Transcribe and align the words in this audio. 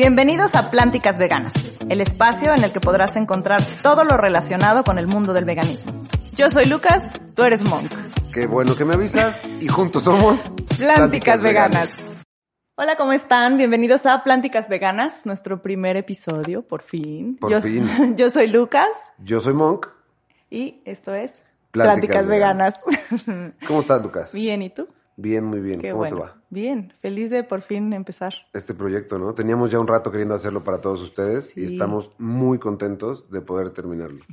Bienvenidos 0.00 0.54
a 0.54 0.70
Plánticas 0.70 1.18
Veganas, 1.18 1.76
el 1.90 2.00
espacio 2.00 2.54
en 2.54 2.64
el 2.64 2.72
que 2.72 2.80
podrás 2.80 3.16
encontrar 3.16 3.60
todo 3.82 4.02
lo 4.02 4.16
relacionado 4.16 4.82
con 4.82 4.96
el 4.96 5.06
mundo 5.06 5.34
del 5.34 5.44
veganismo. 5.44 5.92
Yo 6.32 6.48
soy 6.48 6.64
Lucas, 6.64 7.12
tú 7.36 7.42
eres 7.42 7.62
Monk. 7.68 7.92
Qué 8.32 8.46
bueno 8.46 8.74
que 8.76 8.86
me 8.86 8.94
avisas 8.94 9.42
y 9.60 9.68
juntos 9.68 10.04
somos 10.04 10.40
Plánticas, 10.78 11.42
Veganas. 11.42 11.90
Hola, 12.76 12.96
¿cómo 12.96 13.12
están? 13.12 13.58
Bienvenidos 13.58 14.06
a 14.06 14.24
Plánticas 14.24 14.70
Veganas, 14.70 15.26
nuestro 15.26 15.60
primer 15.60 15.98
episodio, 15.98 16.62
por 16.62 16.80
fin. 16.80 17.36
Por 17.36 17.50
yo, 17.50 17.60
fin. 17.60 18.14
Yo 18.16 18.30
soy 18.30 18.46
Lucas 18.46 18.88
Yo 19.18 19.42
soy 19.42 19.52
Monk. 19.52 19.86
y 20.48 20.80
esto 20.86 21.12
es 21.12 21.44
Plánticas 21.72 22.22
Plánticas, 22.22 22.26
Veganas. 22.26 22.74
¿Cómo 23.66 23.82
estás, 23.82 24.02
Lucas? 24.02 24.32
Bien, 24.32 24.62
¿y 24.62 24.70
tú? 24.70 24.88
Bien, 25.16 25.44
muy 25.44 25.60
bien. 25.60 25.78
Qué 25.78 25.90
¿Cómo 25.90 25.98
bueno. 25.98 26.16
te 26.16 26.22
va? 26.22 26.39
Bien, 26.50 26.92
feliz 27.00 27.30
de 27.30 27.44
por 27.44 27.62
fin 27.62 27.92
empezar. 27.92 28.34
Este 28.52 28.74
proyecto, 28.74 29.18
¿no? 29.18 29.34
Teníamos 29.34 29.70
ya 29.70 29.78
un 29.78 29.86
rato 29.86 30.10
queriendo 30.10 30.34
hacerlo 30.34 30.64
para 30.64 30.80
todos 30.80 31.00
ustedes 31.00 31.56
y 31.56 31.64
estamos 31.64 32.12
muy 32.18 32.58
contentos 32.58 33.30
de 33.30 33.40
poder 33.40 33.70
terminarlo. 33.70 34.24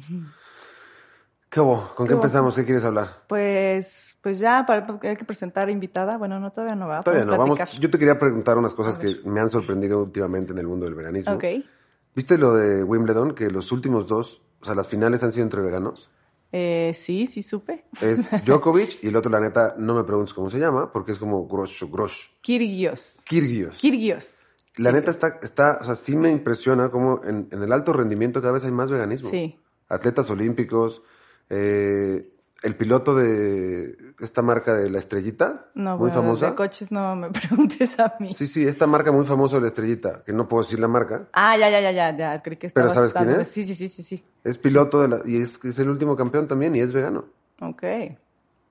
¿Qué 1.49 1.61
hubo? 1.61 1.93
¿Con 1.95 2.07
qué, 2.07 2.13
empezamos? 2.13 2.55
¿Qué 2.55 2.65
quieres 2.65 2.83
hablar? 2.83 3.23
Pues, 3.27 4.17
pues 4.21 4.39
ya, 4.39 4.65
para, 4.65 4.99
hay 5.03 5.15
que 5.15 5.25
presentar 5.25 5.69
invitada. 5.69 6.17
Bueno, 6.17 6.39
no, 6.39 6.51
todavía 6.51 6.75
no 6.75 6.87
va. 6.87 7.03
Todavía 7.03 7.23
no, 7.23 7.37
vamos. 7.37 7.59
Yo 7.79 7.89
te 7.89 7.99
quería 7.99 8.17
preguntar 8.17 8.57
unas 8.57 8.73
cosas 8.73 8.97
que 8.97 9.21
me 9.23 9.39
han 9.39 9.49
sorprendido 9.49 10.03
últimamente 10.03 10.51
en 10.51 10.57
el 10.57 10.67
mundo 10.67 10.85
del 10.87 10.95
veganismo. 10.95 11.33
Ok. 11.33 11.45
¿Viste 12.15 12.39
lo 12.39 12.55
de 12.55 12.83
Wimbledon? 12.83 13.35
Que 13.35 13.51
los 13.51 13.71
últimos 13.71 14.07
dos, 14.07 14.41
o 14.59 14.65
sea, 14.65 14.73
las 14.73 14.87
finales 14.87 15.21
han 15.23 15.31
sido 15.31 15.43
entre 15.43 15.61
veganos. 15.61 16.09
Eh, 16.51 16.93
sí, 16.95 17.27
sí 17.27 17.43
supe. 17.43 17.85
Es 18.01 18.29
Djokovic 18.45 19.03
y 19.03 19.07
el 19.07 19.15
otro, 19.15 19.31
la 19.31 19.39
neta, 19.39 19.75
no 19.77 19.93
me 19.95 20.03
preguntes 20.03 20.33
cómo 20.33 20.49
se 20.49 20.59
llama, 20.59 20.91
porque 20.91 21.11
es 21.11 21.19
como 21.19 21.47
Grosh, 21.47 21.83
Grosh. 21.89 22.27
Kirgios. 22.41 23.21
Kirgios. 23.25 23.77
Kirgios. 23.77 24.43
La 24.77 24.91
neta 24.91 25.11
está, 25.11 25.39
está, 25.41 25.79
o 25.81 25.83
sea, 25.83 25.95
sí 25.95 26.15
me 26.15 26.29
impresiona 26.29 26.89
cómo 26.89 27.21
en, 27.23 27.47
en 27.51 27.63
el 27.63 27.71
alto 27.71 27.93
rendimiento 27.93 28.41
cada 28.41 28.53
vez 28.53 28.63
hay 28.63 28.71
más 28.71 28.91
veganismo. 28.91 29.31
Sí. 29.31 29.57
Atletas 29.89 30.29
olímpicos, 30.29 31.01
eh, 31.49 32.36
el 32.63 32.75
piloto 32.75 33.13
de 33.15 33.95
esta 34.19 34.41
marca 34.41 34.73
de 34.73 34.89
la 34.89 34.99
estrellita, 34.99 35.67
No, 35.75 35.91
muy 35.91 35.99
bueno, 36.09 36.15
famosa. 36.15 36.49
de 36.49 36.55
coches 36.55 36.91
no 36.91 37.15
me 37.15 37.29
preguntes 37.31 37.99
a 37.99 38.15
mí. 38.19 38.33
Sí, 38.33 38.47
sí, 38.47 38.67
esta 38.67 38.87
marca 38.87 39.11
muy 39.11 39.25
famosa 39.25 39.55
de 39.57 39.61
la 39.61 39.67
estrellita, 39.67 40.23
que 40.25 40.33
no 40.33 40.47
puedo 40.47 40.63
decir 40.63 40.79
la 40.79 40.87
marca, 40.87 41.27
Ah, 41.33 41.55
ya, 41.57 41.69
ya, 41.69 41.79
ya, 41.81 41.91
ya, 41.91 42.15
ya. 42.17 42.39
Creí 42.39 42.57
que 42.57 42.69
Pero 42.69 42.93
¿sabes 42.93 43.13
quién 43.13 43.29
es? 43.29 43.47
Sí, 43.47 43.65
sí, 43.67 43.75
sí, 43.75 43.87
sí, 43.87 44.01
sí. 44.03 44.23
es 44.43 44.57
piloto 44.57 45.01
de 45.01 45.07
la, 45.07 45.21
y 45.25 45.41
es, 45.41 45.63
es 45.63 45.77
el 45.79 45.89
último 45.89 46.15
campeón 46.15 46.47
también 46.47 46.75
y 46.75 46.79
es 46.81 46.93
vegano. 46.93 47.25
Ok. 47.61 47.83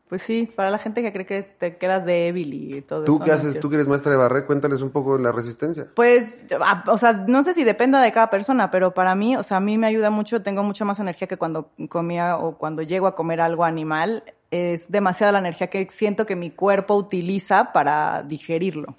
Pues 0.08 0.22
sí, 0.22 0.48
para 0.54 0.70
la 0.70 0.78
gente 0.78 1.02
que 1.02 1.12
cree 1.12 1.26
que 1.26 1.42
te 1.42 1.76
quedas 1.78 2.04
débil 2.04 2.54
y 2.54 2.80
todo 2.82 3.02
¿Tú 3.04 3.16
eso. 3.16 3.24
qué 3.24 3.30
no 3.30 3.36
es 3.36 3.40
haces? 3.44 3.60
Tú 3.60 3.68
que 3.68 3.74
eres 3.74 3.88
maestra 3.88 4.12
de 4.12 4.18
barré, 4.18 4.44
cuéntales 4.46 4.80
un 4.80 4.90
poco 4.90 5.16
de 5.16 5.22
la 5.24 5.32
resistencia. 5.32 5.88
Pues, 5.96 6.44
ah, 6.60 6.84
o 6.86 6.96
sea, 6.96 7.12
no 7.12 7.42
sé 7.42 7.54
si 7.54 7.64
dependa 7.64 8.00
de 8.00 8.12
cada 8.12 8.30
persona, 8.30 8.70
pero 8.70 8.94
para 8.94 9.16
mí, 9.16 9.36
o 9.36 9.42
sea, 9.42 9.56
a 9.56 9.60
mí 9.60 9.76
me 9.78 9.88
ayuda 9.88 10.10
mucho, 10.10 10.42
tengo 10.42 10.62
mucha 10.62 10.84
más 10.84 11.00
energía 11.00 11.26
que 11.26 11.36
cuando 11.36 11.70
comía 11.88 12.36
o 12.36 12.56
cuando 12.56 12.82
llego 12.82 13.08
a 13.08 13.16
comer 13.16 13.40
algo 13.40 13.64
animal. 13.64 14.22
Es 14.52 14.88
demasiada 14.92 15.32
la 15.32 15.38
energía 15.40 15.66
que 15.70 15.88
siento 15.90 16.24
que 16.24 16.36
mi 16.36 16.52
cuerpo 16.52 16.94
utiliza 16.94 17.72
para 17.72 18.22
digerirlo. 18.22 18.94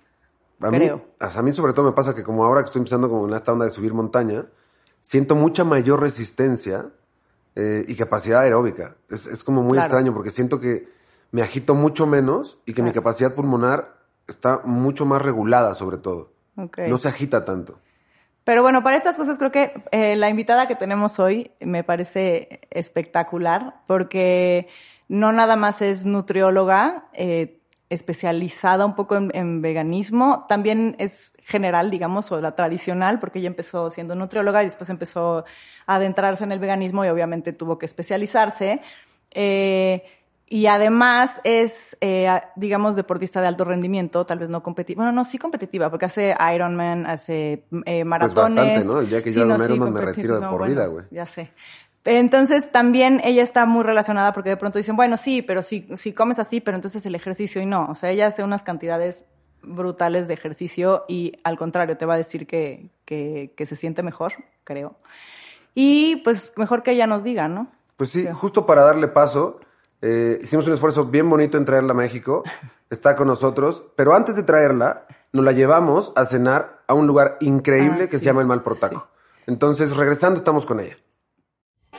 A 0.59 0.71
mí, 0.71 0.77
Creo. 0.79 1.05
sea, 1.21 1.39
a 1.39 1.41
mí 1.41 1.53
sobre 1.53 1.71
todo 1.71 1.85
me 1.85 1.93
pasa 1.93 2.13
que 2.13 2.23
como 2.23 2.43
ahora 2.43 2.61
que 2.61 2.65
estoy 2.65 2.79
empezando 2.81 3.07
como 3.09 3.27
en 3.29 3.33
esta 3.33 3.53
onda 3.53 3.63
de 3.63 3.71
subir 3.71 3.93
montaña, 3.93 4.45
siento 4.99 5.35
mucha 5.35 5.63
mayor 5.63 6.01
resistencia 6.01 6.87
eh, 7.55 7.85
y 7.87 7.95
capacidad 7.95 8.41
aeróbica. 8.41 8.95
Es, 9.09 9.25
es 9.25 9.41
como 9.43 9.61
muy 9.63 9.77
Claro. 9.77 9.85
extraño 9.87 10.13
porque 10.13 10.31
siento 10.31 10.59
que 10.59 10.96
me 11.31 11.41
agito 11.41 11.75
mucho 11.75 12.07
menos 12.07 12.59
y 12.65 12.73
que 12.73 12.81
mi 12.81 12.91
capacidad 12.91 13.33
pulmonar 13.33 13.97
está 14.27 14.61
mucho 14.63 15.05
más 15.05 15.21
regulada 15.21 15.75
sobre 15.75 15.97
todo. 15.97 16.31
No 16.55 16.97
se 16.97 17.07
agita 17.07 17.45
tanto. 17.45 17.79
Pero 18.43 18.63
bueno, 18.63 18.81
para 18.81 18.97
estas 18.97 19.17
cosas 19.17 19.37
creo 19.37 19.51
que 19.51 19.73
eh, 19.91 20.15
la 20.15 20.29
invitada 20.29 20.67
que 20.67 20.75
tenemos 20.75 21.19
hoy 21.19 21.51
me 21.59 21.83
parece 21.83 22.61
espectacular 22.71 23.81
porque 23.87 24.67
no 25.09 25.33
nada 25.33 25.55
más 25.55 25.81
es 25.81 26.05
nutrióloga 26.05 27.09
eh, 27.13 27.59
especializada 27.89 28.85
un 28.85 28.95
poco 28.95 29.15
en, 29.15 29.31
en 29.33 29.61
veganismo, 29.61 30.45
también 30.47 30.95
es 30.97 31.37
general, 31.43 31.89
digamos, 31.89 32.29
o 32.31 32.41
la 32.41 32.55
tradicional, 32.55 33.19
porque 33.19 33.39
ella 33.39 33.47
empezó 33.47 33.89
siendo 33.89 34.15
nutrióloga 34.15 34.63
y 34.63 34.65
después 34.65 34.89
empezó 34.89 35.45
a 35.85 35.95
adentrarse 35.95 36.43
en 36.43 36.51
el 36.51 36.59
veganismo 36.59 37.05
y 37.05 37.07
obviamente 37.07 37.53
tuvo 37.53 37.77
que 37.77 37.85
especializarse. 37.85 38.81
Eh, 39.31 40.03
y 40.49 40.67
además 40.67 41.41
es, 41.43 41.97
eh, 41.99 42.29
digamos, 42.55 42.95
deportista 42.95 43.41
de 43.41 43.47
alto 43.47 43.65
rendimiento, 43.65 44.25
tal 44.25 44.39
vez 44.39 44.49
no 44.49 44.63
competitiva. 44.63 45.03
Bueno, 45.03 45.11
no, 45.11 45.25
sí 45.25 45.37
competitiva, 45.37 45.89
porque 45.89 46.05
hace 46.05 46.35
Ironman, 46.53 47.05
hace 47.05 47.65
eh, 47.85 48.05
maratones. 48.05 48.33
Pues 48.33 48.55
bastante, 48.55 48.85
¿no? 48.85 48.99
El 49.01 49.09
día 49.09 49.21
que 49.21 49.31
yo 49.33 49.43
sí, 49.43 49.63
Ironman 49.63 49.93
me 49.93 50.01
retiro 50.01 50.39
de 50.39 50.47
por 50.47 50.59
bueno, 50.59 50.73
vida, 50.73 50.87
güey. 50.87 51.05
Ya 51.11 51.25
sé. 51.25 51.51
Entonces 52.05 52.71
también 52.71 53.19
ella 53.25 53.43
está 53.43 53.65
muy 53.65 53.83
relacionada 53.83 54.31
porque 54.31 54.49
de 54.49 54.55
pronto 54.57 54.77
dicen, 54.77 54.95
bueno, 54.95 55.17
sí, 55.17 55.41
pero 55.41 55.61
si, 55.61 55.85
si 55.97 56.13
comes 56.13 56.39
así, 56.39 56.61
pero 56.61 56.77
entonces 56.77 57.05
el 57.05 57.15
ejercicio 57.15 57.61
y 57.61 57.65
no. 57.65 57.85
O 57.89 57.95
sea, 57.95 58.11
ella 58.11 58.27
hace 58.27 58.43
unas 58.43 58.63
cantidades 58.63 59.25
brutales 59.61 60.29
de 60.29 60.33
ejercicio 60.33 61.03
y 61.09 61.33
al 61.43 61.57
contrario 61.57 61.97
te 61.97 62.05
va 62.05 62.13
a 62.13 62.17
decir 62.17 62.47
que, 62.47 62.91
que, 63.03 63.53
que 63.57 63.65
se 63.65 63.75
siente 63.75 64.03
mejor, 64.03 64.31
creo. 64.63 64.95
Y 65.75 66.17
pues 66.23 66.53
mejor 66.55 66.81
que 66.81 66.91
ella 66.91 67.07
nos 67.07 67.25
diga, 67.25 67.49
¿no? 67.49 67.67
Pues 67.97 68.11
sí, 68.11 68.25
justo 68.31 68.65
para 68.65 68.83
darle 68.83 69.09
paso, 69.09 69.59
eh, 70.01 70.39
hicimos 70.43 70.67
un 70.67 70.73
esfuerzo 70.73 71.05
bien 71.05 71.29
bonito 71.29 71.57
en 71.57 71.65
traerla 71.65 71.91
a 71.91 71.95
México. 71.95 72.43
Está 72.89 73.15
con 73.15 73.27
nosotros, 73.27 73.83
pero 73.95 74.13
antes 74.13 74.35
de 74.35 74.43
traerla, 74.43 75.05
nos 75.33 75.43
la 75.43 75.51
llevamos 75.51 76.13
a 76.15 76.25
cenar 76.25 76.83
a 76.87 76.93
un 76.93 77.07
lugar 77.07 77.37
increíble 77.41 78.03
Ah, 78.05 78.07
que 78.07 78.17
sí, 78.17 78.19
se 78.19 78.25
llama 78.25 78.41
el 78.41 78.47
Mal 78.47 78.63
por 78.63 78.77
Taco. 78.77 79.07
Entonces, 79.45 79.95
regresando, 79.95 80.37
estamos 80.39 80.65
con 80.65 80.79
ella. 80.79 80.95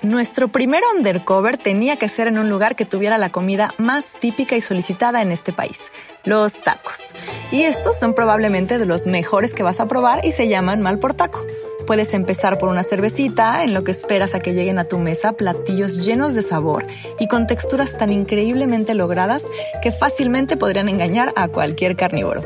Nuestro 0.02 0.48
primer 0.48 0.82
undercover 0.96 1.56
tenía 1.56 1.96
que 1.96 2.08
ser 2.08 2.28
en 2.28 2.38
un 2.38 2.48
lugar 2.48 2.76
que 2.76 2.84
tuviera 2.84 3.18
la 3.18 3.32
comida 3.32 3.74
más 3.78 4.16
típica 4.20 4.54
y 4.54 4.60
solicitada 4.60 5.22
en 5.22 5.32
este 5.32 5.52
país, 5.52 5.78
los 6.24 6.60
tacos. 6.62 7.12
Y 7.50 7.62
estos 7.62 7.98
son 7.98 8.14
probablemente 8.14 8.78
de 8.78 8.86
los 8.86 9.06
mejores 9.08 9.54
que 9.54 9.64
vas 9.64 9.80
a 9.80 9.86
probar 9.86 10.24
y 10.24 10.30
se 10.30 10.46
llaman 10.46 10.82
mal 10.82 11.00
por 11.00 11.14
taco. 11.14 11.44
Puedes 11.88 12.12
empezar 12.12 12.58
por 12.58 12.68
una 12.68 12.82
cervecita 12.82 13.64
en 13.64 13.72
lo 13.72 13.82
que 13.82 13.92
esperas 13.92 14.34
a 14.34 14.40
que 14.40 14.52
lleguen 14.52 14.78
a 14.78 14.84
tu 14.84 14.98
mesa 14.98 15.32
platillos 15.32 16.04
llenos 16.04 16.34
de 16.34 16.42
sabor 16.42 16.86
y 17.18 17.28
con 17.28 17.46
texturas 17.46 17.96
tan 17.96 18.12
increíblemente 18.12 18.92
logradas 18.92 19.42
que 19.80 19.90
fácilmente 19.90 20.58
podrían 20.58 20.90
engañar 20.90 21.32
a 21.34 21.48
cualquier 21.48 21.96
carnívoro. 21.96 22.44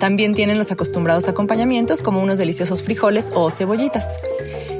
También 0.00 0.32
tienen 0.32 0.56
los 0.56 0.72
acostumbrados 0.72 1.28
acompañamientos 1.28 2.00
como 2.00 2.22
unos 2.22 2.38
deliciosos 2.38 2.82
frijoles 2.82 3.30
o 3.34 3.50
cebollitas. 3.50 4.18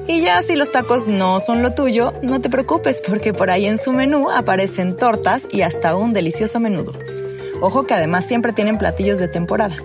Y 0.06 0.22
ya 0.22 0.40
si 0.40 0.56
los 0.56 0.72
tacos 0.72 1.06
no 1.06 1.38
son 1.40 1.60
lo 1.62 1.74
tuyo, 1.74 2.14
no 2.22 2.40
te 2.40 2.48
preocupes 2.48 3.02
porque 3.06 3.34
por 3.34 3.50
ahí 3.50 3.66
en 3.66 3.76
su 3.76 3.92
menú 3.92 4.30
aparecen 4.30 4.96
tortas 4.96 5.46
y 5.50 5.60
hasta 5.60 5.94
un 5.94 6.14
delicioso 6.14 6.60
menudo. 6.60 6.94
Ojo 7.60 7.86
que 7.86 7.92
además 7.92 8.24
siempre 8.24 8.54
tienen 8.54 8.78
platillos 8.78 9.18
de 9.18 9.28
temporada. 9.28 9.76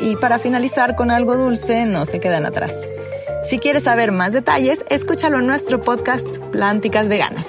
Y 0.00 0.14
para 0.14 0.38
finalizar 0.38 0.94
con 0.94 1.10
algo 1.10 1.36
dulce, 1.36 1.84
no 1.84 2.06
se 2.06 2.20
quedan 2.20 2.46
atrás. 2.46 2.86
Si 3.44 3.58
quieres 3.58 3.84
saber 3.84 4.12
más 4.12 4.32
detalles, 4.32 4.84
escúchalo 4.88 5.38
en 5.38 5.46
nuestro 5.46 5.80
podcast 5.82 6.38
Plánticas 6.52 7.08
Veganas. 7.08 7.46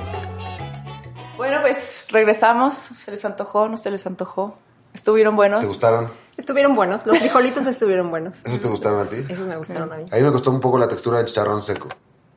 Bueno, 1.38 1.60
pues 1.62 2.08
regresamos. 2.12 2.74
¿Se 2.74 3.12
les 3.12 3.24
antojó? 3.26 3.68
¿No 3.68 3.78
se 3.78 3.92
les 3.92 4.06
antojó? 4.08 4.58
¿Estuvieron 4.94 5.36
buenos? 5.36 5.62
¿Te 5.62 5.68
gustaron? 5.68 6.10
Estuvieron 6.36 6.76
buenos, 6.76 7.06
los 7.06 7.18
frijolitos 7.20 7.66
estuvieron 7.68 8.10
buenos. 8.10 8.38
¿Esos 8.44 8.60
te 8.60 8.68
gustaron 8.68 9.06
a 9.06 9.10
ti? 9.10 9.18
Esos 9.30 9.48
me 9.48 9.56
gustaron 9.56 9.94
a 9.94 9.98
mí. 9.98 10.06
A 10.12 10.16
mí 10.16 10.22
me 10.24 10.32
costó 10.32 10.50
un 10.50 10.60
poco 10.60 10.80
la 10.80 10.88
textura 10.88 11.20
del 11.20 11.28
chicharrón 11.28 11.62
seco. 11.62 11.88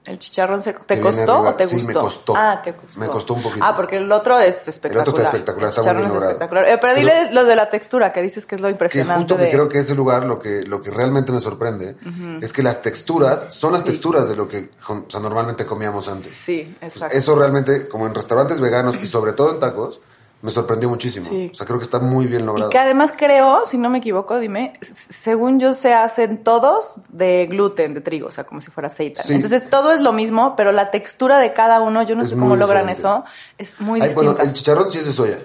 El 0.06 0.18
chicharrón 0.20 0.62
seco. 0.62 0.82
¿Te 0.86 0.94
Que 0.96 1.00
costó 1.00 1.42
o 1.42 1.54
te 1.54 1.66
Sí, 1.66 1.76
gustó? 1.76 1.88
me 1.88 1.94
costó. 1.94 2.34
Ah, 2.36 2.60
te 2.62 2.72
costó. 2.74 3.00
Me 3.00 3.06
costó 3.08 3.34
un 3.34 3.42
poquito. 3.42 3.64
Ah, 3.64 3.74
porque 3.74 3.96
el 3.96 4.10
otro 4.12 4.38
es 4.38 4.68
espectacular. 4.68 5.04
El 5.04 5.10
otro 5.10 5.14
está 5.24 5.28
espectacular, 5.36 5.68
está 5.70 5.82
muy 5.82 6.02
bien 6.02 6.16
es 6.16 6.22
espectacular. 6.22 6.64
Eh, 6.64 6.78
pero 6.80 6.80
Pero- 6.80 6.94
dile 6.94 7.32
lo 7.32 7.44
de 7.44 7.56
la 7.56 7.68
textura, 7.68 8.12
que 8.12 8.22
dices 8.22 8.46
que 8.46 8.54
es 8.54 8.60
lo 8.60 8.68
Que 8.68 8.72
impresionante 8.72 9.22
justo 9.22 9.36
de... 9.36 9.44
que 9.46 9.50
creo 9.50 9.68
que 9.68 9.78
ese 9.80 9.94
lugar 9.96 10.24
lo 10.24 10.38
que, 10.38 10.62
lo 10.62 10.80
que 10.80 10.90
realmente 10.90 11.32
me 11.32 11.40
sorprende 11.40 11.96
es 12.40 12.52
que 12.52 12.62
las 12.62 12.82
texturas 12.82 13.46
son 13.52 13.72
las 13.72 13.82
texturas 13.84 14.28
de 14.28 14.36
lo 14.36 14.46
que 14.48 14.70
o 14.88 15.04
sea, 15.08 15.18
normalmente 15.20 15.66
comíamos 15.66 16.06
antes. 16.08 16.30
Sí, 16.30 16.76
exacto. 16.80 17.16
Eso 17.16 17.34
realmente, 17.34 17.88
como 17.88 18.06
en 18.06 18.14
restaurantes 18.14 18.60
veganos 18.60 18.96
y 19.02 19.06
sobre 19.06 19.32
todo 19.32 19.50
en 19.50 19.58
tacos, 19.60 20.00
me 20.46 20.52
sorprendió 20.52 20.88
muchísimo. 20.88 21.26
Sí. 21.28 21.50
O 21.52 21.54
sea, 21.54 21.66
creo 21.66 21.78
que 21.78 21.84
está 21.84 21.98
muy 21.98 22.26
bien 22.26 22.46
logrado. 22.46 22.70
Y 22.70 22.72
que 22.72 22.78
además 22.78 23.12
creo, 23.14 23.66
si 23.66 23.76
no 23.76 23.90
me 23.90 23.98
equivoco, 23.98 24.38
dime, 24.38 24.72
según 25.10 25.58
yo 25.60 25.74
se 25.74 25.92
hacen 25.92 26.44
todos 26.44 27.00
de 27.08 27.46
gluten, 27.50 27.92
de 27.94 28.00
trigo, 28.00 28.28
o 28.28 28.30
sea, 28.30 28.44
como 28.44 28.60
si 28.60 28.70
fuera 28.70 28.86
aceite. 28.86 29.22
Sí. 29.24 29.34
Entonces 29.34 29.68
todo 29.68 29.92
es 29.92 30.00
lo 30.00 30.12
mismo, 30.12 30.54
pero 30.56 30.70
la 30.72 30.90
textura 30.92 31.38
de 31.38 31.50
cada 31.52 31.80
uno, 31.80 32.02
yo 32.04 32.14
no 32.14 32.22
Es 32.22 32.30
sé 32.30 32.36
cómo 32.36 32.56
logran 32.56 32.86
diferente. 32.86 33.00
eso, 33.00 33.24
es 33.58 33.80
muy 33.80 34.00
Ay, 34.00 34.08
distinta. 34.08 34.32
bueno, 34.32 34.48
el 34.48 34.52
chicharrón 34.54 34.90
sí 34.90 34.98
es 34.98 35.06
de 35.06 35.12
soya. 35.12 35.38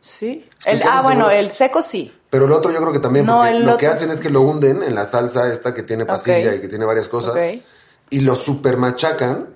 Sí. 0.00 0.48
El, 0.64 0.82
ah, 0.82 1.00
bueno, 1.02 1.26
seguro. 1.26 1.30
el 1.36 1.52
seco 1.52 1.82
sí. 1.82 2.12
Pero 2.28 2.46
el 2.46 2.52
otro 2.52 2.70
yo 2.72 2.78
creo 2.80 2.92
que 2.92 2.98
también, 3.00 3.26
No, 3.26 3.38
porque 3.38 3.54
lo 3.60 3.76
que 3.76 3.86
hacen 3.86 4.10
es 4.10 4.20
que 4.20 4.30
lo 4.30 4.40
hunden 4.42 4.82
en 4.82 4.94
la 4.94 5.04
salsa 5.06 5.48
esta 5.50 5.72
que 5.74 5.82
tiene 5.84 6.06
pasilla 6.06 6.54
y 6.54 6.60
que 6.60 6.68
tiene 6.68 6.84
varias 6.84 7.06
cosas. 7.08 7.36
Y 8.10 8.20
lo 8.20 8.34
super 8.34 8.76
machacan 8.76 9.48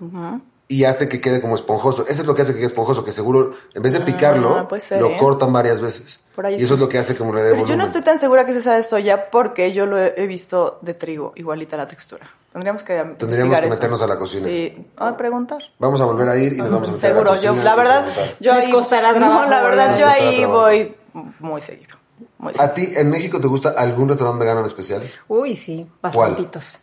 y 0.66 0.84
hace 0.84 1.08
que 1.08 1.20
quede 1.20 1.40
como 1.40 1.54
esponjoso. 1.56 2.06
Eso 2.08 2.22
es 2.22 2.26
lo 2.26 2.34
que 2.34 2.42
hace 2.42 2.52
que 2.52 2.58
quede 2.58 2.68
esponjoso, 2.68 3.04
que 3.04 3.12
seguro, 3.12 3.52
en 3.74 3.82
vez 3.82 3.92
de 3.92 4.00
picarlo, 4.00 4.56
Ah, 4.70 4.80
ser, 4.80 5.00
lo 5.00 5.10
¿eh? 5.10 5.16
cortan 5.18 5.52
varias 5.52 5.80
veces. 5.80 6.20
Por 6.34 6.46
ahí 6.46 6.54
y 6.54 6.56
eso 6.58 6.68
sí. 6.68 6.74
es 6.74 6.80
lo 6.80 6.88
que 6.88 6.98
hace 6.98 7.14
como 7.16 7.32
le 7.34 7.42
dé 7.42 7.52
Pero 7.54 7.66
yo 7.66 7.76
no 7.76 7.84
estoy 7.84 8.02
tan 8.02 8.18
segura 8.18 8.44
que 8.44 8.58
sea 8.60 8.72
de 8.74 8.82
soya 8.82 9.30
porque 9.30 9.72
yo 9.72 9.86
lo 9.86 9.98
he 9.98 10.26
visto 10.26 10.78
de 10.82 10.94
trigo, 10.94 11.32
igualita 11.36 11.76
la 11.76 11.86
textura. 11.86 12.28
Tendríamos 12.52 12.82
que 12.82 12.96
investigar 12.98 13.60
que 13.60 13.66
eso. 13.66 13.74
meternos 13.76 14.02
a 14.02 14.06
la 14.06 14.16
cocina. 14.16 14.46
Sí, 14.48 14.86
a 14.96 15.16
preguntar. 15.16 15.58
Vamos 15.78 16.00
a 16.00 16.04
volver 16.04 16.28
a 16.28 16.36
ir 16.36 16.52
y 16.54 16.56
nos 16.58 16.70
vamos 16.70 16.88
a 16.88 16.92
meter 16.92 17.10
a 17.10 17.14
Seguro, 17.14 17.34
la 17.34 17.40
yo, 17.40 17.54
la 17.56 17.74
verdad, 17.76 18.06
yo 18.40 18.54
Les 18.54 18.64
ahí, 18.66 18.72
costará 18.72 19.12
no, 19.12 19.18
trabajo 19.18 19.50
la 19.50 19.62
verdad, 19.62 19.98
yo 19.98 20.06
ahí 20.08 20.44
voy 20.44 20.96
muy 21.40 21.60
seguido. 21.60 21.96
muy 22.38 22.52
seguido. 22.52 22.64
¿A 22.70 22.74
ti 22.74 22.92
en 22.96 23.10
México 23.10 23.40
te 23.40 23.48
gusta 23.48 23.74
algún 23.76 24.08
restaurante 24.08 24.40
vegano 24.44 24.60
en 24.60 24.66
especial? 24.66 25.02
Uy, 25.28 25.54
sí, 25.56 25.86
bastantitos. 26.00 26.78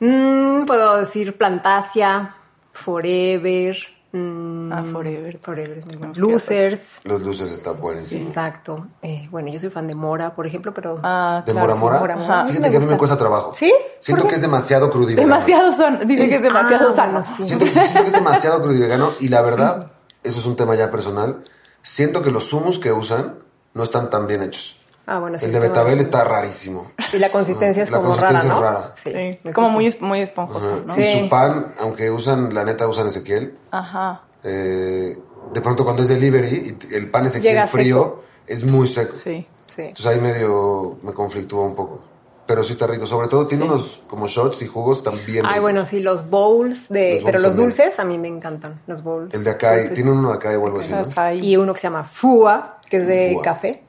Mm, 0.00 0.64
puedo 0.64 0.96
decir 0.98 1.36
Plantasia, 1.38 2.34
Forever. 2.72 3.76
mm, 4.12 4.72
Ah, 4.72 4.84
Forever. 4.90 5.38
Forever 5.38 5.78
es 5.78 5.86
muy 5.86 5.96
bueno. 5.96 6.12
Losers. 6.16 6.80
Los 7.04 7.20
luces 7.22 7.50
están 7.50 7.80
buenísimos. 7.80 8.28
Exacto. 8.28 8.86
Eh, 9.02 9.26
bueno, 9.30 9.48
yo 9.50 9.58
soy 9.60 9.70
fan 9.70 9.86
de 9.86 9.94
Mora, 9.94 10.34
por 10.34 10.46
ejemplo, 10.46 10.72
pero... 10.74 10.98
Ah, 11.02 11.42
¿De 11.46 11.52
claro, 11.52 11.76
Mora 11.76 11.98
Mora? 11.98 12.44
Fíjate 12.46 12.60
Me 12.60 12.70
que 12.70 12.76
a 12.76 12.80
mí 12.80 12.86
me 12.86 12.96
cuesta 12.98 13.16
trabajo. 13.16 13.52
¿Sí? 13.54 13.72
Siento 14.00 14.22
¿Por 14.24 14.30
que 14.30 14.36
es 14.36 14.42
demasiado 14.42 14.90
crudivegano. 14.90 15.32
Demasiado 15.34 15.72
sano, 15.72 15.98
dice 16.04 16.28
que 16.28 16.36
es 16.36 16.42
demasiado 16.42 16.88
Ah, 16.88 16.92
sano. 16.92 17.12
bueno, 17.20 17.36
sí. 17.36 17.42
Siento, 17.44 17.64
que- 17.66 17.70
siento 17.72 18.00
que 18.00 18.06
es 18.08 18.12
demasiado 18.12 18.62
crudivegano 18.62 19.12
y 19.20 19.28
la 19.28 19.42
verdad, 19.42 19.92
eso 20.22 20.38
es 20.40 20.46
un 20.46 20.56
tema 20.56 20.74
ya 20.74 20.90
personal. 20.90 21.44
Siento 21.82 22.22
que 22.22 22.30
los 22.30 22.52
hummus 22.52 22.78
que 22.78 22.92
usan 22.92 23.36
no 23.74 23.82
están 23.82 24.10
tan 24.10 24.26
bien 24.26 24.42
hechos. 24.42 24.78
Ah, 25.06 25.18
bueno, 25.18 25.38
sí. 25.38 25.44
El 25.46 25.52
de 25.52 25.58
betabel 25.60 25.94
bueno. 25.96 26.02
está 26.02 26.24
rarísimo. 26.24 26.92
Y 27.12 27.18
la 27.18 27.30
consistencia 27.30 27.82
es 27.82 27.90
La 27.90 27.96
como 27.98 28.10
consistencia 28.10 28.42
rara, 28.54 28.54
es 28.54 28.54
¿no? 28.54 28.60
rara. 28.62 28.94
Sí, 29.02 29.10
Sí, 29.12 29.38
eso 29.48 29.52
como 29.54 29.68
sí. 29.68 29.74
muy, 29.74 29.96
muy 30.08 30.20
esponjoso, 30.20 30.68
Ajá. 30.72 30.82
¿no? 30.86 30.94
Sí. 30.94 31.02
Y 31.02 31.22
su 31.24 31.28
pan, 31.28 31.74
aunque 31.80 32.10
usan, 32.10 32.54
la 32.54 32.64
neta 32.64 32.86
usan 32.86 33.08
Ezequiel, 33.08 33.56
Ajá. 33.72 34.22
eh, 34.44 35.18
de 35.52 35.60
pronto 35.60 35.84
cuando 35.84 36.02
es 36.02 36.08
delivery 36.08 36.76
y 36.90 36.94
el 36.94 37.10
pan 37.10 37.26
Ezequiel 37.26 37.52
Llega 37.54 37.66
frío 37.66 37.98
seco. 37.98 38.24
es 38.46 38.64
muy 38.64 38.86
seco. 38.86 39.14
Sí. 39.14 39.46
Sí. 39.66 39.82
Entonces 39.82 40.06
ahí 40.06 40.20
medio 40.20 40.98
me 41.02 41.12
conflictúa 41.12 41.62
un 41.64 41.74
poco. 41.74 42.00
Pero 42.46 42.62
sí 42.64 42.72
está 42.72 42.86
rico. 42.86 43.06
Sobre 43.06 43.28
todo 43.28 43.46
tiene 43.46 43.64
unos 43.64 44.00
como 44.06 44.26
shots 44.28 44.60
y 44.62 44.66
jugos 44.66 45.02
también. 45.02 45.44
Ay, 45.46 45.52
ricos. 45.54 45.62
bueno, 45.62 45.84
sí, 45.86 46.00
los 46.00 46.28
bowls 46.28 46.88
de... 46.90 47.14
Los 47.14 47.24
pero 47.24 47.38
bowls 47.38 47.42
los 47.42 47.52
también. 47.52 47.68
dulces 47.70 47.98
a 47.98 48.04
mí 48.04 48.18
me 48.18 48.28
encantan, 48.28 48.80
los 48.86 49.02
bowls. 49.02 49.32
El 49.32 49.44
de 49.44 49.50
acá, 49.50 49.76
tiene 49.94 50.10
uno 50.10 50.28
de 50.30 50.34
acá 50.36 50.50
o 50.58 50.66
algo 50.66 50.80
así, 50.80 50.90
¿no? 50.90 51.32
Y 51.34 51.56
uno 51.56 51.72
que 51.72 51.80
se 51.80 51.84
llama 51.86 52.04
Fua, 52.04 52.78
que 52.90 52.98
es 52.98 53.06
de 53.06 53.30
Fua. 53.34 53.42
café. 53.42 53.82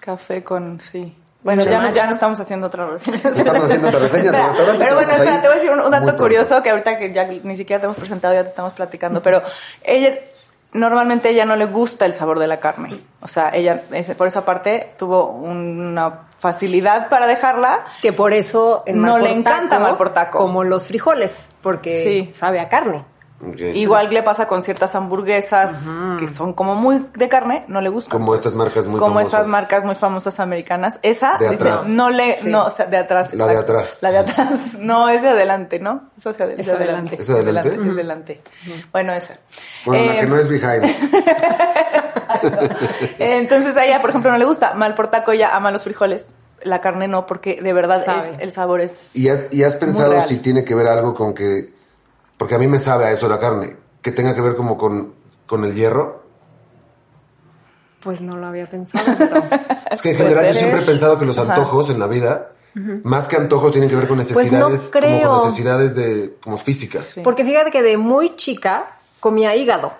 Café 0.00 0.42
con, 0.42 0.80
sí. 0.80 1.16
Bueno, 1.42 1.62
ya 1.64 1.80
no, 1.80 1.90
ya 1.94 2.06
no 2.06 2.12
estamos 2.12 2.38
haciendo 2.40 2.66
otra 2.66 2.86
reseña. 2.86 3.18
No 3.24 3.30
estamos 3.30 3.64
haciendo 3.64 3.88
otra 3.88 4.00
reseña 4.00 4.30
de 4.32 4.42
restaurante, 4.42 4.84
Pero 4.84 4.94
bueno, 4.96 5.12
espera, 5.12 5.40
te 5.40 5.46
voy 5.48 5.56
a 5.56 5.60
decir 5.60 5.70
un, 5.70 5.78
dato 5.90 6.04
pronto. 6.04 6.16
curioso 6.22 6.62
que 6.62 6.70
ahorita 6.70 6.98
que 6.98 7.12
ya 7.12 7.24
ni 7.24 7.56
siquiera 7.56 7.80
te 7.80 7.86
hemos 7.86 7.96
presentado, 7.96 8.34
ya 8.34 8.42
te 8.42 8.50
estamos 8.50 8.74
platicando, 8.74 9.22
pero 9.22 9.42
ella, 9.82 10.18
normalmente 10.72 11.30
ella 11.30 11.46
no 11.46 11.56
le 11.56 11.64
gusta 11.64 12.04
el 12.04 12.12
sabor 12.12 12.38
de 12.38 12.46
la 12.46 12.58
carne. 12.60 12.98
O 13.22 13.28
sea, 13.28 13.50
ella, 13.54 13.82
ese- 13.92 14.14
por 14.14 14.26
esa 14.26 14.44
parte, 14.44 14.92
tuvo 14.98 15.28
una 15.30 16.26
facilidad 16.38 17.08
para 17.08 17.26
dejarla. 17.26 17.86
Que 18.02 18.12
por 18.12 18.34
eso 18.34 18.82
en 18.86 19.00
No 19.00 19.18
le 19.18 19.32
encanta 19.32 19.70
taco, 19.76 19.82
mal 19.82 19.96
por 19.96 20.10
taco. 20.10 20.38
Como 20.38 20.62
los 20.64 20.88
frijoles, 20.88 21.34
porque 21.62 22.02
Sí. 22.02 22.32
sabe 22.32 22.60
a 22.60 22.68
carne. 22.68 23.04
Igual 23.74 24.12
le 24.12 24.22
pasa 24.22 24.46
con 24.48 24.62
ciertas 24.62 24.94
hamburguesas 24.94 25.76
que 26.18 26.28
son 26.28 26.52
como 26.52 26.74
muy 26.74 27.06
de 27.14 27.28
carne, 27.28 27.64
no 27.68 27.80
le 27.80 27.88
gusta. 27.88 28.10
Como 28.12 28.34
estas 28.34 28.54
marcas 28.54 28.86
muy 28.86 29.00
como 29.00 29.14
famosas. 29.14 29.32
esas 29.40 29.46
marcas 29.46 29.84
muy 29.84 29.94
famosas 29.94 30.40
americanas. 30.40 30.98
Esa, 31.02 31.38
De 31.38 31.48
dice, 31.48 31.62
atrás. 31.68 31.88
no 31.88 32.10
le, 32.10 32.34
Sí. 32.34 32.48
no, 32.48 32.66
o 32.66 32.70
sea, 32.70 32.86
de 32.86 32.98
atrás. 32.98 33.32
La 33.32 33.46
de 33.46 33.56
atrás. 33.56 33.98
La 34.02 34.10
de 34.12 34.18
atrás. 34.18 34.50
No, 34.78 35.08
es 35.08 35.22
de 35.22 35.30
adelante, 35.30 35.78
¿no? 35.80 36.10
Es 36.16 36.26
hacia 36.26 36.46
Es 36.52 36.66
de 36.66 36.72
adelante. 36.72 37.16
¿Es 37.20 37.30
adelante? 37.30 37.78
Es 37.88 37.96
delante. 37.96 38.42
Bueno, 38.92 39.12
esa. 39.14 39.34
Bueno, 39.86 40.04
la 40.06 40.16
Eh, 40.16 40.20
que 40.20 40.26
no 40.26 40.36
es 40.36 40.48
behind. 40.48 40.84
Entonces 43.18 43.76
a 43.76 43.84
ella, 43.86 44.00
por 44.00 44.10
ejemplo, 44.10 44.30
no 44.30 44.38
le 44.38 44.44
gusta. 44.44 44.74
Mal 44.74 44.94
por 44.94 45.08
taco, 45.08 45.32
ella 45.32 45.54
ama 45.54 45.70
los 45.70 45.84
frijoles. 45.84 46.34
La 46.62 46.80
carne 46.82 47.08
no, 47.08 47.24
porque 47.26 47.60
de 47.62 47.72
verdad 47.72 48.04
Sabe. 48.04 48.20
es, 48.34 48.40
el 48.40 48.50
sabor 48.50 48.82
es... 48.82 49.08
¿Y 49.14 49.28
has, 49.30 49.52
y 49.52 49.62
has 49.64 49.76
pensado 49.76 50.14
si 50.26 50.36
tiene 50.38 50.62
que 50.64 50.74
ver 50.74 50.88
algo 50.88 51.14
con 51.14 51.32
que... 51.32 51.70
Porque 52.40 52.54
a 52.54 52.58
mí 52.58 52.66
me 52.66 52.78
sabe 52.78 53.04
a 53.04 53.12
eso 53.12 53.28
la 53.28 53.38
carne. 53.38 53.76
Que 54.00 54.12
tenga 54.12 54.34
que 54.34 54.40
ver 54.40 54.56
como 54.56 54.78
con, 54.78 55.12
con 55.46 55.62
el 55.64 55.74
hierro. 55.74 56.22
Pues 58.02 58.22
no 58.22 58.36
lo 58.38 58.46
había 58.46 58.66
pensado, 58.68 59.04
pero... 59.18 59.42
Es 59.90 60.00
que 60.00 60.12
en 60.12 60.16
general 60.16 60.46
yo 60.46 60.54
siempre 60.54 60.80
¿eh? 60.80 60.82
he 60.82 60.86
pensado 60.86 61.18
que 61.18 61.26
los 61.26 61.38
Ajá. 61.38 61.50
antojos 61.52 61.90
en 61.90 61.98
la 61.98 62.06
vida, 62.06 62.52
más 63.04 63.28
que 63.28 63.36
antojos, 63.36 63.72
tienen 63.72 63.90
que 63.90 63.96
ver 63.96 64.08
con 64.08 64.16
Pues 64.16 64.30
no 64.30 64.38
necesidades, 64.40 64.88
como 64.90 65.04
creo. 65.04 65.30
con 65.36 65.44
necesidades 65.44 65.94
de, 65.96 66.34
como 66.42 66.56
físicas. 66.56 67.04
Sí. 67.06 67.20
Porque 67.22 67.44
fíjate 67.44 67.70
que 67.70 67.82
de 67.82 67.98
muy 67.98 68.36
chica 68.36 68.92
comía 69.20 69.54
hígado. 69.54 69.92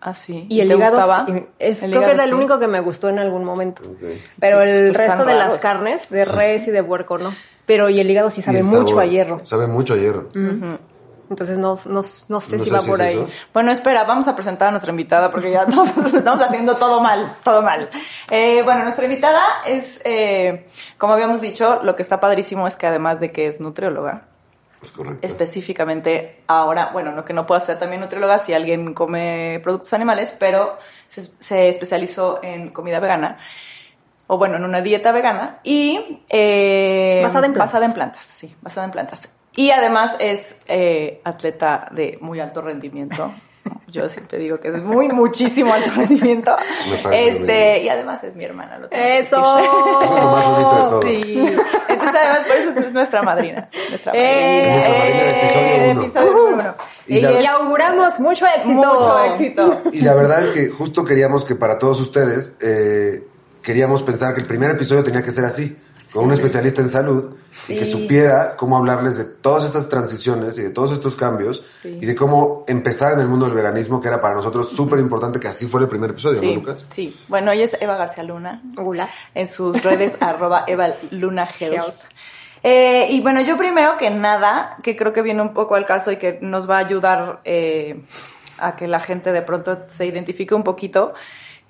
Así. 0.00 0.46
Y 0.48 0.60
el 0.60 0.68
¿Te 0.68 0.74
hígado, 0.74 0.96
gustaba? 0.96 1.26
sí, 1.26 1.46
es- 1.60 1.82
El 1.82 1.90
creo 1.90 2.02
que 2.04 2.10
era 2.12 2.24
el 2.24 2.30
sí. 2.30 2.34
único 2.34 2.58
que 2.58 2.66
me 2.66 2.80
gustó 2.80 3.08
en 3.08 3.20
algún 3.20 3.44
momento. 3.44 3.82
Ok. 3.84 4.02
Pero 4.40 4.60
el 4.62 4.92
Pues 4.92 4.96
resto 4.96 5.24
de 5.24 5.34
las 5.34 5.58
carnes, 5.58 6.10
de 6.10 6.24
res 6.24 6.66
y 6.66 6.72
de 6.72 6.82
puerco, 6.82 7.18
no. 7.18 7.32
Pero 7.66 7.88
y 7.88 8.00
el 8.00 8.10
hígado 8.10 8.30
sí 8.30 8.40
Y 8.40 8.42
sabe 8.44 8.58
el 8.60 8.64
mucho 8.64 8.88
sabor. 8.88 9.02
a 9.02 9.06
hierro. 9.06 9.46
Sabe 9.46 9.66
mucho 9.68 9.94
a 9.94 9.96
hierro. 9.96 10.30
Entonces 11.30 11.58
no, 11.58 11.76
no, 11.86 11.94
no 11.96 12.02
sé 12.02 12.26
No 12.30 12.40
si 12.40 12.64
sé 12.64 12.70
va 12.70 12.80
si 12.80 12.88
por 12.88 13.00
es 13.02 13.06
ahí. 13.06 13.14
eso. 13.16 13.28
Bueno, 13.52 13.70
espera, 13.70 14.04
vamos 14.04 14.28
a 14.28 14.34
presentar 14.34 14.68
a 14.68 14.70
nuestra 14.70 14.90
invitada 14.90 15.30
porque 15.30 15.50
ya 15.50 15.64
nos 15.66 15.88
estamos 16.14 16.42
haciendo 16.42 16.76
todo 16.76 17.00
mal, 17.00 17.30
todo 17.44 17.62
mal. 17.62 17.90
Eh, 18.30 18.62
bueno, 18.64 18.82
nuestra 18.84 19.04
invitada 19.04 19.42
es, 19.66 20.00
eh, 20.04 20.66
como 20.96 21.12
habíamos 21.12 21.40
dicho, 21.40 21.80
lo 21.82 21.94
que 21.96 22.02
está 22.02 22.18
padrísimo 22.20 22.66
es 22.66 22.76
que 22.76 22.86
además 22.86 23.20
de 23.20 23.30
que 23.30 23.46
es 23.46 23.60
nutrióloga, 23.60 24.22
Es 24.80 24.90
correcto. 24.90 25.26
específicamente 25.26 26.42
ahora, 26.46 26.90
bueno, 26.92 27.12
no 27.12 27.24
que 27.26 27.34
no 27.34 27.44
pueda 27.46 27.60
ser 27.60 27.78
también 27.78 28.00
nutrióloga 28.00 28.38
si 28.38 28.54
alguien 28.54 28.94
come 28.94 29.60
productos 29.62 29.92
animales, 29.92 30.34
pero 30.38 30.78
se, 31.08 31.22
se 31.22 31.68
especializó 31.68 32.40
en 32.42 32.70
comida 32.70 33.00
vegana, 33.00 33.36
o 34.28 34.38
bueno, 34.38 34.56
en 34.56 34.64
una 34.64 34.80
dieta 34.80 35.12
vegana, 35.12 35.58
y... 35.62 36.22
eh, 36.28 37.20
Basada 37.22 37.46
en 37.46 37.52
plantas. 37.52 37.72
Basada 37.72 37.84
en 37.86 37.92
plantas, 37.92 38.24
sí, 38.24 38.56
basada 38.62 38.84
en 38.86 38.90
plantas. 38.92 39.28
Y 39.58 39.72
además 39.72 40.14
es 40.20 40.54
eh, 40.68 41.20
atleta 41.24 41.88
de 41.90 42.16
muy 42.20 42.38
alto 42.38 42.60
rendimiento. 42.62 43.32
Yo 43.88 44.08
siempre 44.08 44.38
digo 44.38 44.60
que 44.60 44.68
es 44.68 44.80
muy, 44.82 45.08
muchísimo 45.08 45.72
alto 45.74 45.90
rendimiento. 45.96 46.54
Me 46.88 46.98
parece 46.98 47.30
lo 47.32 47.38
Este, 47.40 47.82
y 47.82 47.88
además 47.88 48.22
es 48.22 48.36
mi 48.36 48.44
hermana. 48.44 48.78
lo 48.78 48.88
¡Eso! 48.92 49.56
decir. 49.56 49.70
Es 50.04 50.10
lo 50.10 50.30
más 50.30 50.44
bonito 50.44 50.74
de 50.74 50.80
todo. 50.90 51.02
Sí. 51.02 51.56
Entonces, 51.88 52.20
además, 52.20 52.40
por 52.46 52.56
eso 52.56 52.80
es 52.86 52.94
nuestra 52.94 53.22
madrina. 53.22 53.68
Nuestra 53.88 54.12
¡Eh! 54.14 54.86
Madrina 54.96 55.22
de 55.24 55.30
episodio 55.30 55.90
uno. 55.90 56.02
episodio 56.02 56.32
número 56.32 56.54
uno. 56.54 56.74
Y 57.08 57.20
la- 57.20 57.32
Y 57.32 57.44
es 57.44 57.50
auguramos 57.50 58.20
mucho 58.20 58.46
éxito. 58.46 58.74
Mucho 58.74 59.24
éxito. 59.24 59.82
Y 59.92 60.00
la 60.02 60.14
verdad 60.14 60.44
es 60.44 60.50
que 60.52 60.68
justo 60.68 61.04
queríamos 61.04 61.44
que 61.44 61.56
para 61.56 61.78
todos 61.80 61.98
ustedes, 62.00 62.56
eh, 62.60 63.26
queríamos 63.62 64.02
pensar 64.02 64.34
que 64.34 64.40
el 64.40 64.46
primer 64.46 64.70
episodio 64.70 65.02
tenía 65.04 65.22
que 65.22 65.32
ser 65.32 65.44
así, 65.44 65.76
con 66.12 66.24
un 66.24 66.32
especialista 66.32 66.80
en 66.80 66.88
salud 66.88 67.34
y 67.68 67.76
que 67.76 67.84
supiera 67.84 68.56
cómo 68.56 68.78
hablarles 68.78 69.18
de 69.18 69.24
todas 69.24 69.64
estas 69.64 69.88
transiciones 69.90 70.56
y 70.58 70.62
de 70.62 70.70
todos 70.70 70.92
estos 70.92 71.16
cambios 71.16 71.62
Sí. 71.82 71.98
y 72.00 72.06
de 72.06 72.14
cómo 72.16 72.64
empezar 72.66 73.12
en 73.12 73.20
el 73.20 73.28
mundo 73.28 73.44
del 73.44 73.54
veganismo, 73.54 74.00
que 74.00 74.08
era 74.08 74.20
para 74.22 74.34
nosotros 74.34 74.70
súper 74.70 75.00
importante 75.00 75.38
que 75.38 75.48
así 75.48 75.66
fuera 75.66 75.84
el 75.84 75.90
primer 75.90 76.10
episodio, 76.10 76.40
¿no, 76.40 76.48
Sí, 76.48 76.54
Lucas? 76.54 76.86
sí. 76.94 77.16
Bueno, 77.28 77.52
ella 77.52 77.64
es 77.64 77.76
Eva 77.80 77.96
García 77.96 78.22
Luna. 78.24 78.62
Hola. 78.78 79.10
En 79.34 79.48
sus 79.48 79.82
redes, 79.82 80.14
arroba 80.20 80.64
Eva 80.66 80.94
Luna 81.10 81.46
Health. 81.58 81.74
Health. 81.74 81.94
Eh, 82.62 83.08
y 83.10 83.20
bueno, 83.20 83.40
yo 83.42 83.56
primero 83.56 83.96
que 83.98 84.10
nada, 84.10 84.78
que 84.82 84.96
creo 84.96 85.12
que 85.12 85.22
viene 85.22 85.42
un 85.42 85.52
poco 85.52 85.74
al 85.74 85.84
caso 85.86 86.10
y 86.10 86.16
que 86.16 86.38
nos 86.40 86.68
va 86.68 86.76
a 86.76 86.80
ayudar 86.80 87.40
eh, 87.44 88.02
a 88.58 88.74
que 88.76 88.88
la 88.88 88.98
gente 89.00 89.30
de 89.30 89.42
pronto 89.42 89.84
se 89.88 90.06
identifique 90.06 90.54
un 90.54 90.64
poquito, 90.64 91.12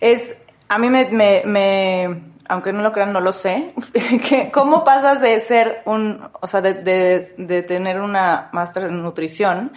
es, 0.00 0.36
a 0.68 0.78
mí 0.78 0.88
me, 0.90 1.06
me, 1.06 1.42
me- 1.44 2.22
aunque 2.48 2.72
no 2.72 2.82
lo 2.82 2.92
crean, 2.92 3.12
no 3.12 3.20
lo 3.20 3.32
sé, 3.32 3.74
cómo 4.52 4.82
pasas 4.84 5.20
de 5.20 5.38
ser 5.40 5.82
un, 5.84 6.20
o 6.40 6.46
sea, 6.46 6.60
de, 6.62 6.74
de, 6.74 7.26
de 7.36 7.62
tener 7.62 8.00
una 8.00 8.48
máster 8.52 8.84
en 8.84 9.02
nutrición 9.02 9.72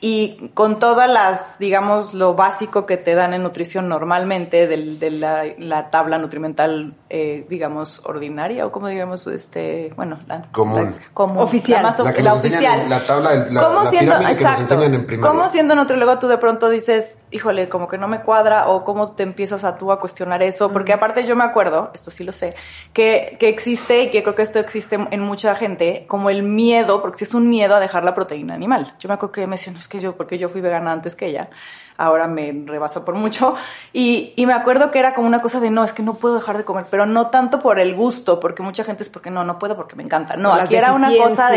y 0.00 0.50
con 0.54 0.78
todas 0.78 1.08
las, 1.08 1.58
digamos, 1.58 2.12
lo 2.14 2.34
básico 2.34 2.84
que 2.84 2.96
te 2.98 3.14
dan 3.14 3.32
en 3.32 3.42
nutrición 3.42 3.88
normalmente, 3.88 4.66
del- 4.66 4.98
de 4.98 5.10
la, 5.10 5.44
la 5.58 5.90
tabla 5.90 6.18
nutrimental, 6.18 6.94
eh, 7.08 7.46
digamos, 7.48 8.02
ordinaria, 8.04 8.66
o 8.66 8.72
como 8.72 8.88
digamos, 8.88 9.26
este, 9.26 9.92
bueno, 9.96 10.18
la 10.26 10.42
Común. 10.52 10.84
la- 10.96 11.12
común, 11.14 11.38
Oficial. 11.42 11.82
la, 11.82 11.88
más 11.88 12.00
of- 12.00 12.06
La 12.06 12.12
que 12.12 12.22
la 12.22 12.30
nos 12.34 12.44
enseñan 12.44 12.58
oficial. 12.64 12.80
en 12.82 12.90
la 12.90 13.06
tabla, 13.06 13.32
el- 13.32 13.54
la- 13.54 13.64
¿Cómo 13.66 13.82
la 13.84 13.90
siendo, 13.90 14.18
nos 14.20 14.30
exacto, 14.30 14.60
enseñan 14.62 14.94
en 14.94 15.06
primaria. 15.06 15.30
¿Cómo 15.32 15.48
siendo 15.48 15.74
nutriólogo 15.74 16.18
tú 16.18 16.28
de 16.28 16.38
pronto 16.38 16.68
dices, 16.68 17.16
híjole, 17.30 17.68
como 17.70 17.88
que 17.88 17.96
no 17.96 18.06
me 18.08 18.20
cuadra, 18.20 18.68
o 18.68 18.84
cómo 18.84 19.12
te 19.12 19.22
empiezas 19.22 19.64
a 19.64 19.78
tú 19.78 19.90
a 19.90 20.00
cuestionar 20.00 20.42
eso? 20.42 20.70
Porque 20.70 20.92
aparte 20.92 21.24
yo 21.24 21.34
me 21.34 21.44
acuerdo, 21.44 21.90
esto 21.94 22.10
sí 22.10 22.24
lo 22.24 22.32
sé, 22.32 22.54
que, 22.92 23.36
que 23.40 23.48
existe, 23.48 24.02
y 24.02 24.10
que 24.10 24.22
creo 24.22 24.34
que 24.34 24.42
esto 24.42 24.58
existe 24.58 24.98
en 25.10 25.20
mucha 25.20 25.54
gente, 25.54 26.04
como 26.08 26.28
el 26.30 26.42
miedo, 26.42 27.00
porque 27.00 27.18
si 27.18 27.24
es 27.24 27.32
un 27.34 27.48
miedo 27.48 27.74
a 27.74 27.80
dejar 27.80 28.04
la 28.04 28.14
proteína 28.14 28.54
animal. 28.54 28.94
Yo 28.98 29.08
me 29.08 29.14
acuerdo 29.14 29.32
que 29.32 29.46
me 29.46 29.56
decían, 29.56 29.76
es 29.84 29.88
que 29.88 30.00
yo, 30.00 30.16
porque 30.16 30.38
yo 30.38 30.48
fui 30.48 30.60
vegana 30.62 30.92
antes 30.92 31.14
que 31.14 31.26
ella, 31.26 31.50
ahora 31.98 32.26
me 32.26 32.64
rebasa 32.66 33.04
por 33.04 33.14
mucho. 33.14 33.54
Y, 33.92 34.32
y 34.34 34.46
me 34.46 34.54
acuerdo 34.54 34.90
que 34.90 34.98
era 34.98 35.14
como 35.14 35.26
una 35.28 35.42
cosa 35.42 35.60
de, 35.60 35.70
no, 35.70 35.84
es 35.84 35.92
que 35.92 36.02
no 36.02 36.14
puedo 36.14 36.34
dejar 36.36 36.56
de 36.56 36.64
comer, 36.64 36.86
pero 36.90 37.04
no 37.06 37.28
tanto 37.28 37.60
por 37.60 37.78
el 37.78 37.94
gusto, 37.94 38.40
porque 38.40 38.62
mucha 38.62 38.82
gente 38.82 39.02
es 39.02 39.10
porque 39.10 39.30
no, 39.30 39.44
no 39.44 39.58
puedo 39.58 39.76
porque 39.76 39.94
me 39.94 40.02
encanta. 40.02 40.36
No, 40.36 40.50
aquí 40.64 40.74
era 40.76 40.92
una 40.94 41.08
cosa 41.28 41.48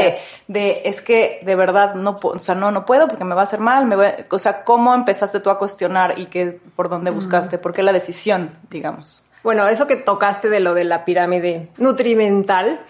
de, 0.47 0.81
es 0.85 1.01
que 1.01 1.39
de 1.43 1.55
verdad 1.55 1.95
no 1.95 2.17
puedo, 2.17 2.35
o 2.35 2.39
sea, 2.39 2.53
no, 2.53 2.69
no 2.71 2.85
puedo 2.85 3.07
porque 3.07 3.23
me 3.23 3.33
va 3.33 3.41
a 3.41 3.43
hacer 3.45 3.59
mal, 3.61 3.85
me 3.87 3.95
voy 3.95 4.05
a- 4.07 4.25
o 4.29 4.39
sea, 4.39 4.63
¿cómo 4.65 4.93
empezaste 4.93 5.39
tú 5.39 5.49
a 5.49 5.57
cuestionar 5.57 6.19
y 6.19 6.25
qué, 6.25 6.59
por 6.75 6.89
dónde 6.89 7.09
buscaste? 7.11 7.57
¿Por 7.57 7.71
qué 7.73 7.81
la 7.81 7.93
decisión, 7.93 8.51
digamos? 8.69 9.23
Bueno, 9.43 9.65
eso 9.69 9.87
que 9.87 9.95
tocaste 9.95 10.49
de 10.49 10.59
lo 10.59 10.73
de 10.73 10.83
la 10.83 11.05
pirámide 11.05 11.69
nutrimental 11.77 12.81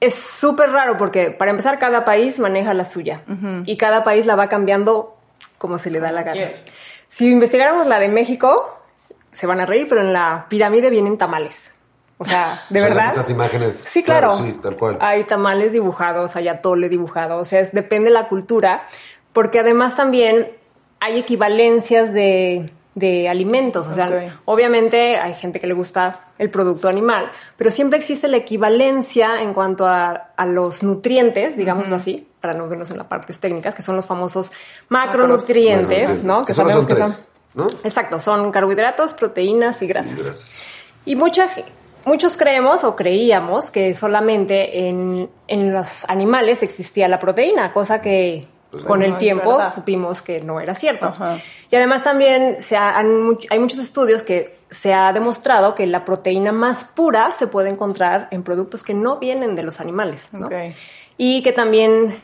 es 0.00 0.14
súper 0.14 0.70
raro 0.70 0.96
porque 0.96 1.30
para 1.30 1.50
empezar 1.50 1.78
cada 1.78 2.04
país 2.04 2.38
maneja 2.38 2.72
la 2.74 2.84
suya 2.84 3.22
y 3.66 3.76
cada 3.76 4.02
país 4.02 4.26
la 4.26 4.34
va 4.36 4.48
cambiando 4.48 5.16
como 5.58 5.76
se 5.78 5.90
le 5.90 6.00
da 6.00 6.10
la 6.10 6.22
gana. 6.22 6.40
Si 7.08 7.30
investigáramos 7.30 7.86
la 7.86 7.98
de 7.98 8.08
México, 8.08 8.78
se 9.32 9.46
van 9.46 9.60
a 9.60 9.66
reír, 9.66 9.86
pero 9.88 10.00
en 10.00 10.12
la 10.12 10.46
pirámide 10.48 10.90
vienen 10.90 11.18
tamales. 11.18 11.70
O 12.18 12.24
sea, 12.24 12.62
de 12.68 12.80
O 12.80 12.82
sea, 12.84 12.88
verdad. 12.94 13.08
Estas 13.08 13.30
imágenes. 13.30 13.72
Sí, 13.74 14.02
claro. 14.02 14.36
Sí, 14.38 14.52
tal 14.62 14.76
cual. 14.76 14.98
Hay 15.00 15.24
tamales 15.24 15.72
dibujados, 15.72 16.36
hay 16.36 16.48
atole 16.48 16.88
dibujado, 16.88 17.38
o 17.38 17.44
sea, 17.44 17.60
es- 17.60 17.72
depende 17.72 18.08
de 18.10 18.14
la 18.14 18.28
cultura, 18.28 18.78
porque 19.32 19.58
además 19.60 19.96
también 19.96 20.50
hay 21.00 21.18
equivalencias 21.18 22.12
de, 22.12 22.70
de 22.94 23.28
alimentos, 23.28 23.86
o 23.86 23.94
sea, 23.94 24.40
obviamente 24.46 25.16
hay 25.16 25.34
gente 25.34 25.60
que 25.60 25.66
le 25.66 25.74
gusta 25.74 26.20
el 26.38 26.50
producto 26.50 26.88
animal, 26.88 27.30
pero 27.56 27.70
siempre 27.70 27.98
existe 27.98 28.26
la 28.26 28.38
equivalencia 28.38 29.42
en 29.42 29.54
cuanto 29.54 29.86
a, 29.86 30.30
a 30.36 30.46
los 30.46 30.82
nutrientes, 30.82 31.56
digámoslo 31.56 31.94
así, 31.94 32.26
para 32.40 32.54
no 32.54 32.68
vernos 32.68 32.90
en 32.90 32.98
las 32.98 33.06
partes 33.06 33.38
técnicas, 33.38 33.74
que 33.74 33.82
son 33.82 33.96
los 33.96 34.06
famosos 34.06 34.50
macronutrientes. 34.88 36.24
¿no? 36.24 36.44
Que 36.44 36.54
sabemos 36.54 36.86
son 36.86 36.96
que 36.96 37.04
¿no? 37.54 37.66
Exacto, 37.84 38.20
son 38.20 38.50
carbohidratos, 38.50 39.14
proteínas 39.14 39.82
y 39.82 39.86
grasas. 39.86 40.44
Y 41.04 41.16
mucha, 41.16 41.48
muchos 42.04 42.36
creemos 42.36 42.84
o 42.84 42.96
creíamos 42.96 43.70
que 43.70 43.94
solamente 43.94 44.88
en, 44.88 45.28
en 45.48 45.72
los 45.72 46.08
animales 46.08 46.62
existía 46.62 47.08
la 47.08 47.18
proteína, 47.18 47.72
cosa 47.72 48.00
que 48.00 48.46
Pues 48.70 48.84
con 48.84 49.00
no, 49.00 49.06
el 49.06 49.16
tiempo 49.18 49.58
supimos 49.74 50.22
que 50.22 50.40
no 50.40 50.60
era 50.60 50.74
cierto. 50.74 51.06
Ajá. 51.08 51.38
Y 51.70 51.76
además 51.76 52.02
también 52.02 52.60
se 52.60 52.76
ha- 52.76 52.96
hay 52.96 53.58
muchos 53.58 53.78
estudios 53.78 54.22
que 54.22 54.58
se 54.70 54.94
ha 54.94 55.12
demostrado 55.12 55.74
que 55.74 55.86
la 55.86 56.04
proteína 56.04 56.52
más 56.52 56.84
pura 56.84 57.32
se 57.32 57.48
puede 57.48 57.68
encontrar 57.70 58.28
en 58.30 58.42
productos 58.44 58.82
que 58.84 58.94
no 58.94 59.18
vienen 59.18 59.56
de 59.56 59.64
los 59.64 59.80
animales. 59.80 60.28
¿no? 60.32 60.48
Y 61.16 61.42
que 61.42 61.52
también 61.52 62.22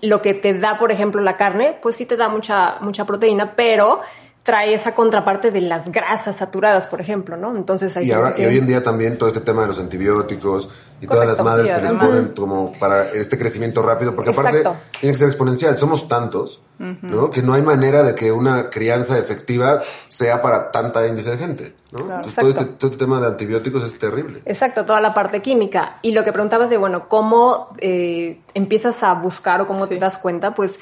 lo 0.00 0.22
que 0.22 0.34
te 0.34 0.54
da, 0.54 0.78
por 0.78 0.92
ejemplo, 0.92 1.20
la 1.20 1.36
carne, 1.36 1.76
pues 1.82 1.96
sí 1.96 2.06
te 2.06 2.16
da 2.16 2.28
mucha, 2.28 2.76
mucha 2.80 3.04
proteína, 3.04 3.54
pero 3.56 4.00
trae 4.44 4.72
esa 4.72 4.94
contraparte 4.94 5.50
de 5.50 5.60
las 5.60 5.90
grasas 5.92 6.36
saturadas, 6.36 6.86
por 6.86 7.00
ejemplo, 7.00 7.36
¿no? 7.36 7.54
Entonces 7.54 7.94
hay 7.96 8.08
Y, 8.08 8.12
ahora, 8.12 8.34
hoy 8.38 8.56
en 8.56 8.66
día 8.66 8.82
también 8.82 9.18
todo 9.18 9.28
este 9.28 9.40
tema 9.42 9.62
de 9.62 9.68
los 9.68 9.78
antibióticos 9.78 10.70
y 11.00 11.06
todas 11.06 11.26
las 11.26 11.42
madres 11.42 11.68
sí, 11.68 11.74
que 11.76 11.82
les 11.82 11.92
ponen 11.92 12.28
como 12.34 12.72
para 12.78 13.10
este 13.10 13.38
crecimiento 13.38 13.82
rápido, 13.82 14.14
porque 14.14 14.30
aparte 14.30 14.58
Exacto. 14.58 14.78
tiene 15.00 15.12
que 15.14 15.18
ser 15.18 15.28
exponencial. 15.28 15.76
Somos 15.76 16.08
tantos, 16.08 16.60
¿no? 16.78 17.30
Que 17.30 17.42
no 17.42 17.54
hay 17.54 17.62
manera 17.62 18.02
de 18.02 18.14
que 18.14 18.32
una 18.32 18.70
crianza 18.70 19.18
efectiva 19.18 19.80
sea 20.08 20.42
para 20.42 20.70
tanta 20.72 21.06
índice 21.06 21.30
de 21.30 21.36
gente, 21.38 21.74
¿no? 21.92 22.00
Entonces, 22.00 22.34
todo, 22.34 22.50
este, 22.50 22.64
todo 22.64 22.90
este 22.90 23.04
tema 23.04 23.20
de 23.20 23.26
antibióticos 23.28 23.84
es 23.84 23.98
terrible. 23.98 24.42
Exacto, 24.44 24.84
toda 24.84 25.00
la 25.00 25.14
parte 25.14 25.40
química. 25.42 25.98
Y 26.02 26.12
lo 26.12 26.24
que 26.24 26.32
preguntabas 26.32 26.70
de, 26.70 26.76
bueno, 26.76 27.08
¿cómo 27.08 27.68
eh, 27.78 28.40
empiezas 28.54 29.02
a 29.02 29.14
buscar 29.14 29.60
o 29.60 29.66
cómo 29.66 29.84
Sí. 29.86 29.90
te 29.94 29.98
das 30.00 30.18
cuenta? 30.18 30.54
Pues 30.54 30.78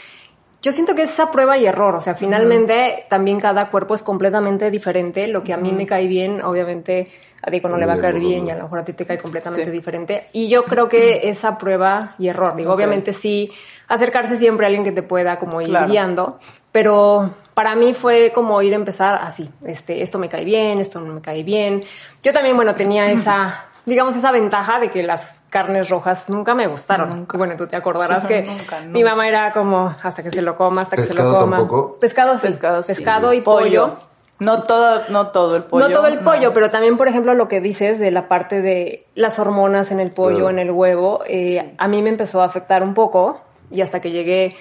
yo 0.63 0.73
siento 0.73 0.95
que 0.95 1.03
es 1.03 1.11
esa 1.13 1.31
prueba 1.31 1.59
y 1.59 1.67
error. 1.67 1.95
O 1.95 2.01
sea, 2.01 2.15
finalmente 2.15 3.05
también 3.09 3.39
cada 3.39 3.71
cuerpo 3.71 3.95
es 3.95 4.03
completamente 4.03 4.71
diferente. 4.71 5.27
Lo 5.29 5.45
que 5.45 5.53
a 5.53 5.57
mí 5.59 5.73
me 5.73 5.87
cae 5.87 6.09
bien, 6.09 6.43
obviamente 6.43 7.13
a 7.47 7.51
Diego 7.51 7.69
no 7.69 7.77
le 7.77 7.87
va 7.87 7.93
a 7.95 8.01
caer 8.01 8.19
Bien, 8.19 8.45
y 8.47 8.51
a 8.51 8.57
lo 8.57 8.65
mejor 8.65 8.81
a 8.81 8.85
ti 8.85 8.93
te 8.93 9.07
cae 9.07 9.19
completamente 9.19 9.67
Sí. 9.67 9.71
diferente. 9.71 10.27
Y 10.33 10.49
yo 10.49 10.65
creo 10.65 10.89
que 10.89 11.29
esa 11.31 11.57
prueba 11.57 12.15
y 12.19 12.27
error. 12.29 12.57
Digo, 12.57 12.71
Ok. 12.73 12.77
obviamente 12.77 13.13
sí, 13.13 13.53
acercarse 13.89 14.37
siempre 14.39 14.67
a 14.67 14.69
alguien 14.69 14.83
que 14.85 14.91
te 14.93 15.03
pueda 15.05 15.39
como 15.39 15.61
ir 15.61 15.69
Claro. 15.69 15.87
guiando. 15.87 16.41
Pero 16.73 17.31
para 17.55 17.75
mí 17.77 17.95
fue 17.95 18.33
como 18.35 18.61
ir 18.63 18.73
a 18.73 18.77
empezar 18.77 19.19
así, 19.23 19.49
este, 19.65 20.03
esto 20.03 20.19
me 20.19 20.29
cae 20.29 20.45
bien, 20.45 20.81
esto 20.81 21.01
no 21.01 21.15
me 21.15 21.21
cae 21.21 21.43
bien. 21.43 21.83
Yo 22.23 22.33
también, 22.33 22.55
bueno, 22.57 22.75
tenía 22.75 23.11
esa, 23.11 23.65
digamos, 23.87 24.15
esa 24.17 24.31
ventaja 24.33 24.79
de 24.81 24.91
que 24.91 25.03
las 25.03 25.41
carnes 25.49 25.89
rojas 25.89 26.29
nunca 26.29 26.55
me 26.55 26.67
gustaron. 26.67 27.09
Nunca. 27.11 27.39
Bueno, 27.39 27.55
tú 27.57 27.67
te 27.67 27.77
acordarás 27.77 28.23
Sí, 28.23 28.29
que 28.29 28.43
nunca, 28.43 28.81
mi 28.81 29.01
nunca. 29.01 29.11
mamá 29.11 29.29
era 29.29 29.53
como 29.53 29.95
hasta 30.03 30.23
que 30.23 30.31
se 30.31 30.43
lo 30.43 30.57
coma, 30.57 30.83
hasta 30.83 30.97
que 30.97 31.03
se 31.05 31.09
¿Pescado 31.15 31.33
lo 31.33 31.39
coma. 31.39 31.57
tampoco? 31.57 31.99
Pescado 32.01 32.37
sí. 32.39 32.47
Pescado, 32.49 32.83
sí. 32.83 32.93
Pescado 32.93 33.33
y 33.33 33.41
pollo. 33.41 33.97
No 34.39 34.65
todo, 34.65 35.03
no 35.09 35.29
todo 35.29 35.57
el 35.57 35.63
pollo. 35.65 35.89
no 35.89 35.95
todo 35.95 36.07
el 36.09 36.19
pollo, 36.21 36.49
no. 36.49 36.53
pero 36.53 36.71
también, 36.71 36.97
por 36.97 37.09
ejemplo, 37.09 37.33
lo 37.35 37.49
que 37.49 37.61
dices 37.61 37.99
de 37.99 38.11
la 38.11 38.29
parte 38.29 38.61
de 38.61 39.07
las 39.15 39.39
hormonas 39.39 39.91
en 39.91 39.99
el 40.01 40.11
pollo, 40.11 40.37
Claro. 40.37 40.51
en 40.51 40.59
el 40.59 40.71
huevo, 40.71 41.23
eh, 41.27 41.75
a 41.79 41.89
mí 41.89 42.03
me 42.03 42.11
empezó 42.11 42.43
a 42.43 42.45
afectar 42.45 42.83
un 42.83 42.93
poco 42.95 43.41
y 43.71 43.81
hasta 43.81 44.01
que 44.01 44.11
llegué 44.11 44.55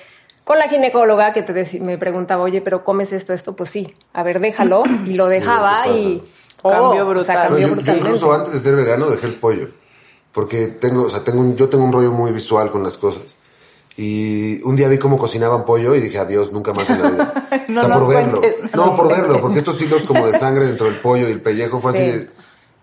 con 0.46 0.60
la 0.60 0.70
ginecóloga 0.70 1.34
que 1.34 1.42
te 1.44 1.80
me 1.82 1.98
preguntaba, 1.98 2.44
oye, 2.44 2.62
pero 2.62 2.84
comes 2.84 3.12
esto, 3.12 3.34
esto, 3.34 3.56
pues 3.56 3.70
sí, 3.72 3.94
a 4.14 4.24
ver, 4.24 4.40
déjalo 4.40 4.84
y 5.06 5.16
lo 5.16 5.28
dejaba 5.28 5.84
¿qué 5.84 5.92
y 5.92 6.24
pasa? 6.62 6.76
Cambió 6.80 6.90
o 6.90 6.94
sea, 6.94 7.04
brutal. 7.04 7.36
No, 7.36 7.42
cambió 7.44 7.60
yo, 7.60 7.68
yo 7.68 7.74
brutalmente. 7.76 8.10
incluso 8.10 8.34
antes 8.34 8.54
de 8.54 8.60
ser 8.60 8.76
vegano 8.76 9.10
dejé 9.10 9.28
el 9.28 9.34
pollo. 9.36 9.68
Porque 10.32 10.68
tengo, 10.68 11.04
o 11.04 11.10
sea, 11.10 11.24
tengo 11.24 11.40
un, 11.40 11.56
yo 11.56 11.70
tengo 11.70 11.84
un 11.86 11.92
rollo 11.94 12.12
muy 12.12 12.32
visual 12.32 12.70
con 12.72 12.84
las 12.84 12.98
cosas. 12.98 13.38
Y 13.98 14.62
un 14.64 14.76
día 14.76 14.88
vi 14.90 14.98
cómo 14.98 15.18
cocinaban 15.18 15.64
pollo 15.64 15.96
y 15.96 16.02
dije, 16.02 16.18
adiós, 16.20 16.52
nunca 16.52 16.74
más 16.74 16.90
en 16.90 17.02
la 17.02 17.10
vida. 17.10 17.34
No 17.70 17.82
por 17.82 18.08
verlo. 18.10 18.40
cuentes. 18.42 18.76
No, 18.76 18.96
por 18.96 19.08
verlo, 19.08 19.42
porque 19.42 19.60
estos 19.60 19.82
hilos 19.82 20.04
como 20.06 20.28
de 20.28 20.38
sangre 20.38 20.66
dentro 20.66 20.88
del 20.88 21.00
pollo 21.00 21.28
y 21.28 21.32
el 21.32 21.42
pellejo 21.42 21.80
fue 21.80 21.92
así 21.92 22.00
Sí. 22.00 22.12
de, 22.12 22.30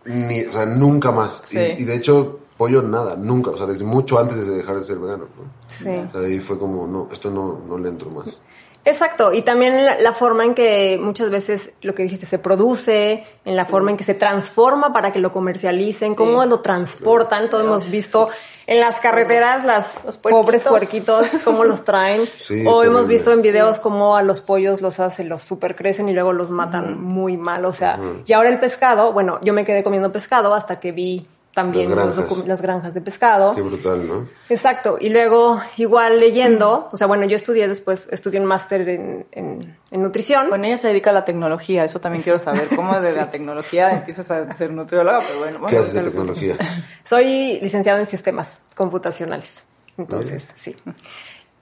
ni, 0.06 0.40
o 0.42 0.52
sea, 0.52 0.66
nunca 0.66 1.12
más. 1.12 1.42
Sí. 1.44 1.58
Y, 1.58 1.82
y 1.82 1.84
de 1.84 1.94
hecho, 1.96 2.40
pollo 2.56 2.82
nada, 2.82 3.14
nunca. 3.16 3.50
O 3.50 3.56
sea, 3.56 3.66
desde 3.66 3.84
mucho 3.84 4.18
antes 4.18 4.46
de 4.46 4.56
dejar 4.56 4.76
de 4.76 4.84
ser 4.84 4.98
vegano. 4.98 5.24
¿no? 5.36 5.52
Sí. 5.68 5.88
O 6.08 6.12
sea, 6.12 6.20
ahí 6.26 6.40
fue 6.40 6.58
como, 6.58 6.86
no, 6.86 7.08
esto 7.12 7.30
no, 7.30 7.60
no 7.68 7.78
le 7.78 7.90
entro 7.90 8.10
más. 8.10 8.38
Exacto, 8.84 9.32
y 9.32 9.42
también 9.42 9.84
la, 9.86 10.00
la 10.00 10.12
forma 10.12 10.44
en 10.44 10.54
que 10.54 10.98
muchas 11.00 11.30
veces 11.30 11.70
lo 11.82 11.94
que 11.94 12.02
dijiste 12.02 12.26
se 12.26 12.40
produce, 12.40 13.24
en 13.44 13.54
la 13.56 13.64
forma 13.64 13.92
en 13.92 13.96
que 13.96 14.02
se 14.02 14.14
transforma 14.14 14.92
para 14.92 15.12
que 15.12 15.20
lo 15.20 15.30
comercialicen, 15.30 16.16
cómo 16.16 16.44
lo 16.46 16.58
transportan, 16.58 17.48
todos 17.48 17.62
hemos 17.62 17.88
visto 17.88 18.28
en 18.66 18.80
las 18.80 19.00
carreteras 19.00 19.64
las 19.64 20.04
Los 20.04 20.16
pobres 20.16 20.64
puerquitos. 20.64 21.26
cómo 21.44 21.64
los 21.64 21.84
traen, 21.84 22.28
Sí, 22.38 22.64
o 22.66 22.82
hemos 22.84 23.06
visto 23.06 23.32
en 23.32 23.42
videos 23.42 23.78
cómo 23.78 24.16
a 24.16 24.22
los 24.22 24.40
pollos 24.40 24.80
los 24.80 25.00
hacen, 25.00 25.28
los 25.28 25.42
super 25.42 25.76
crecen 25.76 26.08
y 26.08 26.12
luego 26.12 26.32
los 26.32 26.50
matan 26.50 27.00
muy 27.00 27.36
mal, 27.36 27.64
o 27.64 27.72
sea, 27.72 27.98
y 28.26 28.32
ahora 28.32 28.48
el 28.48 28.58
pescado, 28.58 29.12
bueno, 29.12 29.38
yo 29.42 29.52
me 29.52 29.64
quedé 29.64 29.82
comiendo 29.82 30.10
pescado 30.12 30.54
hasta 30.54 30.80
que 30.80 30.92
vi 30.92 31.26
también 31.54 31.94
Las 31.94 32.16
granjas. 32.16 32.46
las 32.46 32.62
granjas 32.62 32.94
de 32.94 33.00
pescado. 33.00 33.54
Qué 33.54 33.60
brutal, 33.62 34.08
¿no? 34.08 34.26
Exacto, 34.48 34.96
y 34.98 35.10
luego 35.10 35.60
igual 35.76 36.18
leyendo, 36.18 36.88
o 36.90 36.96
sea, 36.96 37.06
bueno, 37.06 37.26
yo 37.26 37.36
estudié 37.36 37.68
después, 37.68 38.08
estudié 38.10 38.40
un 38.40 38.46
máster 38.46 38.88
en, 38.88 39.26
en, 39.32 39.76
en 39.90 40.02
nutrición. 40.02 40.48
Bueno, 40.48 40.64
ella 40.64 40.78
se 40.78 40.88
dedica 40.88 41.10
a 41.10 41.12
la 41.12 41.24
tecnología, 41.24 41.84
eso 41.84 42.00
también 42.00 42.22
quiero 42.22 42.38
saber. 42.38 42.68
¿Cómo 42.76 42.98
de 43.00 43.12
la 43.12 43.30
tecnología 43.30 43.90
empiezas 43.90 44.30
a 44.30 44.50
ser 44.52 44.72
nutrióloga? 44.72 45.20
Pero 45.26 45.38
bueno, 45.40 45.56
¿Qué 45.58 45.60
bueno, 45.62 45.80
haces 45.80 45.92
de 45.94 46.02
tecnología? 46.02 46.56
Soy 47.04 47.58
licenciado 47.60 47.98
en 48.00 48.06
sistemas 48.06 48.58
computacionales, 48.74 49.58
entonces 49.98 50.48
sí. 50.56 50.74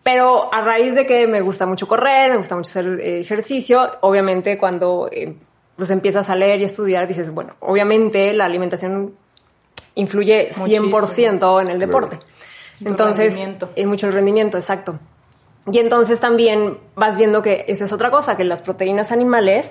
Pero 0.03 0.53
a 0.55 0.61
raíz 0.63 0.95
de 0.95 1.07
que 1.07 1.27
me 1.27 1.41
gusta 1.41 1.67
mucho 1.67 1.87
correr, 1.87 2.31
me 2.31 2.37
gusta 2.39 2.57
mucho 2.57 2.71
hacer 2.71 2.87
eh, 3.01 3.21
ejercicio, 3.21 3.91
obviamente 4.01 4.57
cuando 4.57 5.09
eh, 5.13 5.35
pues 5.77 5.91
empiezas 5.91 6.31
a 6.31 6.37
leer 6.37 6.61
y 6.61 6.65
estudiar, 6.65 7.07
dices, 7.07 7.33
bueno, 7.33 7.55
obviamente 7.61 8.33
la 8.33 8.47
alimentación 8.47 9.15
influye 10.01 10.51
100% 10.53 11.63
en 11.63 11.69
el 11.69 11.79
deporte. 11.79 12.19
Tu 12.83 12.89
Entonces, 12.89 13.35
rendimiento. 13.35 13.71
en 13.77 13.89
mucho 13.89 14.07
el 14.07 14.13
rendimiento, 14.13 14.57
exacto. 14.57 14.99
Y 15.71 15.79
entonces 15.79 16.21
también 16.21 16.79
vas 16.97 17.17
viendo 17.17 17.43
que 17.43 17.65
esa 17.69 17.85
es 17.85 17.93
otra 17.93 18.11
cosa, 18.11 18.37
que 18.37 18.45
las 18.45 18.63
proteínas 18.63 19.13
animales, 19.13 19.71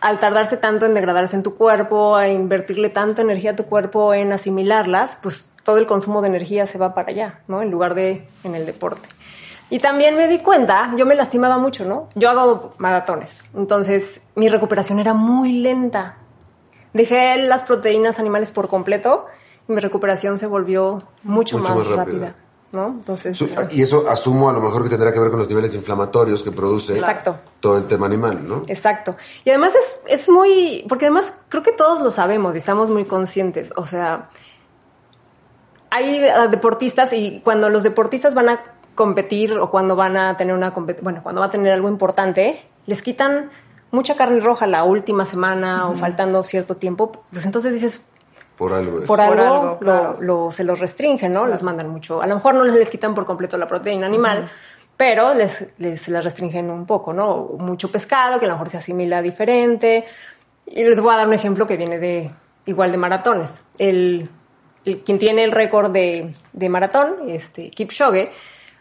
al 0.00 0.18
tardarse 0.18 0.56
tanto 0.56 0.86
en 0.86 0.94
degradarse 0.94 1.36
en 1.36 1.42
tu 1.42 1.54
cuerpo, 1.56 2.16
a 2.16 2.28
invertirle 2.28 2.88
tanta 2.88 3.22
energía 3.22 3.52
a 3.52 3.56
tu 3.56 3.64
cuerpo 3.66 4.14
en 4.14 4.32
asimilarlas, 4.32 5.18
pues 5.22 5.46
todo 5.62 5.76
el 5.76 5.86
consumo 5.86 6.22
de 6.22 6.28
energía 6.28 6.66
se 6.66 6.78
va 6.78 6.94
para 6.94 7.10
allá, 7.10 7.40
¿no? 7.46 7.60
En 7.60 7.70
lugar 7.70 7.94
de 7.94 8.26
en 8.42 8.54
el 8.54 8.64
deporte. 8.64 9.06
Y 9.70 9.80
también 9.80 10.16
me 10.16 10.26
di 10.28 10.38
cuenta, 10.38 10.92
yo 10.96 11.04
me 11.04 11.14
lastimaba 11.14 11.58
mucho, 11.58 11.84
¿no? 11.84 12.08
Yo 12.14 12.30
hago 12.30 12.72
maratones, 12.78 13.40
entonces 13.54 14.22
mi 14.34 14.48
recuperación 14.48 14.98
era 14.98 15.12
muy 15.12 15.52
lenta. 15.52 16.16
Dejé 16.94 17.36
las 17.36 17.64
proteínas 17.64 18.18
animales 18.18 18.50
por 18.50 18.68
completo 18.68 19.26
mi 19.68 19.80
recuperación 19.80 20.38
se 20.38 20.46
volvió 20.46 20.94
mucho, 21.22 21.58
Mucho 21.58 21.58
más, 21.58 21.76
más 21.76 21.86
rápida. 21.86 22.04
rápida, 22.28 22.34
¿no? 22.72 22.86
Entonces, 22.88 23.36
Su- 23.36 23.48
Y 23.70 23.82
eso 23.82 24.08
asumo 24.08 24.48
a 24.50 24.52
lo 24.52 24.60
mejor 24.60 24.82
que 24.82 24.88
tendrá 24.88 25.12
que 25.12 25.18
ver 25.20 25.30
con 25.30 25.38
los 25.38 25.48
niveles 25.48 25.74
inflamatorios 25.74 26.42
que 26.42 26.50
produce 26.52 26.94
Exacto. 26.94 27.36
todo 27.60 27.76
el 27.78 27.86
tema 27.86 28.06
animal, 28.06 28.46
¿no? 28.48 28.62
Exacto. 28.66 29.16
Y 29.44 29.50
además 29.50 29.74
es, 29.74 30.00
es 30.06 30.28
muy, 30.28 30.84
porque 30.88 31.06
además 31.06 31.32
creo 31.48 31.62
que 31.62 31.72
todos 31.72 32.00
lo 32.00 32.10
sabemos 32.10 32.54
y 32.54 32.58
estamos 32.58 32.88
muy 32.90 33.04
conscientes. 33.04 33.70
O 33.76 33.84
sea, 33.84 34.30
hay 35.90 36.16
eh, 36.16 36.32
deportistas 36.50 37.12
y 37.12 37.40
cuando 37.42 37.68
los 37.68 37.82
deportistas 37.82 38.34
van 38.34 38.48
a 38.50 38.60
competir 38.94 39.52
o 39.58 39.70
cuando 39.70 39.94
van 39.96 40.16
a 40.16 40.36
tener 40.36 40.54
una 40.54 40.70
bueno, 41.02 41.22
cuando 41.22 41.40
va 41.40 41.46
a 41.46 41.50
tener 41.50 41.72
algo 41.72 41.88
importante, 41.88 42.64
les 42.86 43.00
quitan 43.02 43.50
mucha 43.90 44.16
carne 44.16 44.40
roja 44.40 44.66
la 44.66 44.84
última 44.84 45.24
semana 45.24 45.88
o 45.88 45.94
faltando 45.94 46.42
cierto 46.42 46.76
tiempo, 46.76 47.12
pues 47.32 47.46
entonces 47.46 47.72
dices, 47.72 48.02
Por 48.58 48.72
algo. 48.72 48.98
es. 49.00 49.06
por 49.06 49.20
algo, 49.20 49.40
algo, 49.42 49.64
lo- 49.66 49.78
claro. 49.78 50.16
lo- 50.20 50.50
se 50.50 50.64
los 50.64 50.80
restringen, 50.80 51.32
¿no? 51.32 51.46
Les 51.46 51.62
mandan 51.62 51.88
mucho. 51.88 52.20
A 52.20 52.26
lo 52.26 52.34
mejor 52.34 52.54
no 52.54 52.64
les, 52.64 52.74
les 52.74 52.90
quitan 52.90 53.14
por 53.14 53.24
completo 53.24 53.56
la 53.56 53.66
proteína 53.68 54.06
animal, 54.06 54.50
pero 54.96 55.32
les, 55.34 55.68
les 55.78 56.08
las 56.08 56.24
restringen 56.24 56.68
un 56.70 56.84
poco, 56.84 57.12
¿no? 57.12 57.50
Mucho 57.58 57.90
pescado 57.90 58.38
que 58.40 58.46
a 58.46 58.48
lo 58.48 58.54
mejor 58.54 58.68
se 58.68 58.78
asimila 58.78 59.22
diferente. 59.22 60.04
Y 60.66 60.84
les 60.84 61.00
voy 61.00 61.14
a 61.14 61.18
dar 61.18 61.26
un 61.28 61.34
ejemplo 61.34 61.66
que 61.66 61.76
viene 61.76 61.98
de 61.98 62.30
igual 62.66 62.90
de 62.92 62.98
maratones. 62.98 63.60
El, 63.78 64.28
el- 64.84 65.02
quien 65.04 65.18
tiene 65.18 65.44
el 65.44 65.52
récord 65.52 65.90
de, 65.92 66.34
de 66.52 66.68
maratón, 66.68 67.28
este 67.28 67.70
Kipchoge, 67.70 68.30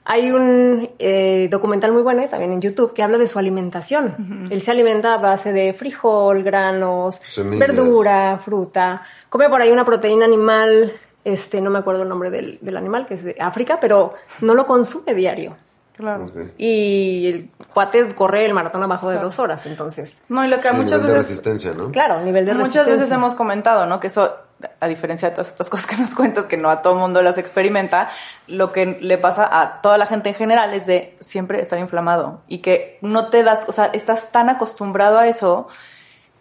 hay 0.09 0.31
un 0.31 0.89
eh, 0.99 1.49
documental 1.51 1.91
muy 1.91 2.01
bueno 2.01 2.25
también 2.29 2.53
en 2.53 2.61
YouTube 2.61 2.93
que 2.93 3.03
habla 3.03 3.17
de 3.17 3.27
su 3.27 3.37
alimentación. 3.39 4.47
Él 4.49 4.61
se 4.61 4.71
alimenta 4.71 5.15
a 5.15 5.17
base 5.17 5.51
de 5.51 5.73
frijol, 5.73 6.43
granos, 6.43 7.21
Semillas. 7.29 7.59
verdura, 7.67 8.39
fruta. 8.39 9.01
Come 9.29 9.49
por 9.49 9.61
ahí 9.61 9.69
una 9.69 9.83
proteína 9.83 10.23
animal, 10.23 10.93
este, 11.25 11.59
no 11.59 11.69
me 11.69 11.79
acuerdo 11.79 12.03
el 12.03 12.09
nombre 12.09 12.29
del, 12.29 12.57
del 12.61 12.77
animal, 12.77 13.05
que 13.05 13.15
es 13.15 13.23
de 13.25 13.35
África, 13.37 13.79
pero 13.81 14.13
no 14.39 14.55
lo 14.55 14.65
consume 14.65 15.13
diario. 15.13 15.57
Claro. 15.97 16.31
Y 16.57 17.27
el 17.27 17.49
cuate 17.73 18.07
corre 18.15 18.45
el 18.45 18.53
maratón 18.53 18.83
abajo 18.83 19.09
de 19.09 19.17
dos 19.17 19.39
horas, 19.39 19.65
entonces. 19.65 20.13
No, 20.29 20.45
y 20.45 20.47
lo 20.47 20.61
que 20.61 20.69
El 20.69 20.75
muchas 20.75 21.01
nivel 21.01 21.07
de 21.07 21.13
veces 21.17 21.29
resistencia, 21.31 21.73
¿no? 21.73 21.91
Claro, 21.91 22.21
nivel 22.23 22.45
de 22.45 22.53
Muchas 22.53 22.67
resistencia. 22.67 22.93
veces 22.93 23.11
hemos 23.11 23.33
comentado, 23.33 23.87
¿no? 23.87 23.99
Que 23.99 24.07
eso, 24.07 24.31
a 24.79 24.87
diferencia 24.87 25.29
de 25.29 25.35
todas 25.35 25.49
estas 25.49 25.69
cosas 25.71 25.85
que 25.85 25.97
nos 25.97 26.15
cuentas, 26.15 26.45
que 26.45 26.57
no 26.57 26.69
a 26.69 26.81
todo 26.81 26.95
mundo 26.95 27.21
las 27.21 27.37
experimenta, 27.37 28.09
lo 28.47 28.71
que 28.71 28.97
le 29.01 29.17
pasa 29.17 29.47
a 29.61 29.81
toda 29.81 29.97
la 29.97 30.05
gente 30.07 30.29
en 30.29 30.35
general 30.35 30.73
es 30.73 30.85
de 30.85 31.15
siempre 31.19 31.61
estar 31.61 31.77
inflamado 31.79 32.41
y 32.47 32.59
que 32.59 32.97
no 33.01 33.27
te 33.27 33.43
das, 33.43 33.67
o 33.67 33.71
sea, 33.71 33.85
estás 33.93 34.31
tan 34.31 34.49
acostumbrado 34.49 35.17
a 35.19 35.27
eso 35.27 35.67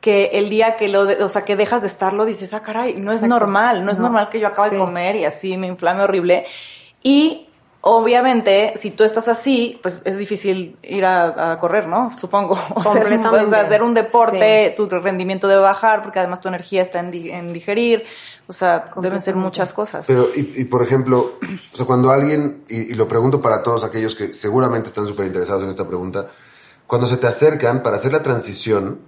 que 0.01 0.27
el 0.35 0.51
día 0.51 0.77
que 0.77 0.89
lo, 0.89 1.05
de- 1.05 1.23
o 1.25 1.29
sea, 1.29 1.43
que 1.45 1.57
dejas 1.57 1.81
de 1.83 1.89
estarlo 1.89 2.25
dices, 2.25 2.55
ah, 2.55 2.61
caray, 2.63 2.95
no 2.95 3.13
es 3.13 3.23
normal, 3.23 3.85
no 3.85 3.91
es 3.91 3.99
No. 3.99 4.05
normal 4.05 4.29
que 4.29 4.39
yo 4.41 4.47
acabe 4.49 4.69
Sí. 4.71 4.77
de 4.77 4.81
comer 4.81 5.17
y 5.17 5.25
así 5.25 5.57
me 5.57 5.67
inflame 5.67 6.03
horrible. 6.03 6.47
Y 7.03 7.46
obviamente, 7.81 8.75
si 8.77 8.91
tú 8.91 9.05
estás 9.05 9.29
así, 9.29 9.79
pues 9.83 10.03
es 10.05 10.19
difícil 10.19 10.77
ir 10.83 11.05
a, 11.05 11.53
a 11.53 11.59
correr, 11.59 11.87
¿no? 11.87 12.13
Supongo. 12.19 12.55
O 12.75 12.83
sea, 12.83 12.93
es- 12.93 12.99
Completamente. 13.09 13.47
o 13.47 13.49
sea, 13.49 13.61
hacer 13.63 13.83
un 13.83 13.95
deporte, 13.95 14.75
tu 14.77 14.89
rendimiento 14.89 15.49
debe 15.49 15.63
bajar 15.63 16.03
porque 16.03 16.19
además 16.19 16.41
tu 16.41 16.49
energía 16.49 16.83
está 16.83 17.01
en, 17.01 17.11
di- 17.11 17.31
en 17.31 17.53
digerir. 17.53 18.05
O 18.49 18.53
sea, 18.53 18.91
deben 18.97 19.21
ser 19.23 19.35
muchas 19.35 19.73
cosas. 19.73 20.05
Pero, 20.07 20.29
y, 20.35 20.53
y, 20.61 20.65
por 20.67 20.83
ejemplo, 20.83 21.33
o 21.73 21.77
sea, 21.77 21.85
cuando 21.87 22.11
alguien, 22.13 22.63
y, 22.69 22.93
y 22.93 22.95
lo 22.95 23.09
pregunto 23.09 23.41
para 23.41 23.63
todos 23.63 23.83
aquellos 23.83 24.15
que 24.15 24.33
seguramente 24.33 24.89
están 24.89 25.07
súper 25.09 25.27
interesados 25.27 25.65
en 25.65 25.71
esta 25.71 25.85
pregunta, 25.87 26.29
cuando 26.87 27.09
se 27.09 27.17
te 27.17 27.27
acercan 27.27 27.83
para 27.83 27.97
hacer 27.97 28.13
la 28.13 28.23
transición, 28.23 29.01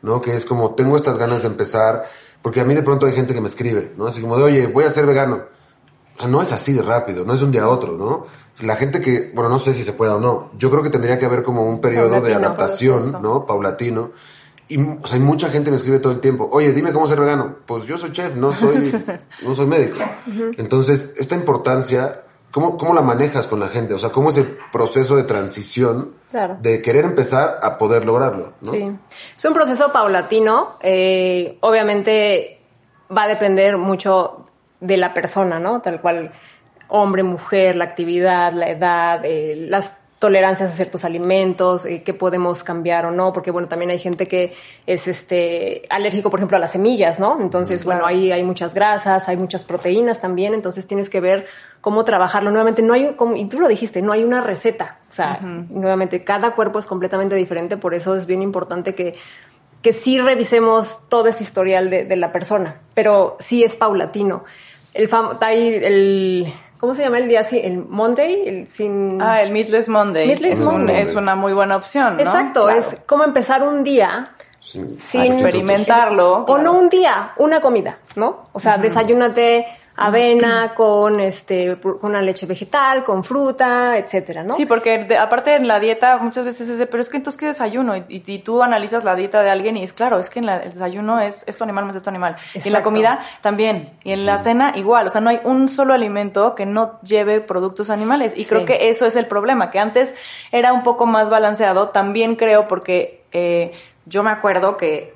¿no? 0.00 0.22
Que 0.22 0.34
es 0.34 0.46
como, 0.46 0.74
tengo 0.74 0.96
estas 0.96 1.18
ganas 1.18 1.42
de 1.42 1.48
empezar, 1.48 2.06
porque 2.40 2.60
a 2.60 2.64
mí 2.64 2.74
de 2.74 2.82
pronto 2.82 3.04
hay 3.04 3.12
gente 3.12 3.34
que 3.34 3.40
me 3.42 3.48
escribe, 3.48 3.92
¿no? 3.98 4.06
Así 4.06 4.22
como 4.22 4.38
de, 4.38 4.44
oye, 4.44 4.66
voy 4.66 4.84
a 4.84 4.90
ser 4.90 5.04
vegano. 5.04 5.42
O 6.16 6.20
sea, 6.20 6.28
no 6.28 6.42
es 6.42 6.52
así 6.52 6.72
de 6.72 6.82
rápido, 6.82 7.24
no 7.24 7.34
es 7.34 7.40
de 7.40 7.46
un 7.46 7.52
día 7.52 7.62
a 7.64 7.68
otro, 7.68 7.92
¿no? 7.96 8.24
La 8.60 8.76
gente 8.76 9.00
que, 9.00 9.30
bueno, 9.34 9.50
no 9.50 9.58
sé 9.58 9.74
si 9.74 9.84
se 9.84 9.92
pueda 9.92 10.16
o 10.16 10.20
no, 10.20 10.50
yo 10.56 10.70
creo 10.70 10.82
que 10.82 10.88
tendría 10.90 11.18
que 11.18 11.26
haber 11.26 11.42
como 11.42 11.66
un 11.66 11.80
periodo 11.80 12.20
de 12.22 12.34
adaptación. 12.34 13.20
¿no? 13.20 13.44
Paulatino. 13.44 14.12
Y, 14.68 14.82
o 14.82 15.06
sea, 15.06 15.14
hay 15.16 15.20
mucha 15.20 15.48
gente 15.50 15.70
me 15.70 15.76
escribe 15.76 15.98
todo 16.00 16.12
el 16.12 16.20
tiempo, 16.20 16.48
oye, 16.50 16.72
dime 16.72 16.92
cómo 16.92 17.06
ser 17.06 17.20
vegano. 17.20 17.56
Pues 17.66 17.84
yo 17.84 17.98
soy 17.98 18.12
chef, 18.12 18.34
no 18.34 18.52
soy, 18.52 18.92
no 19.42 19.54
soy 19.54 19.66
médico. 19.66 19.98
Entonces, 20.56 21.12
esta 21.18 21.34
importancia, 21.34 22.22
¿cómo, 22.50 22.76
¿cómo 22.78 22.94
la 22.94 23.02
manejas 23.02 23.46
con 23.46 23.60
la 23.60 23.68
gente? 23.68 23.92
O 23.94 23.98
sea, 23.98 24.10
¿cómo 24.10 24.30
es 24.30 24.38
el 24.38 24.56
proceso 24.72 25.16
de 25.16 25.24
transición 25.24 26.12
Claro. 26.30 26.56
de 26.60 26.82
querer 26.82 27.04
empezar 27.04 27.60
a 27.62 27.78
poder 27.78 28.04
lograrlo, 28.04 28.54
¿no? 28.60 28.72
Sí. 28.72 28.90
Es 29.36 29.44
un 29.44 29.54
proceso 29.54 29.92
paulatino. 29.92 30.70
eh, 30.80 31.58
obviamente 31.60 32.60
va 33.16 33.24
a 33.24 33.28
depender 33.28 33.76
mucho 33.78 34.45
de 34.80 34.96
la 34.96 35.14
persona, 35.14 35.58
¿no? 35.58 35.80
Tal 35.80 36.00
cual, 36.00 36.32
hombre, 36.88 37.22
mujer, 37.22 37.76
la 37.76 37.84
actividad, 37.84 38.52
la 38.52 38.68
edad, 38.70 39.20
eh, 39.24 39.54
las 39.68 39.94
tolerancias 40.18 40.72
a 40.72 40.74
ciertos 40.76 41.04
alimentos, 41.04 41.84
eh, 41.84 42.02
qué 42.02 42.14
podemos 42.14 42.64
cambiar 42.64 43.04
o 43.04 43.10
no, 43.10 43.34
porque 43.34 43.50
bueno, 43.50 43.68
también 43.68 43.90
hay 43.90 43.98
gente 43.98 44.26
que 44.26 44.54
es 44.86 45.08
este 45.08 45.82
alérgico, 45.90 46.30
por 46.30 46.40
ejemplo, 46.40 46.56
a 46.56 46.60
las 46.60 46.72
semillas, 46.72 47.20
¿no? 47.20 47.38
Entonces, 47.38 47.84
bueno, 47.84 48.06
ahí 48.06 48.32
hay 48.32 48.42
muchas 48.42 48.72
grasas, 48.72 49.28
hay 49.28 49.36
muchas 49.36 49.64
proteínas 49.64 50.20
también, 50.20 50.54
entonces 50.54 50.86
tienes 50.86 51.10
que 51.10 51.20
ver 51.20 51.46
cómo 51.82 52.04
trabajarlo. 52.06 52.50
Nuevamente, 52.50 52.80
no 52.80 52.94
hay, 52.94 53.12
como- 53.14 53.36
y 53.36 53.44
tú 53.44 53.60
lo 53.60 53.68
dijiste, 53.68 54.00
no 54.00 54.12
hay 54.12 54.24
una 54.24 54.40
receta. 54.40 54.96
O 55.06 55.12
sea, 55.12 55.38
nuevamente, 55.42 56.24
cada 56.24 56.52
cuerpo 56.52 56.78
es 56.78 56.86
completamente 56.86 57.34
diferente, 57.36 57.76
por 57.76 57.92
eso 57.92 58.16
es 58.16 58.24
bien 58.24 58.40
importante 58.40 58.94
que, 58.94 59.16
que 59.82 59.92
sí 59.92 60.18
revisemos 60.18 61.08
todo 61.10 61.28
ese 61.28 61.44
historial 61.44 61.90
de, 61.90 62.06
de 62.06 62.16
la 62.16 62.32
persona, 62.32 62.76
pero 62.94 63.36
sí 63.38 63.62
es 63.64 63.76
paulatino. 63.76 64.44
El, 64.96 65.08
fam- 65.10 65.32
está 65.34 65.46
ahí 65.46 65.74
el, 65.82 66.52
¿cómo 66.78 66.94
se 66.94 67.02
llama 67.02 67.18
el 67.18 67.28
día 67.28 67.40
así? 67.40 67.58
El 67.62 67.78
Monday, 67.84 68.42
el 68.48 68.66
sin... 68.68 69.20
Ah, 69.20 69.42
el 69.42 69.50
Meatless 69.52 69.88
Monday. 69.88 70.26
Meatless 70.26 70.60
es, 70.60 70.66
un- 70.66 70.72
Monday. 70.72 71.02
es 71.02 71.14
una 71.14 71.34
muy 71.34 71.52
buena 71.52 71.76
opción, 71.76 72.16
¿no? 72.16 72.22
Exacto, 72.22 72.64
Claro. 72.64 72.78
es 72.80 73.00
como 73.06 73.24
empezar 73.24 73.62
un 73.62 73.82
día 73.84 74.32
Sin, 74.60 74.98
sin 74.98 75.22
experimentarlo. 75.32 76.44
O 76.48 76.58
no 76.58 76.72
un 76.72 76.88
día, 76.88 77.32
una 77.36 77.60
comida, 77.60 77.98
¿no? 78.16 78.44
O 78.52 78.58
sea, 78.60 78.78
desayúnate 78.78 79.66
avena 79.96 80.74
con 80.74 81.20
este 81.20 81.76
con 81.76 81.98
una 82.02 82.20
leche 82.22 82.46
vegetal, 82.46 83.02
con 83.04 83.24
fruta, 83.24 83.96
etcétera, 83.96 84.42
¿no? 84.44 84.54
Sí, 84.54 84.66
porque 84.66 85.04
de- 85.04 85.16
aparte 85.16 85.54
en 85.56 85.66
la 85.66 85.80
dieta 85.80 86.18
muchas 86.18 86.44
veces 86.44 86.68
es 86.68 86.78
de, 86.78 86.86
pero 86.86 87.02
es 87.02 87.08
que 87.08 87.16
entonces 87.16 87.38
qué 87.38 87.46
desayuno 87.46 87.96
y, 87.96 88.04
y- 88.08 88.22
y 88.26 88.38
tú 88.40 88.62
analizas 88.62 89.04
la 89.04 89.14
dieta 89.14 89.42
de 89.42 89.50
alguien 89.50 89.76
y 89.76 89.82
es 89.82 89.92
claro, 89.92 90.18
es 90.18 90.28
que 90.30 90.38
en 90.40 90.46
la- 90.46 90.58
el 90.58 90.72
desayuno 90.72 91.18
es 91.20 91.44
esto 91.46 91.64
animal 91.64 91.86
más 91.86 91.96
esto 91.96 92.10
animal. 92.10 92.36
Y 92.54 92.66
en 92.66 92.72
la 92.72 92.82
comida 92.82 93.20
también. 93.40 93.90
Y 94.04 94.12
en 94.12 94.26
la 94.26 94.38
cena 94.38 94.72
igual. 94.76 95.06
O 95.06 95.10
sea, 95.10 95.20
no 95.20 95.30
hay 95.30 95.40
un 95.44 95.68
solo 95.68 95.94
alimento 95.94 96.54
que 96.54 96.66
no 96.66 97.00
lleve 97.02 97.40
productos 97.40 97.90
animales. 97.90 98.34
Y 98.36 98.44
creo 98.44 98.64
que 98.66 98.90
eso 98.90 99.06
es 99.06 99.16
el 99.16 99.26
problema, 99.26 99.70
que 99.70 99.78
antes 99.78 100.14
era 100.52 100.72
un 100.72 100.82
poco 100.82 101.06
más 101.06 101.30
balanceado. 101.30 101.88
También 101.88 102.36
creo 102.36 102.68
porque 102.68 103.24
eh, 103.32 103.72
yo 104.04 104.22
me 104.22 104.30
acuerdo 104.30 104.76
que 104.76 105.15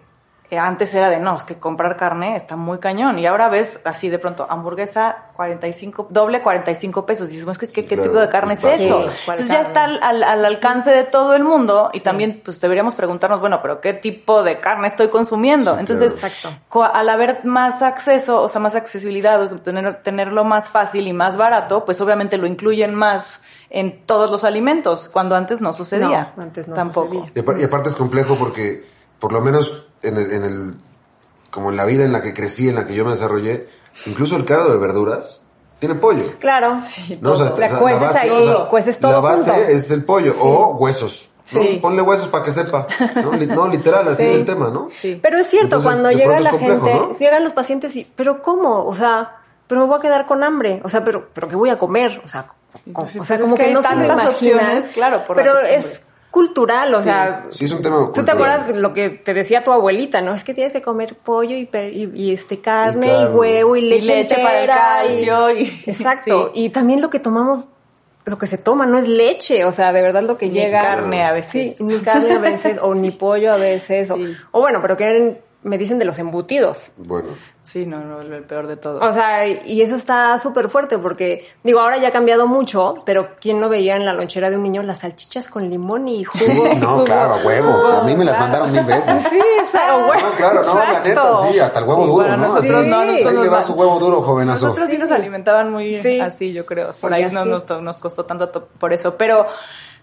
antes 0.59 0.93
era 0.95 1.09
de 1.11 1.19
no, 1.19 1.37
es 1.37 1.45
que 1.45 1.57
comprar 1.59 1.97
carne 1.97 2.35
está 2.37 2.57
muy 2.57 2.79
cañón. 2.79 3.19
Y 3.19 3.27
ahora 3.27 3.49
ves 3.49 3.81
así 3.85 4.09
de 4.09 4.19
pronto, 4.19 4.47
hamburguesa 4.49 5.25
45, 5.37 6.09
doble 6.11 6.43
45 6.43 7.07
pesos. 7.07 7.29
Y 7.31 7.37
dices, 7.37 7.59
que 7.59 7.69
¿qué, 7.71 7.85
qué 7.85 7.95
Claro, 7.97 8.03
tipo 8.11 8.21
de 8.21 8.29
carne 8.29 8.55
es 8.55 8.61
sí, 8.61 8.67
eso? 8.67 8.99
¿cuál 9.25 9.39
Entonces 9.39 9.49
ya 9.49 9.61
está 9.61 9.85
al, 9.85 10.01
al- 10.03 10.23
al 10.25 10.45
alcance 10.45 10.91
de 10.91 11.05
todo 11.05 11.35
el 11.35 11.45
mundo 11.45 11.91
y 11.93 12.01
también 12.01 12.41
pues 12.45 12.61
deberíamos 12.61 12.95
preguntarnos, 12.95 13.41
bueno, 13.41 13.61
pero 13.63 13.81
¿qué 13.81 13.93
tipo 13.95 14.43
de 14.43 14.59
carne 14.61 14.89
estoy 14.89 15.09
consumiendo? 15.09 15.75
Sí, 15.75 15.81
Entonces, 15.81 16.15
claro. 16.71 16.91
Al 16.95 17.09
haber 17.09 17.45
más 17.45 17.83
acceso, 17.83 18.43
o 18.43 18.49
sea, 18.49 18.61
más 18.61 18.75
accesibilidad, 18.75 19.41
o 19.43 19.49
sea, 19.49 19.59
tener, 19.59 20.03
tenerlo 20.03 20.45
más 20.45 20.69
fácil 20.69 21.07
y 21.07 21.13
más 21.13 21.37
barato, 21.37 21.85
pues 21.85 22.01
obviamente 22.01 22.39
lo 22.39 22.47
incluyen 22.47 22.95
más 22.95 23.43
en 23.73 24.05
todos 24.05 24.31
los 24.31 24.43
alimentos, 24.43 25.09
cuando 25.13 25.37
antes 25.37 25.61
no 25.61 25.73
sucedía. 25.73 26.33
No, 26.37 26.43
antes 26.43 26.67
no 26.67 26.75
Tampoco. 26.75 27.27
sucedía. 27.29 27.61
Y 27.61 27.65
aparte 27.65 27.89
es 27.89 27.95
complejo 27.95 28.35
porque, 28.35 28.85
por 29.21 29.33
lo 29.33 29.41
menos 29.41 29.87
en 30.03 30.17
el, 30.17 30.33
en 30.33 30.45
el, 30.45 30.75
como 31.51 31.71
en 31.71 31.77
la 31.77 31.85
vida 31.85 32.05
en 32.05 32.13
la 32.13 32.23
que 32.23 32.33
crecí, 32.35 32.69
en 32.69 32.75
la 32.77 32.87
que 32.87 32.95
yo 32.95 33.05
me 33.05 33.11
desarrollé, 33.13 33.69
incluso 34.07 34.37
el 34.37 34.45
caldo 34.45 34.71
de 34.73 34.79
verduras 34.79 35.41
tiene 35.79 35.95
pollo. 35.95 36.39
Claro. 36.39 36.77
¿no? 37.21 37.33
O 37.33 37.37
sea, 37.37 37.55
La 37.57 37.79
cueces 37.79 38.15
ahí, 38.17 38.55
cueces 38.69 38.99
todo 38.99 39.13
La 39.13 39.21
base 39.21 39.51
junto. 39.51 39.69
es 39.69 39.91
el 39.91 40.05
pollo 40.05 40.35
o 40.41 40.77
huesos. 40.77 41.29
¿no? 41.53 41.63
Sí. 41.63 41.79
Ponle 41.83 42.03
huesos 42.03 42.29
para 42.29 42.45
que 42.45 42.53
sepa. 42.53 42.87
¿no? 43.17 43.33
Li- 43.33 43.47
no, 43.47 43.67
literal, 43.67 44.07
así 44.09 44.23
Sí. 44.23 44.29
es 44.29 44.33
el 44.35 44.45
tema, 44.45 44.69
¿no? 44.71 44.89
Sí. 44.91 45.19
Pero 45.21 45.39
es 45.39 45.49
cierto, 45.49 45.77
Entonces, 45.77 45.87
cuando 46.03 46.11
llega 46.13 46.39
la 46.39 46.51
complejo, 46.51 46.87
gente, 46.87 47.01
¿no? 47.13 47.19
llegan 47.19 47.43
los 47.45 47.53
pacientes 47.53 47.97
y, 47.97 48.05
pero 48.15 48.43
¿cómo? 48.43 48.85
O 48.87 48.95
sea, 48.95 49.37
pero 49.67 49.81
me 49.81 49.87
voy 49.89 49.99
a 49.99 50.03
quedar 50.03 50.27
con 50.27 50.45
hambre. 50.45 50.81
O 50.85 50.89
sea, 50.89 51.03
pero, 51.05 51.29
pero 51.33 51.49
¿qué 51.49 51.57
voy 51.57 51.71
a 51.71 51.79
comer? 51.79 52.21
O 52.25 52.29
sea, 52.29 52.47
Sí, 52.85 52.93
o 52.95 53.05
sea 53.25 53.37
pero 53.37 53.43
como 53.47 53.55
es 53.57 53.59
que 53.59 53.65
que, 53.65 53.69
hay 53.71 53.75
no 53.75 53.83
se 53.83 53.97
lo 53.97 54.07
tantas 54.07 54.29
opciones, 54.29 54.85
claro, 54.95 55.25
por 55.25 55.37
la 55.37 55.43
Pero 55.43 55.59
es 55.59 56.07
cultural, 56.31 56.95
o 56.95 57.03
sea, 57.03 57.45
Sí, 57.51 57.65
es 57.65 57.73
un 57.73 57.83
tema 57.83 58.11
¿Tú 58.15 58.25
te 58.25 58.31
acuerdas 58.31 58.69
lo 58.77 58.93
que 58.93 59.11
te 59.11 59.35
decía 59.35 59.63
tu 59.65 59.73
abuelita, 59.73 60.21
no? 60.21 60.33
Es 60.33 60.45
que 60.45 60.55
tienes 60.55 60.73
que 60.73 60.81
comer 60.83 61.17
pollo 61.17 61.57
y, 61.57 61.67
per- 61.67 61.93
y, 61.93 62.11
y, 62.15 62.33
este 62.33 62.61
carne 62.61 63.07
y, 63.07 63.11
carne. 63.11 63.29
huevo 63.37 63.77
y 63.77 63.81
Y 63.81 63.89
leche, 63.91 64.15
leche 64.17 64.37
para 64.37 64.61
el 64.63 64.69
calcio 64.69 65.51
y- 65.51 65.83
Exacto. 65.87 66.51
sí. 66.55 66.61
Y 66.65 66.69
también 66.71 67.01
lo 67.01 67.11
que 67.11 67.19
tomamos, 67.19 67.67
lo 68.27 68.39
que 68.39 68.47
se 68.47 68.59
toma 68.59 68.87
no 68.87 68.97
es 68.99 69.09
leche, 69.09 69.65
o 69.65 69.73
sea, 69.73 69.93
de 69.93 70.03
verdad 70.03 70.23
lo 70.23 70.39
que 70.39 70.47
Ni 70.47 70.53
llega. 70.53 70.83
carne 70.83 71.25
a 71.25 71.33
veces. 71.33 71.77
Sí, 71.77 71.83
ni 71.85 71.99
carne 71.99 72.35
a 72.35 72.39
veces, 72.39 72.79
o 72.81 72.95
ni 72.95 73.11
pollo 73.11 73.53
a 73.53 73.57
veces, 73.57 74.11
o, 74.11 74.61
bueno, 74.61 74.79
pero 74.83 74.97
que 74.97 75.17
en- 75.17 75.39
me 75.63 75.77
dicen 75.79 75.99
de 75.99 76.05
los 76.07 76.19
embutidos. 76.19 76.93
Bueno. 76.97 77.29
Sí, 77.63 77.85
no, 77.85 78.01
no, 78.01 78.23
el 78.23 78.43
peor 78.45 78.67
de 78.67 78.77
todos. 78.79 78.99
O 79.03 79.13
sea, 79.13 79.47
y 79.47 79.83
eso 79.83 79.95
está 79.95 80.39
súper 80.39 80.71
fuerte 80.71 80.97
porque, 80.99 81.47
digo, 81.63 81.81
ahora 81.81 81.99
ya 81.99 82.09
ha 82.09 82.11
cambiado 82.11 82.47
mucho, 82.47 83.03
pero 83.05 83.37
¿quién 83.39 83.61
no 83.61 83.69
veía 83.69 83.97
en 83.97 84.07
la 84.07 84.15
lonchera 84.15 84.49
de 84.49 84.57
un 84.57 84.63
niño 84.63 84.83
las 84.83 85.01
salchichas 85.01 85.49
con 85.49 85.69
limón 85.69 86.09
y 86.09 86.25
jugo? 86.25 86.45
Sí, 86.47 86.77
no, 86.81 86.89
jugo- 86.89 87.05
claro, 87.05 87.35
a 87.35 87.45
huevo. 87.45 87.87
A 88.01 88.05
mí 88.05 88.17
me 88.17 88.25
las 88.25 88.37
claro. 88.37 88.51
mandaron 88.51 88.73
mil 88.73 88.85
veces. 88.85 89.23
Sí, 89.29 89.39
o 89.63 89.67
sea, 89.71 89.89
No, 89.99 90.09
huevo. 90.09 90.29
claro, 90.39 90.63
no, 90.65 90.75
la 90.75 90.87
neta, 91.01 91.09
exacto. 91.11 91.49
sí, 91.53 91.59
hasta 91.61 91.79
el 91.81 91.85
huevo 91.85 92.03
Sí, 92.05 92.09
duro, 92.11 92.23
para 92.25 92.37
¿no? 92.39 92.43
nosotros 92.49 92.65
Así, 92.75 92.89
no, 92.89 92.99
Ahí 92.99 93.07
nosotros 93.09 93.33
le 93.35 93.39
nos 93.41 93.49
va 93.53 93.57
va- 93.59 93.65
su 93.67 93.73
huevo 93.75 93.99
duro, 93.99 94.23
jovenazo. 94.23 94.67
Nosotros 94.69 94.89
sí 94.91 94.99
nos 94.99 95.11
alimentaban 95.13 95.71
muy 95.71 95.95
Sí. 95.97 96.21
así, 96.21 96.53
yo 96.55 96.65
creo. 96.65 96.93
Por 96.99 97.11
Sí, 97.11 97.17
ahí 97.23 97.31
no 97.31 97.45
nos, 97.45 97.69
nos 97.83 97.97
costó 97.99 98.25
tanto 98.25 98.49
to- 98.49 98.67
por 98.79 98.95
eso. 98.95 99.17
Pero, 99.19 99.47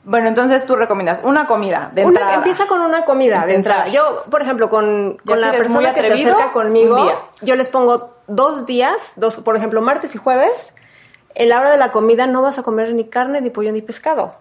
bueno, 0.10 0.30
entonces 0.30 0.65
tú 0.65 0.76
recomiendas 0.78 1.20
una 1.24 1.46
comida 1.48 1.91
de 1.93 2.06
Una- 2.06 2.20
entrada. 2.20 2.34
empieza 2.36 2.65
con 2.65 2.80
una 2.82 3.04
comida 3.04 3.41
de 3.41 3.48
De 3.48 3.54
entrada. 3.56 3.86
entrada. 3.88 4.10
Yo, 4.10 4.24
por 4.32 4.41
ejemplo, 4.41 4.70
con, 4.70 5.17
con 5.26 5.41
la 5.41 5.52
persona 5.52 5.93
que 5.93 6.02
se 6.02 6.13
acerca 6.13 6.52
conmigo, 6.54 6.96
un 6.96 7.04
día. 7.04 7.15
yo 7.41 7.56
les 7.58 7.67
pongo 7.70 8.15
dos 8.28 8.65
días, 8.65 9.12
dos, 9.17 9.36
por 9.36 9.56
ejemplo, 9.58 9.82
martes 9.82 10.15
y 10.15 10.17
jueves. 10.17 10.74
En 11.36 11.50
la 11.50 11.60
hora 11.60 11.70
de 11.72 11.78
la 11.78 11.91
comida 11.91 12.26
no 12.26 12.41
vas 12.41 12.58
a 12.58 12.63
comer 12.63 12.93
ni 12.93 13.06
carne, 13.10 13.41
ni 13.41 13.50
pollo, 13.50 13.72
ni 13.72 13.82
pescado. 13.82 14.34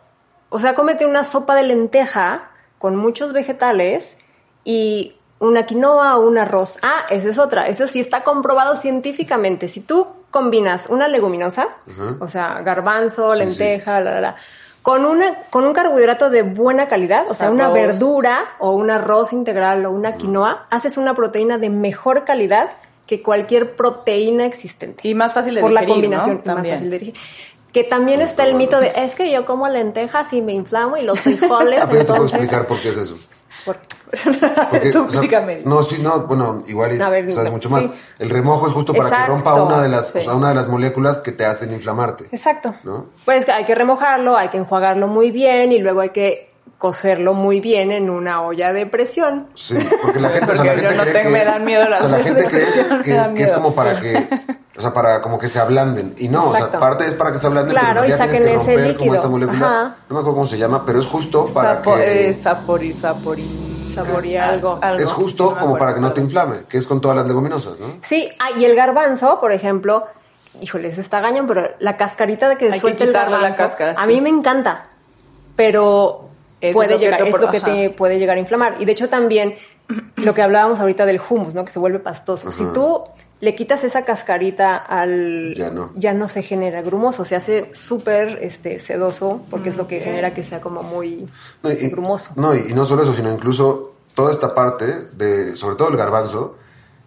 O 0.51 0.59
sea, 0.61 0.75
cómete 0.75 1.05
una 1.05 1.25
sopa 1.25 1.55
de 1.57 1.65
lenteja 1.65 2.49
con 2.79 2.95
muchos 2.97 3.33
vegetales 3.33 4.17
y 4.65 5.17
una 5.41 5.67
quinoa 5.67 6.17
o 6.17 6.21
un 6.27 6.39
arroz. 6.39 6.79
Ah, 6.83 7.07
esa 7.11 7.29
es 7.29 7.39
otra. 7.39 7.67
Eso 7.67 7.87
sí 7.89 8.01
está 8.01 8.23
comprobado 8.23 8.77
científicamente. 8.77 9.69
Si 9.69 9.81
tú 9.81 10.07
combinas 10.31 10.87
una 10.89 11.09
leguminosa, 11.09 11.69
o 12.21 12.29
sea, 12.29 12.63
garbanzo, 12.63 13.33
Sí, 13.35 13.39
lenteja, 13.41 14.01
la, 14.01 14.13
la, 14.13 14.21
la, 14.21 14.37
con 14.87 15.05
una, 15.05 15.35
con 15.51 15.65
un 15.65 15.73
carbohidrato 15.73 16.31
de 16.31 16.43
buena 16.43 16.87
calidad, 16.87 17.29
o 17.29 17.35
sea, 17.35 17.51
una 17.51 17.71
verdura 17.71 18.45
o 18.61 18.71
un 18.71 18.89
arroz 18.89 19.33
integral 19.33 19.85
o 19.85 19.91
una 19.91 20.17
quinoa, 20.17 20.65
haces 20.71 20.97
una 20.97 21.13
proteína 21.13 21.59
de 21.59 21.71
mejor 21.71 22.25
calidad 22.25 22.71
que 23.05 23.21
cualquier 23.21 23.75
proteína 23.75 24.47
existente. 24.47 25.09
Y 25.09 25.17
más 25.17 25.33
fácil 25.33 25.57
de 25.57 25.61
por 25.61 25.73
la 25.73 25.85
combinación 25.85 26.37
¿no? 26.37 26.43
y 26.45 26.47
más 26.47 26.55
También. 26.55 26.75
fácil 26.77 26.91
de 26.91 26.99
digerir. 27.01 27.21
Que 27.73 27.83
también 27.83 28.21
está 28.21 28.47
el 28.47 28.55
mito 28.55 28.79
de, 28.79 28.93
es 28.95 29.17
que 29.17 29.29
yo 29.29 29.45
como 29.45 29.69
lentejas 29.69 30.33
y 30.33 30.41
me 30.41 30.53
inflamo 30.53 30.97
y 30.97 31.03
los 31.03 31.19
frijoles, 31.21 31.81
pero 31.87 31.93
yo 31.93 31.99
te 31.99 32.05
puedo 32.05 32.23
entonces... 32.23 32.39
explicar 32.39 32.69
por 32.69 32.81
qué 32.81 32.91
es 32.91 32.97
eso. 32.97 33.19
¿Por- 33.67 33.79
Porque, 34.71 34.91
Tú 34.93 35.05
o 35.05 35.11
sea, 35.11 35.21
no, 35.65 35.83
sí, 35.83 35.99
no, 36.01 36.21
bueno, 36.27 36.63
igual 36.69 36.97
ver, 36.97 37.35
sabes 37.35 37.51
mucho 37.51 37.69
más. 37.69 37.83
sí. 37.83 37.93
El 38.21 38.31
remojo 38.31 38.69
es 38.69 38.73
justo 38.73 38.95
para 38.95 39.11
que 39.11 39.27
rompa 39.27 39.55
una 39.55 39.83
de 39.83 39.89
las, 39.89 40.07
sí. 40.09 40.19
o 40.21 40.23
sea, 40.23 40.35
una 40.35 40.51
de 40.51 40.55
las 40.55 40.69
moléculas 40.69 41.19
que 41.19 41.33
te 41.33 41.45
hacen 41.45 41.73
inflamarte. 41.73 42.29
Exacto. 42.31 42.75
¿No? 42.85 43.07
Pues 43.25 43.49
hay 43.49 43.65
que 43.65 43.75
remojarlo, 43.75 44.37
hay 44.37 44.49
que 44.49 44.59
enjuagarlo 44.59 45.09
muy 45.09 45.33
bien 45.33 45.73
y 45.73 45.81
luego 45.81 46.01
hay 46.01 46.11
que 46.11 46.46
cocerlo 46.79 47.33
muy 47.35 47.61
bien 47.61 47.91
en 47.91 48.11
una 48.11 48.43
olla 48.43 48.73
de 48.73 48.87
presión. 48.87 49.49
Sí, 49.55 49.77
porque 50.03 50.21
la 50.21 50.29
gente, 50.31 50.45
o 50.53 50.55
sea, 50.55 50.57
Porque 50.65 50.69
la 50.69 50.75
yo 50.75 50.81
gente 50.89 50.95
no 50.97 51.03
cree 51.03 51.13
tengo- 51.15 51.25
que 51.25 51.33
me 51.33 51.39
es- 51.41 51.47
dan 51.47 51.65
miedo 51.65 51.89
las 51.89 52.03
o 52.03 52.09
sea, 52.09 52.19
la 52.19 52.25
gente 52.25 52.45
cree 52.45 52.65
que, 53.05 53.17
es, 53.17 53.29
que 53.29 53.43
es 53.45 53.53
como 53.53 53.75
para 53.75 54.01
que, 54.01 54.29
o 54.77 54.81
sea, 54.83 54.93
para 54.93 55.23
como 55.23 55.39
que 55.39 55.49
se 55.49 55.59
ablanden. 55.59 56.15
Y 56.19 56.29
no, 56.29 56.51
o 56.51 56.57
sea, 56.57 56.71
parte 56.71 57.07
es 57.07 57.15
para 57.15 57.33
que 57.33 57.39
se 57.39 57.47
ablanden, 57.47 57.73
Claro, 57.77 58.03
pero 58.03 58.15
y 58.15 58.19
saquen 58.19 58.43
que 58.45 58.55
ese 58.55 58.77
líquido. 58.77 59.15
esta 59.15 59.29
molécula, 59.29 59.67
Ajá. 59.67 59.97
no 60.09 60.15
me 60.15 60.21
acuerdo 60.21 60.35
cómo 60.35 60.47
se 60.47 60.59
llama, 60.59 60.85
pero 60.85 61.01
es 61.01 61.07
justo 61.07 61.47
para 61.53 61.83
Sapo- 61.83 61.97
que... 61.97 62.31
eh, 62.31 62.35
sapori, 62.35 62.93
sapori. 62.93 63.73
Saborí 63.95 64.37
algo. 64.37 64.79
es 64.99 65.11
justo 65.11 65.45
Sí, 65.45 65.49
como 65.55 65.57
acuerdo, 65.59 65.79
para 65.79 65.95
que 65.95 66.01
no 66.03 66.13
te 66.13 66.21
inflame, 66.21 66.65
que 66.69 66.77
es 66.77 66.87
con 66.87 67.01
todas 67.01 67.17
las 67.17 67.27
leguminosas, 67.27 67.81
¿no? 67.81 67.95
Sí, 68.03 68.29
ah, 68.39 68.51
y 68.59 68.67
el 68.67 68.77
garbanzo, 68.77 69.41
por 69.41 69.53
ejemplo, 69.53 70.05
híjole, 70.61 70.89
eso 70.89 71.01
está 71.01 71.21
gañón, 71.21 71.47
pero 71.47 71.63
la 71.79 71.97
cascarita 71.97 72.47
de 72.51 72.59
que 72.59 72.69
que 72.71 72.79
suelta 72.79 73.05
el 73.05 73.09
quitarle 73.11 73.31
la 73.31 73.39
garbanzo, 73.39 73.63
cáscara, 73.63 73.95
a 73.97 74.07
mí 74.07 74.21
me 74.21 74.29
encanta, 74.29 74.89
pero 75.57 76.29
Eso 76.61 76.75
puede 76.75 76.95
es 76.95 76.95
lo 76.95 76.99
que 76.99 77.05
llegar, 77.05 77.23
te 77.23 77.29
es 77.29 77.41
lo 77.41 77.51
que 77.51 77.61
te 77.61 77.91
puede 77.91 78.19
llegar 78.19 78.37
a 78.37 78.41
inflamar. 78.41 78.77
Y 78.79 78.85
de 78.85 78.93
hecho 78.93 79.09
también 79.09 79.55
lo 80.17 80.35
que 80.35 80.43
hablábamos 80.43 80.81
ahorita 80.81 81.07
del 81.07 81.21
hummus, 81.29 81.55
¿no? 81.55 81.65
Que 81.65 81.71
se 81.71 81.79
vuelve 81.79 81.99
pastoso. 81.99 82.51
Si 82.51 82.65
tú 82.73 83.03
le 83.41 83.55
quitas 83.55 83.85
esa 83.85 84.05
cascarita 84.05 84.77
al... 84.77 85.55
Ya 85.55 85.71
no. 85.71 85.91
ya 85.95 86.15
no 86.15 86.29
se 86.29 86.43
genera 86.43 86.81
grumoso, 86.81 87.25
se 87.25 87.37
hace 87.37 87.71
súper 87.75 88.39
este, 88.41 88.79
sedoso 88.81 89.43
porque 89.51 89.69
es 89.69 89.77
lo 89.77 89.87
que 89.87 90.01
genera 90.01 90.33
que 90.33 90.43
sea 90.43 90.61
como 90.61 90.83
muy 90.83 91.27
No, 91.63 91.71
y, 91.71 91.89
grumoso. 91.91 92.33
No, 92.37 92.55
y, 92.55 92.71
y 92.71 92.73
no 92.73 92.85
solo 92.87 93.03
eso, 93.03 93.13
sino 93.13 93.31
incluso 93.31 93.93
toda 94.15 94.33
esta 94.33 94.55
parte 94.55 94.87
de, 95.13 95.55
sobre 95.55 95.77
todo 95.77 95.89
el 95.89 95.97
garbanzo, 95.97 96.57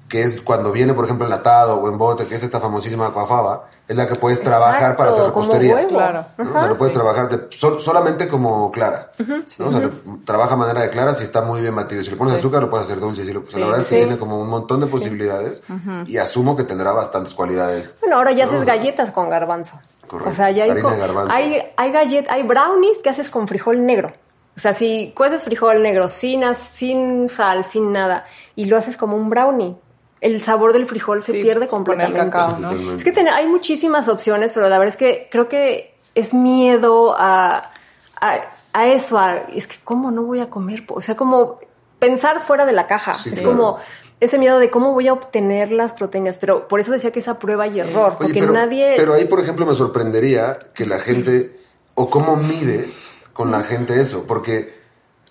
que 0.08 0.22
es 0.22 0.42
cuando 0.42 0.72
viene, 0.72 0.94
por 0.94 1.06
ejemplo, 1.06 1.26
enlatado 1.26 1.78
o 1.78 1.90
en 1.90 1.98
bote, 1.98 2.28
que 2.28 2.36
es 2.36 2.44
esta 2.44 2.60
famosísima 2.60 3.08
aquafaba, 3.08 3.70
es 3.90 3.98
la 3.98 4.08
que 4.08 4.16
puedes 4.16 4.42
trabajar 4.42 4.96
para 4.96 5.12
hacer 5.12 5.26
repostería. 5.26 5.88
Claro. 5.88 6.24
¿no? 6.38 6.44
Ajá. 6.44 6.52
O 6.52 6.60
sea, 6.62 6.68
lo 6.70 6.78
puedes 6.78 6.94
trabajar 6.94 7.28
de- 7.28 7.58
sol- 7.58 7.82
solamente 7.82 8.28
como 8.30 8.72
clara. 8.72 9.12
¿no? 9.18 9.36
O 9.68 9.72
sea, 9.72 9.80
lo- 9.82 9.90
trabaja 10.24 10.54
a 10.54 10.58
manera 10.58 10.82
de 10.84 10.90
clara 10.92 11.14
si 11.16 11.24
está 11.24 11.42
muy 11.42 11.60
bien 11.60 11.76
batido. 11.76 12.04
Si 12.04 12.12
le 12.12 12.16
pones 12.16 12.36
azúcar, 12.36 12.62
lo 12.62 12.70
puedes 12.70 12.86
hacer 12.86 13.00
dulce. 13.02 13.26
Si 13.26 13.34
lo- 13.34 13.42
o 13.42 13.44
sea, 13.44 13.60
la 13.60 13.66
verdad 13.66 13.82
es 13.82 13.88
que 13.90 13.98
tiene 13.98 14.18
como 14.18 14.40
un 14.40 14.48
montón 14.50 14.80
de 14.80 14.86
posibilidades 14.88 15.62
y 16.06 16.18
asumo 16.18 16.56
que 16.56 16.64
tendrá 16.64 16.92
bastantes 16.92 17.34
cualidades. 17.34 17.96
Bueno, 18.00 18.18
ahora 18.18 18.32
ya 18.32 18.46
¿no? 18.46 18.52
haces 18.52 18.66
galletas 18.66 19.12
con 19.12 19.30
garbanzo. 19.30 19.80
Correcto. 20.08 20.30
O 20.30 20.34
sea, 20.34 20.50
ya 20.52 20.64
hay, 20.64 20.70
Harina 20.72 20.88
co- 20.90 20.94
de 20.96 21.00
garbanzo. 21.02 21.34
hay, 21.34 21.64
hay 21.76 21.92
gallet, 21.92 22.26
hay 22.30 22.44
brownies 22.44 23.00
que 23.04 23.10
haces 23.10 23.30
con 23.30 23.48
frijol 23.48 23.86
negro. 23.86 24.12
O 24.56 24.60
sea, 24.60 24.74
si 24.74 25.14
cueces 25.16 25.44
frijol 25.44 25.82
negro 25.82 26.10
sin, 26.10 26.44
sin 26.56 27.28
sal, 27.30 27.64
sin 27.64 27.92
nada, 27.92 28.26
y 28.56 28.66
lo 28.66 28.78
haces 28.78 28.98
como 28.98 29.16
un 29.16 29.30
brownie, 29.30 29.78
el 30.22 30.42
sabor 30.44 30.74
del 30.74 30.86
frijol 30.86 31.22
se 31.24 31.32
Sí, 31.34 31.42
pierde 31.42 31.66
se 31.66 31.72
pone 31.72 32.04
el 32.04 32.14
completamente. 32.14 32.32
cacao. 32.32 32.96
Es 32.98 33.04
que 33.04 33.12
ten- 33.12 33.30
hay 33.30 33.48
muchísimas 33.48 34.08
opciones, 34.10 34.52
pero 34.54 34.68
la 34.70 34.78
verdad 34.78 34.94
es 34.94 34.98
que 34.98 35.28
creo 35.32 35.48
que 35.48 35.96
es 36.16 36.34
miedo 36.34 37.16
a, 37.18 37.72
a, 38.20 38.36
a 38.74 38.88
eso, 38.88 39.18
a, 39.18 39.36
es 39.54 39.68
que 39.68 39.78
cómo 39.84 40.12
no 40.12 40.24
voy 40.24 40.42
a 40.42 40.50
comer, 40.50 40.84
o 40.90 41.02
sea, 41.02 41.16
como 41.16 41.60
pensar 42.00 42.42
fuera 42.42 42.66
de 42.66 42.74
la 42.74 42.86
caja. 42.88 43.18
Sí, 43.20 43.30
es 43.30 43.36
claro. 43.40 43.50
como 43.50 43.78
ese 44.20 44.38
miedo 44.38 44.60
de 44.60 44.70
cómo 44.70 44.92
voy 44.94 45.08
a 45.08 45.14
obtener 45.14 45.72
las 45.72 45.94
proteínas, 45.94 46.38
pero 46.38 46.68
por 46.68 46.82
eso 46.82 46.92
decía 46.92 47.12
que 47.12 47.20
esa 47.20 47.40
prueba 47.40 47.68
y 47.68 47.80
error, 47.80 48.10
Oye, 48.12 48.18
porque 48.20 48.40
pero, 48.42 48.52
nadie... 48.52 48.94
pero 48.98 49.14
ahí, 49.14 49.24
por 49.26 49.40
ejemplo, 49.40 49.66
me 49.66 49.76
sorprendería 49.76 50.60
que 50.74 50.86
la 50.86 51.00
gente, 51.00 51.58
o 51.96 52.10
cómo 52.10 52.36
mides 52.36 53.10
con 53.32 53.52
la 53.52 53.64
gente 53.64 54.02
eso, 54.02 54.26
porque 54.28 54.78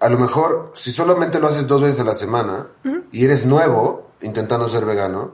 a 0.01 0.09
lo 0.09 0.17
mejor, 0.17 0.73
si 0.75 0.91
solamente 0.93 1.39
lo 1.41 1.49
haces 1.49 1.67
dos 1.67 1.83
veces 1.83 2.01
a 2.01 2.05
la 2.05 2.15
semana 2.15 2.69
y 3.13 3.27
eres 3.27 3.45
nuevo 3.45 4.08
intentando 4.23 4.69
ser 4.69 4.85
vegano, 4.85 5.33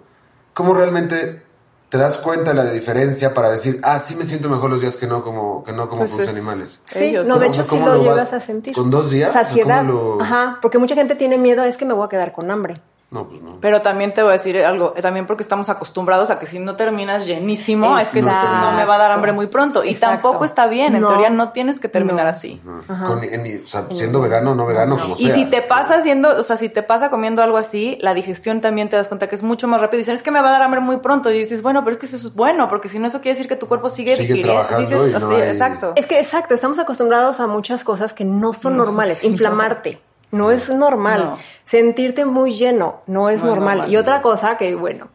¿cómo 0.53 0.75
realmente 0.75 1.43
te 1.89 1.99
das 1.99 2.17
cuenta 2.19 2.51
de 2.51 2.57
la 2.57 2.71
diferencia 2.71 3.35
para 3.35 3.51
decir, 3.51 3.81
ah, 3.85 3.99
sí 4.01 4.17
me 4.17 4.25
siento 4.25 4.49
mejor 4.49 4.69
los 4.71 4.81
días 4.81 4.97
que 4.97 5.07
no 5.07 5.23
como, 5.23 5.63
que 5.63 5.73
no 5.73 5.89
como 5.89 6.01
Pues 6.03 6.11
productos 6.13 6.35
animales? 6.37 6.81
Sí, 6.87 7.05
ellos, 7.05 7.29
no, 7.29 7.35
¿no? 7.37 7.41
de 7.41 7.49
O 7.49 7.55
sea, 7.55 7.63
hecho 7.63 7.71
sí 7.71 7.77
¿cómo 7.77 7.89
lo 7.89 7.95
lo 7.97 8.03
llegas 8.11 8.33
a 8.33 8.41
sentir. 8.41 8.75
con 8.75 8.91
dos 8.91 9.11
días? 9.11 9.31
O 9.31 9.33
sea, 9.33 9.45
Saciedad. 9.45 9.87
¿cómo 9.87 10.17
lo- 10.17 10.23
Ajá, 10.23 10.59
porque 10.61 10.79
mucha 10.79 10.95
gente 10.97 11.15
tiene 11.15 11.39
miedo, 11.39 11.63
es 11.65 11.77
que 11.77 11.85
me 11.85 11.95
voy 11.95 12.07
a 12.07 12.09
quedar 12.09 12.33
con 12.33 12.51
hambre. 12.51 12.81
No, 13.15 13.29
pues 13.29 13.41
no. 13.41 13.59
Pero 13.61 13.81
también 13.81 14.13
te 14.13 14.23
voy 14.23 14.31
a 14.31 14.33
decir 14.33 14.59
algo, 14.65 14.93
eh, 14.97 15.01
también 15.03 15.25
porque 15.27 15.45
estamos 15.45 15.69
acostumbrados 15.69 16.31
a 16.31 16.39
que 16.41 16.47
si 16.47 16.59
no 16.59 16.75
terminas 16.75 17.27
llenísimo, 17.27 17.97
es 17.99 18.09
que 18.09 18.21
no, 18.23 18.73
me 18.77 18.85
va 18.85 18.97
a 18.97 18.99
dar 18.99 19.13
hambre 19.13 19.31
muy 19.33 19.47
pronto. 19.47 19.85
Y 19.85 19.91
Exacto. 19.91 20.15
tampoco 20.23 20.45
está 20.45 20.67
bien, 20.67 20.97
en 20.97 21.03
No. 21.03 21.09
teoría 21.09 21.31
no 21.31 21.51
tienes 21.53 21.79
que 21.79 21.89
terminar 21.89 22.25
No. 22.25 22.31
así. 22.31 22.61
Ajá. 22.89 23.05
Con- 23.07 23.23
en- 23.23 23.63
o 23.65 23.67
sea, 23.69 23.87
siendo 23.93 24.21
vegano 24.21 24.51
o 24.51 24.55
no 24.57 24.67
vegano, 24.67 24.99
como 24.99 25.15
Y 25.17 25.27
sea. 25.27 25.35
si 25.37 25.45
te 25.47 25.63
pasa 25.63 25.95
haciendo, 25.99 26.29
o 26.39 26.43
sea, 26.43 26.57
si 26.57 26.69
te 26.69 26.83
pasa 26.83 27.09
comiendo 27.09 27.41
algo 27.43 27.57
así, 27.57 27.97
la 28.01 28.15
digestión 28.15 28.61
también 28.61 28.89
te 28.89 28.97
das 28.97 29.07
cuenta 29.07 29.29
que 29.29 29.37
es 29.37 29.45
mucho 29.45 29.69
más 29.69 29.81
rápido. 29.81 29.99
Y 29.99 30.03
dicen, 30.03 30.17
es 30.17 30.23
que 30.25 30.33
me 30.33 30.41
va 30.41 30.49
a 30.49 30.53
dar 30.53 30.63
hambre 30.63 30.81
muy 30.81 30.97
pronto. 30.97 31.31
Y 31.31 31.39
dices, 31.39 31.63
bueno, 31.63 31.85
pero 31.85 31.93
es 31.93 31.99
que 32.01 32.07
eso 32.07 32.17
es 32.17 32.35
bueno, 32.35 32.69
porque 32.69 32.89
si 32.89 32.99
no, 32.99 33.07
eso 33.07 33.21
quiere 33.21 33.37
decir 33.37 33.49
que 33.49 33.55
tu 33.57 33.69
cuerpo 33.69 33.91
sigue, 33.91 34.17
Sigue 34.17 34.35
digiriendo, 34.35 34.53
trabajando 34.67 34.89
sigue- 35.05 35.11
y 35.11 35.13
no 35.21 35.29
sí, 35.29 35.35
hay- 35.37 35.49
exacto. 35.51 35.93
Es 35.95 36.07
que 36.07 36.19
exacto, 36.19 36.53
estamos 36.55 36.81
acostumbrados 36.81 37.39
a 37.39 37.47
muchas 37.47 37.85
cosas 37.85 38.13
que 38.13 38.25
no 38.25 38.53
son 38.53 38.77
normales. 38.77 39.19
sí, 39.19 39.29
Inflamarte. 39.29 40.01
No 40.35 40.51
es 40.51 40.69
normal. 40.69 41.21
No. 41.31 41.39
Sentirte 41.65 42.25
muy 42.25 42.55
lleno 42.55 43.03
no 43.07 43.31
es 43.31 43.41
No 43.43 43.49
es 43.49 43.55
normal. 43.55 43.77
normal. 43.79 43.93
Y 43.93 43.97
otra 43.97 44.21
cosa 44.23 44.57
que, 44.57 44.75
bueno, 44.75 45.09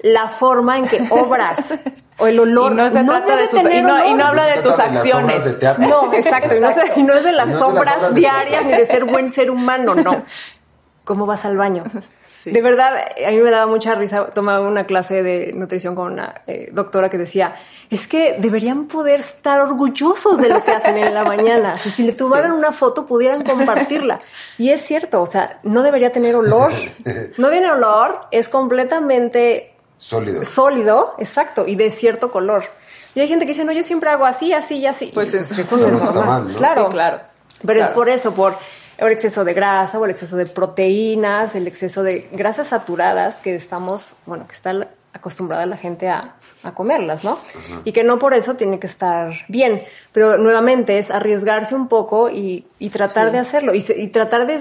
la 0.00 0.28
forma 0.28 0.78
en 0.78 0.86
que 0.88 1.06
obras 1.10 1.58
o 2.18 2.26
el 2.26 2.40
olor. 2.40 2.72
Y 2.72 2.74
no 2.76 2.90
se 2.90 3.04
trata 3.04 3.26
debe 3.26 3.42
de 3.42 3.48
sus- 3.48 3.62
tener 3.62 3.76
y 3.78 3.82
no- 3.82 4.06
y 4.08 4.14
no 4.14 4.24
habla 4.26 4.46
de 4.46 4.62
tus 4.62 4.78
acciones. 4.78 5.60
de. 5.60 5.74
No, 5.78 6.12
exacto. 6.12 6.56
Y 6.56 6.60
no, 6.60 6.72
se- 6.72 6.92
y 6.96 7.02
no 7.02 7.14
es 7.14 7.24
de 7.24 7.32
las 7.40 7.48
Y 7.48 7.52
no 7.52 7.56
es 7.56 7.60
de 7.60 7.80
las 7.84 7.88
obras 8.00 8.14
diarias 8.14 8.64
ni 8.64 8.72
de 8.72 8.86
ser 8.86 9.04
buen 9.04 9.30
ser 9.30 9.50
humano, 9.50 9.94
no. 9.94 10.22
¿Cómo 11.06 11.24
vas 11.24 11.46
al 11.46 11.56
baño? 11.56 11.84
Sí. 12.28 12.50
De 12.52 12.60
verdad, 12.60 12.92
a 13.26 13.30
mí 13.30 13.38
me 13.38 13.50
daba 13.50 13.66
mucha 13.66 13.94
risa. 13.96 14.26
Tomaba 14.26 14.60
una 14.60 14.84
clase 14.86 15.22
de 15.24 15.52
nutrición 15.52 15.96
con 15.96 16.12
una 16.12 16.42
eh, 16.46 16.68
doctora 16.70 17.08
que 17.08 17.18
decía, 17.18 17.56
es 17.90 18.06
que 18.06 18.36
deberían 18.38 18.86
poder 18.86 19.18
estar 19.20 19.60
orgullosos 19.60 20.38
de 20.38 20.50
lo 20.50 20.62
que 20.62 20.70
hacen 20.70 20.96
en 20.96 21.12
la 21.14 21.24
mañana. 21.24 21.76
Si, 21.78 21.90
si 21.90 22.02
le 22.04 22.12
tomaran 22.12 22.52
una 22.52 22.70
foto, 22.70 23.04
pudieran 23.06 23.42
compartirla. 23.42 24.20
Y 24.58 24.70
es 24.70 24.82
cierto, 24.82 25.22
o 25.22 25.26
sea, 25.26 25.58
no 25.64 25.82
debería 25.82 26.12
tener 26.12 26.36
olor. 26.36 26.70
No 27.38 27.48
tiene 27.50 27.68
olor, 27.70 28.20
es 28.30 28.48
completamente 28.48 29.74
Sólido. 29.98 30.44
sólido, 30.44 31.14
exacto, 31.18 31.66
y 31.66 31.74
de 31.74 31.90
cierto 31.90 32.30
color. 32.30 32.64
Y 33.14 33.20
hay 33.20 33.28
gente 33.28 33.44
que 33.46 33.52
dice, 33.52 33.64
no, 33.64 33.72
yo 33.72 33.82
siempre 33.82 34.10
hago 34.10 34.24
así, 34.26 34.52
así 34.52 34.76
y 34.76 34.86
así. 34.86 35.10
Pues 35.14 35.32
Y, 35.34 35.38
es- 35.38 35.58
eso 35.58 35.76
no 35.78 35.88
no 35.88 36.04
está 36.04 36.20
mal, 36.20 36.48
¿no? 36.52 36.58
Claro, 36.58 36.86
Sí, 36.86 36.92
claro. 36.92 37.20
Pero 37.66 37.82
es 37.82 37.88
por 37.88 38.08
eso, 38.10 38.34
por 38.34 38.54
el 38.98 39.12
exceso 39.12 39.44
de 39.44 39.52
grasa 39.54 39.98
o 39.98 40.04
el 40.04 40.10
exceso 40.10 40.36
de 40.36 40.46
proteínas, 40.46 41.54
el 41.54 41.66
exceso 41.66 42.02
de 42.02 42.28
grasas 42.32 42.68
saturadas 42.68 43.36
que 43.36 43.54
estamos, 43.54 44.14
bueno, 44.26 44.46
que 44.46 44.54
está 44.54 44.88
acostumbrada 45.12 45.64
la 45.66 45.76
gente 45.76 46.08
a, 46.08 46.34
a 46.62 46.74
comerlas, 46.74 47.24
¿no? 47.24 47.38
Y 47.84 47.92
que 47.92 48.04
no 48.04 48.18
por 48.18 48.34
eso 48.34 48.54
tiene 48.54 48.78
que 48.78 48.86
estar 48.86 49.32
bien. 49.48 49.82
Pero 50.12 50.36
nuevamente 50.38 50.98
es 50.98 51.10
arriesgarse 51.10 51.74
un 51.74 51.88
poco 51.88 52.28
y, 52.30 52.66
y 52.78 52.90
tratar 52.90 53.28
Sí. 53.28 53.32
de 53.32 53.38
hacerlo. 53.38 53.72
Y, 53.74 54.08
tratar 54.08 54.46
de... 54.46 54.60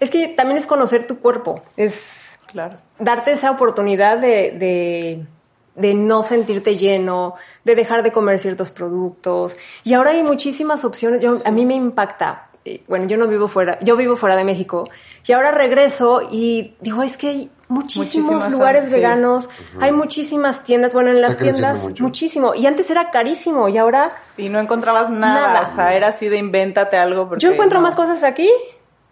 Es 0.00 0.10
que 0.10 0.28
también 0.28 0.56
es 0.58 0.66
conocer 0.66 1.06
tu 1.06 1.18
cuerpo. 1.18 1.62
Es 1.76 2.36
Claro. 2.46 2.78
darte 2.98 3.32
esa 3.32 3.50
oportunidad 3.50 4.18
de, 4.18 4.52
de, 4.52 5.26
de 5.74 5.94
no 5.94 6.22
sentirte 6.22 6.76
lleno, 6.76 7.34
de 7.64 7.74
dejar 7.74 8.02
de 8.02 8.10
comer 8.12 8.38
ciertos 8.38 8.70
productos. 8.70 9.56
Y 9.84 9.94
ahora 9.94 10.12
hay 10.12 10.22
muchísimas 10.22 10.84
opciones. 10.84 11.20
Yo, 11.20 11.32
A 11.44 11.50
mí 11.50 11.66
me 11.66 11.74
impacta. 11.74 12.47
Eh, 12.68 12.80
Bueno, 12.88 13.06
yo 13.06 13.16
no 13.16 13.26
vivo 13.26 13.48
fuera, 13.48 13.78
yo 13.80 13.96
vivo 13.96 14.14
fuera 14.16 14.36
de 14.36 14.44
México. 14.44 14.88
Y 15.26 15.32
ahora 15.32 15.50
regreso 15.50 16.22
y 16.30 16.74
digo, 16.80 17.02
es 17.02 17.16
que 17.16 17.28
hay 17.28 17.50
muchísimos 17.68 18.26
Muchísimas, 18.30 18.50
lugares 18.50 18.84
sí. 18.86 18.92
veganos, 18.92 19.48
hay 19.80 19.92
muchísimas 19.92 20.64
tiendas, 20.64 20.92
bueno, 20.94 21.10
en 21.10 21.20
las 21.20 21.36
tiendas 21.36 21.82
mucho. 21.82 22.02
muchísimo. 22.02 22.54
Y 22.54 22.66
antes 22.66 22.90
era 22.90 23.10
carísimo 23.10 23.68
y 23.68 23.76
ahora 23.78 24.12
Y 24.38 24.48
no 24.48 24.58
encontrabas 24.58 25.10
nada, 25.10 25.48
Nada. 25.48 25.60
o 25.62 25.66
sea, 25.66 25.94
era 25.94 26.08
así 26.08 26.28
de 26.28 26.38
invéntate 26.38 26.96
algo. 26.96 27.28
porque 27.28 27.42
yo 27.44 27.52
encuentro 27.52 27.80
no. 27.80 27.86
más 27.86 27.94
cosas 27.94 28.22
aquí 28.22 28.48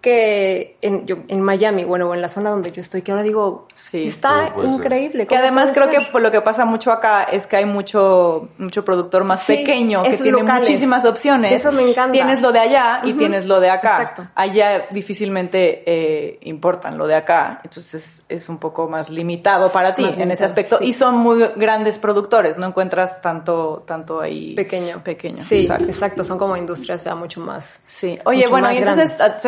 que 0.06 0.76
en, 0.82 1.04
yo- 1.04 1.16
en 1.26 1.40
Miami, 1.40 1.82
bueno, 1.82 2.08
o 2.08 2.14
en 2.14 2.22
la 2.22 2.28
zona 2.28 2.50
donde 2.50 2.70
yo 2.70 2.80
estoy, 2.80 3.02
que 3.02 3.10
ahora 3.10 3.24
digo, 3.24 3.66
Sí. 3.74 4.06
está 4.06 4.52
increíble. 4.62 5.24
Que 5.26 5.34
¿cómo 5.34 5.40
además 5.40 5.70
creo 5.74 5.90
ser? 5.90 5.98
que 5.98 6.06
por 6.12 6.22
lo 6.22 6.30
que 6.30 6.40
pasa 6.40 6.64
mucho 6.64 6.92
acá 6.92 7.24
es 7.24 7.44
que 7.46 7.56
hay 7.56 7.64
mucho 7.64 8.48
mucho 8.58 8.84
productor 8.84 9.24
más 9.24 9.42
Sí, 9.42 9.56
pequeño 9.56 10.04
que 10.04 10.16
tiene 10.16 10.30
locales. 10.38 10.68
muchísimas 10.68 11.04
opciones. 11.04 11.52
Eso 11.60 11.72
me 11.72 11.82
encanta. 11.82 12.12
Tienes 12.12 12.40
lo 12.40 12.52
de 12.52 12.60
allá 12.60 13.00
y 13.02 13.14
tienes 13.14 13.46
lo 13.46 13.58
de 13.58 13.68
acá. 13.70 13.96
Exacto. 14.00 14.28
Allá 14.36 14.86
difícilmente 14.92 15.82
eh, 15.86 16.38
importan 16.42 16.96
lo 16.98 17.08
de 17.08 17.16
acá, 17.16 17.60
entonces 17.64 18.24
es 18.28 18.48
un 18.48 18.58
poco 18.58 18.88
más 18.88 19.10
limitado 19.10 19.72
para 19.72 19.92
ti 19.94 20.02
Más 20.02 20.18
en 20.18 20.30
ese 20.30 20.44
aspecto. 20.44 20.78
sí. 20.78 20.84
Y 20.86 20.92
son 20.92 21.16
muy 21.16 21.44
grandes 21.56 21.98
productores, 21.98 22.58
no 22.58 22.66
encuentras 22.66 23.20
tanto 23.20 23.82
tanto 23.86 24.20
ahí 24.20 24.54
pequeño. 24.54 25.02
pequeño. 25.02 25.42
Sí, 25.42 25.62
exacto. 25.62 25.84
exacto. 25.86 26.22
Son 26.24 26.38
como 26.38 26.56
industrias 26.56 27.02
ya 27.02 27.16
mucho 27.16 27.40
más. 27.40 27.80
Sí, 27.88 28.18
oye, 28.24 28.46
bueno, 28.46 28.70
y 28.72 28.76
entonces 28.78 29.16
grandes. 29.18 29.42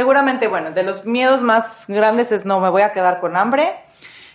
Bueno, 0.49 0.73
de 0.73 0.83
los 0.83 1.05
miedos 1.05 1.41
más 1.43 1.85
grandes 1.89 2.33
es 2.33 2.45
no, 2.45 2.61
me 2.61 2.69
voy 2.71 2.83
a 2.83 2.93
quedar 2.93 3.21
con 3.21 3.37
hambre, 3.37 3.73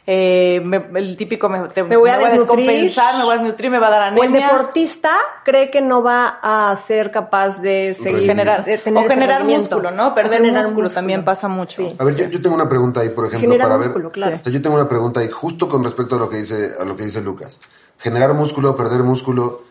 eh, 0.06 0.62
me- 0.66 0.84
el 1.00 1.16
típico 1.16 1.48
me, 1.48 1.60
te- 1.70 1.82
Me 1.84 1.96
voy 1.96 2.10
a 2.10 2.18
desnutrir. 2.18 2.66
descompensar, 2.68 3.18
me 3.18 3.24
voy 3.24 3.36
a 3.36 3.38
desnutrir, 3.38 3.72
me 3.72 3.80
va 3.80 3.88
a 3.88 3.90
dar 3.90 4.02
O 4.14 4.16
el 4.18 4.22
anemia. 4.30 4.48
deportista 4.48 5.12
cree 5.46 5.70
que 5.72 5.80
no 5.82 6.04
va 6.04 6.40
a 6.42 6.76
ser 6.76 7.10
capaz 7.10 7.62
de 7.62 7.94
seguir 7.94 8.26
generar, 8.26 8.66
de 8.66 8.78
tener 8.80 9.06
o 9.06 9.08
generar 9.08 9.46
músculo, 9.46 9.92
¿no? 9.92 10.08
O 10.10 10.14
Perder 10.14 10.40
generar 10.42 10.64
músculo, 10.64 10.84
músculo. 10.88 10.90
también 10.90 11.24
pasa 11.24 11.48
mucho. 11.48 11.84
Sí. 11.84 11.96
A 11.98 12.04
ver, 12.04 12.16
yo, 12.18 12.26
yo 12.26 12.42
tengo 12.42 12.54
una 12.56 12.68
pregunta 12.68 13.00
ahí, 13.00 13.10
por 13.10 13.28
ejemplo, 13.28 13.50
Genera 13.50 13.64
para 13.66 13.78
músculo, 13.78 14.04
ver. 14.06 14.12
claro. 14.12 14.36
O 14.36 14.44
sea, 14.44 14.52
yo 14.52 14.62
tengo 14.62 14.76
una 14.76 14.90
pregunta 14.90 15.22
ahí, 15.22 15.30
justo 15.30 15.70
con 15.70 15.84
respecto 15.86 16.16
a 16.16 16.20
lo 16.20 16.30
que 16.30 16.36
dice, 16.38 16.72
a 16.78 16.84
lo 16.84 16.98
que 16.98 17.04
dice 17.06 17.22
Lucas. 17.22 17.62
Generar 17.98 18.34
músculo, 18.34 18.76
perder 18.76 19.04
músculo. 19.04 19.62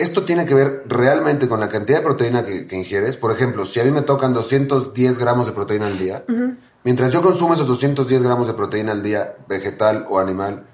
Esto 0.00 0.24
tiene 0.24 0.46
que 0.46 0.54
ver 0.54 0.84
realmente 0.86 1.46
con 1.46 1.60
la 1.60 1.68
cantidad 1.68 1.98
de 1.98 2.04
proteína 2.04 2.46
que, 2.46 2.66
que 2.66 2.74
ingieres. 2.74 3.18
Por 3.18 3.32
ejemplo, 3.32 3.66
si 3.66 3.80
a 3.80 3.84
mí 3.84 3.90
me 3.90 4.00
tocan 4.00 4.32
210 4.32 5.18
gramos 5.18 5.46
de 5.46 5.52
proteína 5.52 5.88
al 5.88 5.98
día, 5.98 6.24
mientras 6.84 7.12
yo 7.12 7.20
consumo 7.20 7.52
esos 7.52 7.66
210 7.66 8.22
gramos 8.22 8.48
de 8.48 8.54
proteína 8.54 8.92
al 8.92 9.02
día, 9.02 9.36
vegetal 9.46 10.06
o 10.08 10.18
animal, 10.18 10.66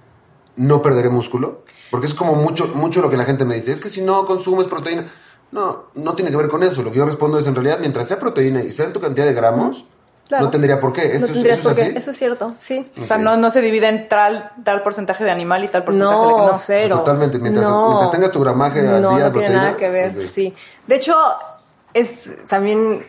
no 0.54 0.80
perderé 0.80 1.08
músculo. 1.08 1.64
Porque 1.90 2.06
es 2.06 2.14
como 2.14 2.36
mucho, 2.36 2.68
mucho 2.68 3.02
lo 3.02 3.10
que 3.10 3.16
la 3.16 3.24
gente 3.24 3.44
me 3.44 3.56
dice. 3.56 3.72
Es 3.72 3.80
que 3.80 3.88
si 3.88 4.00
no 4.00 4.26
consumes 4.26 4.68
proteína. 4.68 5.10
No, 5.50 5.86
no 5.94 6.14
tiene 6.14 6.30
que 6.30 6.36
ver 6.36 6.48
con 6.48 6.62
eso. 6.62 6.84
Lo 6.84 6.92
que 6.92 6.98
yo 6.98 7.04
respondo 7.04 7.40
es 7.40 7.48
en 7.48 7.56
realidad, 7.56 7.78
mientras 7.80 8.06
sea 8.06 8.20
proteína 8.20 8.62
y 8.62 8.70
sea 8.70 8.86
en 8.86 8.92
tu 8.92 9.00
cantidad 9.00 9.26
de 9.26 9.34
gramos, 9.34 9.88
Claro. 10.28 10.44
no 10.46 10.50
tendría 10.50 10.80
por 10.80 10.92
qué. 10.92 11.02
Eso, 11.06 11.20
no 11.20 11.26
es- 11.26 11.32
tendrías 11.34 11.58
eso 11.60 11.62
por 11.68 11.72
es 11.72 11.78
qué. 11.78 11.84
así. 11.90 11.96
Eso 11.98 12.10
es 12.10 12.16
cierto, 12.16 12.54
sí. 12.60 12.86
O 13.00 13.04
sea, 13.04 13.16
no, 13.18 13.36
no 13.36 13.50
se 13.50 13.60
divide 13.60 13.88
en 13.88 14.08
tal, 14.08 14.50
tal 14.64 14.82
porcentaje 14.82 15.22
de 15.24 15.30
animal 15.30 15.64
y 15.64 15.68
tal 15.68 15.84
porcentaje 15.84 16.16
de 16.16 16.22
que 16.26 16.30
No, 16.32 16.48
no. 16.48 16.58
cero. 16.58 16.96
Totalmente, 16.98 17.38
mientras- 17.38 17.66
No. 17.68 17.86
mientras 17.88 18.10
tengas 18.10 18.30
tu 18.32 18.40
gramaje 18.40 18.80
al 18.80 18.86
no, 18.86 18.92
día 18.92 19.00
de 19.00 19.02
No, 19.02 19.14
tiene 19.14 19.30
proteína, 19.32 19.62
nada 19.62 19.76
que 19.76 19.88
ver, 19.88 20.28
sí. 20.28 20.54
De 20.86 20.94
hecho, 20.96 21.14
es 21.94 22.30
también 22.48 23.06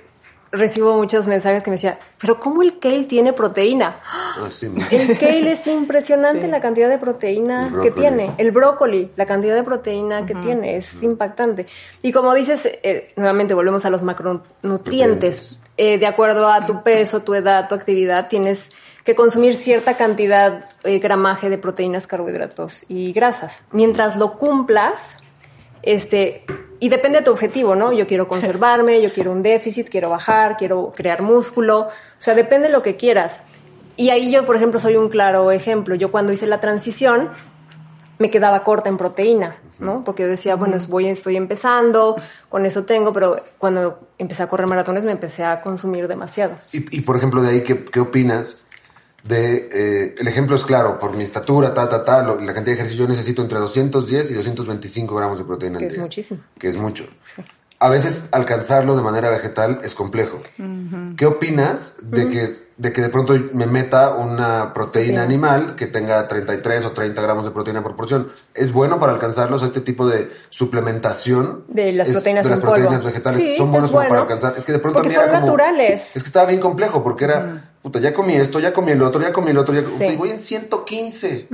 recibo 0.50 0.96
muchos 0.96 1.28
mensajes 1.28 1.62
que 1.62 1.70
me 1.70 1.76
decían, 1.76 1.98
pero 2.18 2.40
¿cómo 2.40 2.62
el 2.62 2.80
kale 2.80 3.04
tiene 3.04 3.34
proteína? 3.34 3.98
Ah, 4.06 4.48
sí, 4.50 4.70
¿no? 4.70 4.82
El 4.90 5.18
kale 5.20 5.52
es 5.52 5.68
impresionante 5.68 6.42
Sí. 6.46 6.52
la 6.52 6.62
cantidad 6.62 6.88
de 6.88 6.98
proteína 6.98 7.70
que 7.84 7.92
tiene. 7.92 8.32
El 8.38 8.52
brócoli, 8.52 9.12
la 9.18 9.26
cantidad 9.26 9.56
de 9.56 9.64
proteína 9.64 10.26
que 10.26 10.36
tiene, 10.36 10.78
es 10.78 11.04
impactante. 11.04 11.66
Y 12.02 12.14
como 12.14 12.34
dices, 12.34 12.62
eh, 12.82 13.12
nuevamente 13.18 13.54
volvemos 13.54 13.84
a 13.86 13.90
los 13.90 14.04
macronutrientes. 14.04 15.60
Eh, 15.78 16.00
de 16.00 16.08
acuerdo 16.08 16.52
a 16.52 16.66
tu 16.66 16.82
peso, 16.82 17.22
tu 17.22 17.36
edad, 17.36 17.68
tu 17.70 17.76
actividad, 17.76 18.28
tienes 18.28 18.72
que 19.04 19.14
consumir 19.14 19.56
cierta 19.56 19.96
cantidad, 19.96 20.66
eh, 20.84 20.98
gramaje 20.98 21.50
de 21.50 21.60
proteínas, 21.60 22.08
carbohidratos 22.08 22.84
y 22.90 23.14
grasas. 23.14 23.60
Mientras 23.72 24.18
lo 24.18 24.38
cumplas, 24.38 24.96
este, 25.84 26.44
y 26.80 26.90
depende 26.90 27.20
de 27.20 27.26
tu 27.26 27.32
objetivo, 27.32 27.76
¿no? 27.76 27.94
Yo 27.94 28.08
quiero 28.08 28.28
conservarme, 28.34 29.02
yo 29.02 29.14
quiero 29.14 29.32
un 29.32 29.44
déficit, 29.44 29.88
quiero 29.88 30.10
bajar, 30.10 30.58
quiero 30.58 30.92
crear 30.96 31.22
músculo, 31.22 31.82
o 31.82 31.90
sea, 32.18 32.34
depende 32.34 32.68
de 32.68 32.74
lo 32.74 32.82
que 32.82 32.98
quieras. 32.98 33.42
Y 33.96 34.10
ahí 34.10 34.32
yo, 34.32 34.46
por 34.46 34.56
ejemplo, 34.56 34.80
soy 34.80 34.96
un 34.96 35.10
claro 35.10 35.52
ejemplo. 35.52 35.96
Yo 35.96 36.12
cuando 36.12 36.34
hice 36.34 36.46
la 36.46 36.60
transición 36.60 37.30
me 38.20 38.32
quedaba 38.32 38.64
corta 38.64 38.90
en 38.90 38.98
proteína, 38.98 39.58
¿no? 39.80 40.04
Porque 40.04 40.24
yo 40.24 40.30
decía, 40.30 40.56
bueno, 40.56 40.76
es- 40.78 40.88
voy, 40.88 41.08
estoy 41.08 41.36
empezando, 41.36 42.16
con 42.50 42.66
eso 42.66 42.84
tengo, 42.84 43.14
pero 43.14 43.38
cuando 43.58 44.08
empecé 44.18 44.44
a 44.44 44.48
correr 44.48 44.68
maratones 44.68 45.04
me 45.04 45.12
empecé 45.12 45.44
a 45.44 45.62
consumir 45.62 46.08
demasiado. 46.08 46.56
Y, 46.72 46.98
y, 46.98 47.02
por 47.02 47.16
ejemplo, 47.18 47.42
de 47.42 47.50
ahí, 47.50 47.62
¿qué, 47.64 47.84
qué 47.86 48.00
opinas? 48.00 48.62
De, 49.24 49.68
eh, 49.74 50.16
el 50.20 50.28
ejemplo 50.28 50.56
es 50.56 50.64
claro, 50.64 50.98
por 51.00 51.14
mi 51.14 51.24
estatura, 51.24 51.74
ta, 51.74 51.90
ta, 51.90 52.06
ta, 52.06 52.24
lo- 52.24 52.36
la 52.40 52.54
cantidad 52.54 52.66
de 52.76 52.82
ejercicio 52.82 53.04
yo 53.06 53.10
necesito 53.10 53.42
entre 53.42 53.60
210 53.60 54.32
y 54.32 54.34
225 54.34 55.16
gramos 55.16 55.38
de 55.40 55.44
proteína 55.46 55.80
Que 55.80 55.86
al 55.86 55.90
es 55.90 55.94
día. 55.96 56.04
muchísimo. 56.04 56.40
Que 56.58 56.70
es 56.70 56.78
mucho. 56.78 57.06
A 57.80 57.90
veces 57.90 58.30
alcanzarlo 58.32 58.96
de 58.96 59.04
manera 59.04 59.30
vegetal 59.30 59.82
es 59.84 59.94
complejo. 59.94 60.42
¿Qué 61.18 61.26
opinas 61.26 61.96
de, 62.02 62.30
que, 62.30 62.67
de 62.78 62.94
que 62.94 63.02
de 63.02 63.10
pronto 63.10 63.34
me 63.54 63.66
meta 63.66 64.12
una 64.14 64.72
proteína 64.74 65.24
animal 65.24 65.76
que 65.76 65.88
tenga 65.88 66.28
33 66.28 66.86
o 66.86 66.92
30 66.92 67.20
gramos 67.22 67.44
de 67.46 67.52
proteína 67.52 67.82
por 67.82 67.96
porción? 67.96 68.32
¿Es 68.54 68.72
bueno 68.72 69.00
para 69.00 69.14
alcanzarlos 69.14 69.64
este 69.64 69.82
tipo 69.82 70.08
de 70.08 70.32
suplementación? 70.50 71.64
De 71.68 71.92
las 71.92 72.08
Es- 72.08 72.14
proteínas 72.14 72.44
de 72.44 72.50
las 72.52 72.60
en 72.60 72.62
polvo. 72.62 72.76
proteínas 72.76 73.04
vegetales 73.04 73.42
Sí, 73.42 73.58
son 73.58 73.72
buenos 73.72 73.92
como 73.92 74.08
para 74.08 74.22
alcanzar. 74.22 74.54
Es 74.58 74.66
que 74.66 74.74
de 74.74 74.80
pronto 74.80 75.00
a 75.00 75.02
Porque 75.02 75.10
mí 75.10 75.16
era 75.16 75.24
son 75.24 75.32
como- 75.42 75.58
naturales. 75.58 76.16
Es 76.16 76.24
que 76.24 76.28
estaba 76.28 76.46
bien 76.46 76.60
complejo 76.62 77.04
porque 77.04 77.26
era, 77.26 77.72
puta, 77.88 78.00
ya 78.00 78.14
comí 78.14 78.34
esto, 78.36 78.60
ya 78.60 78.72
comí 78.74 78.92
el 78.92 79.02
otro, 79.02 79.22
ya 79.22 79.32
comí 79.34 79.52
el 79.52 79.58
otro, 79.58 79.74
ya 79.74 79.82
puta, 79.82 79.98
Sí. 80.08 80.14
y 80.14 80.16
voy 80.16 80.30
en 80.32 80.40
115 80.40 81.48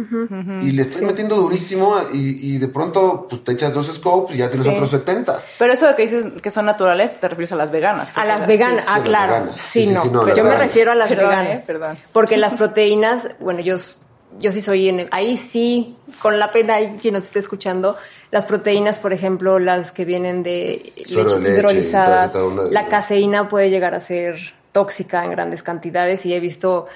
y 0.62 0.72
le 0.72 0.82
estoy 0.82 1.06
metiendo 1.06 1.36
durísimo 1.36 1.96
y, 2.14 2.54
y 2.56 2.58
de 2.58 2.68
pronto 2.68 3.28
pues 3.30 3.44
te 3.44 3.54
echas 3.54 3.74
dos 3.74 3.88
scopes 3.94 4.36
y 4.36 4.40
ya 4.40 4.50
tienes 4.50 4.68
Sí. 4.68 4.74
otros 4.74 4.90
70. 4.92 5.42
Pero 5.60 5.74
eso 5.74 5.88
de 5.88 5.96
que 5.96 6.02
dices 6.04 6.26
que 6.42 6.50
son 6.50 6.66
naturales, 6.66 7.20
te 7.20 7.28
refieres 7.28 7.52
a 7.52 7.56
las 7.56 7.72
veganas. 7.72 8.10
A 8.18 8.26
las 8.26 8.46
veganas, 8.48 8.86
ah, 8.88 9.02
claro. 9.04 9.34
veganas. 9.34 9.60
Sí, 9.60 9.88
no. 9.88 10.04
pero 10.24 10.36
yo 10.36 10.44
me 10.44 10.58
refiero 10.58 10.92
a 10.92 10.96
las 10.96 11.08
Perdón, 11.10 11.30
veganas. 11.30 11.62
eh, 11.62 11.64
perdón. 11.66 11.98
Porque 12.12 12.38
las 12.38 12.54
proteínas, 12.56 13.30
bueno, 13.40 13.60
yo, 13.62 13.78
yo 14.40 14.52
sí 14.52 14.62
soy 14.62 14.90
en, 14.90 15.08
ahí 15.12 15.38
sí, 15.38 15.96
con 16.22 16.40
la 16.40 16.52
pena 16.52 16.76
hay 16.76 16.98
quien 17.02 17.14
nos 17.14 17.26
esté 17.26 17.40
escuchando, 17.40 17.98
las 18.32 18.46
proteínas, 18.46 18.98
por 18.98 19.14
ejemplo, 19.14 19.60
las 19.60 19.92
que 19.92 20.06
vienen 20.06 20.42
de 20.42 20.92
leche 20.98 21.16
leche 21.24 21.50
hidrolizada, 21.52 22.32
la 22.72 22.88
caseína 22.88 23.48
puede 23.48 23.70
llegar 23.70 23.94
a 23.94 24.00
ser 24.00 24.38
tóxica 24.74 25.22
en 25.22 25.32
grandes 25.32 25.64
cantidades 25.64 26.26
y 26.26 26.34
he 26.34 26.42
visto 26.42 26.88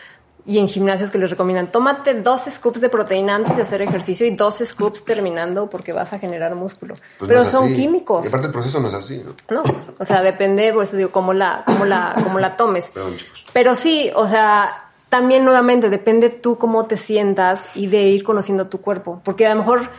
y 0.47 0.59
en 0.59 0.69
gimnasios 0.69 1.11
que 1.11 1.17
les 1.17 1.29
recomiendan, 1.29 1.73
tómate 1.73 2.13
dos 2.13 2.43
scoops 2.49 2.79
de 2.79 2.87
proteína 2.87 3.35
antes 3.35 3.57
de 3.57 3.63
hacer 3.63 3.81
ejercicio 3.81 4.25
y 4.25 4.33
dos 4.33 4.55
scoops 4.63 5.03
terminando 5.03 5.69
porque 5.69 5.91
vas 5.91 6.13
a 6.13 6.19
generar 6.19 6.55
músculo. 6.55 6.95
Pues 7.19 7.27
Pero 7.27 7.43
no 7.43 7.49
son 7.49 7.65
así. 7.65 7.75
químicos. 7.75 8.23
Y 8.23 8.29
aparte 8.29 8.47
el 8.47 8.53
proceso 8.53 8.79
no 8.79 8.87
es 8.87 8.93
así, 8.93 9.21
¿no? 9.21 9.33
No, 9.53 9.63
o 9.99 10.05
sea, 10.05 10.21
depende, 10.21 10.71
por 10.71 10.83
eso 10.83 10.95
digo, 10.95 11.11
cómo 11.11 11.33
la, 11.33 11.63
cómo 11.65 11.83
la, 11.83 12.15
cómo 12.23 12.39
la 12.39 12.55
tomes. 12.55 12.85
Perdón, 12.85 13.17
chicos. 13.17 13.43
Pero 13.51 13.75
sí, 13.75 14.09
o 14.15 14.25
sea, 14.25 14.87
también 15.09 15.43
nuevamente 15.43 15.89
depende 15.89 16.29
tú 16.29 16.57
cómo 16.57 16.85
te 16.85 16.95
sientas 16.95 17.65
y 17.75 17.87
de 17.87 18.03
ir 18.03 18.23
conociendo 18.23 18.67
tu 18.67 18.79
cuerpo. 18.79 19.19
Porque 19.25 19.45
a 19.45 19.49
lo 19.49 19.57
mejor, 19.57 19.89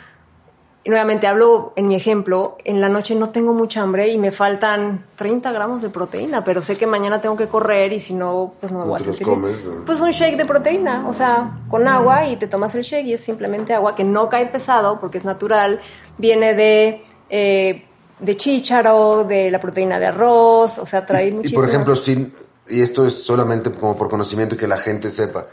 nuevamente 0.84 1.26
hablo 1.26 1.72
en 1.76 1.88
mi 1.88 1.96
ejemplo, 1.96 2.56
en 2.64 2.80
la 2.80 2.88
noche 2.88 3.14
no 3.14 3.30
tengo 3.30 3.52
mucha 3.52 3.82
hambre 3.82 4.08
y 4.08 4.18
me 4.18 4.32
faltan 4.32 5.04
30 5.16 5.52
gramos 5.52 5.82
de 5.82 5.90
proteína, 5.90 6.44
pero 6.44 6.62
sé 6.62 6.76
que 6.76 6.86
mañana 6.86 7.20
tengo 7.20 7.36
que 7.36 7.46
correr 7.46 7.92
y 7.92 8.00
si 8.00 8.14
no, 8.14 8.54
pues 8.60 8.72
no 8.72 8.80
me 8.80 8.84
voy 8.86 9.00
a 9.00 9.04
sentir 9.04 9.26
comes. 9.26 9.60
Pues 9.84 10.00
un 10.00 10.10
shake 10.10 10.36
de 10.36 10.46
proteína, 10.46 11.06
o 11.08 11.12
sea, 11.12 11.58
con 11.68 11.86
agua 11.86 12.26
y 12.26 12.36
te 12.36 12.46
tomas 12.46 12.74
el 12.74 12.82
shake 12.82 13.06
y 13.06 13.12
es 13.12 13.20
simplemente 13.20 13.74
agua 13.74 13.94
que 13.94 14.04
no 14.04 14.28
cae 14.28 14.46
pesado 14.46 14.98
porque 15.00 15.18
es 15.18 15.24
natural, 15.24 15.80
viene 16.16 16.54
de... 16.54 17.04
eh, 17.28 17.84
de 18.20 18.36
chícharo, 18.36 19.22
de 19.22 19.48
la 19.48 19.60
proteína 19.60 20.00
de 20.00 20.06
arroz, 20.06 20.78
o 20.78 20.84
sea, 20.86 21.06
trae 21.06 21.26
Y, 21.26 21.28
y 21.28 21.32
muchísimo. 21.34 21.60
por 21.60 21.68
ejemplo, 21.68 21.94
sin, 21.94 22.34
y 22.68 22.80
esto 22.80 23.06
es 23.06 23.14
solamente 23.14 23.70
como 23.70 23.96
por 23.96 24.08
conocimiento 24.10 24.56
y 24.56 24.58
que 24.58 24.66
la 24.66 24.78
gente 24.78 25.08
sepa, 25.12 25.46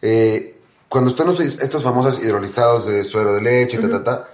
eh, 0.00 0.60
cuando 0.88 1.10
están 1.10 1.28
estos 1.40 1.82
famosos 1.82 2.22
hidrolizados 2.22 2.86
de 2.86 3.02
suero 3.02 3.34
de 3.34 3.40
leche, 3.40 3.78
ta, 3.78 3.90
ta, 3.90 4.04
ta, 4.04 4.28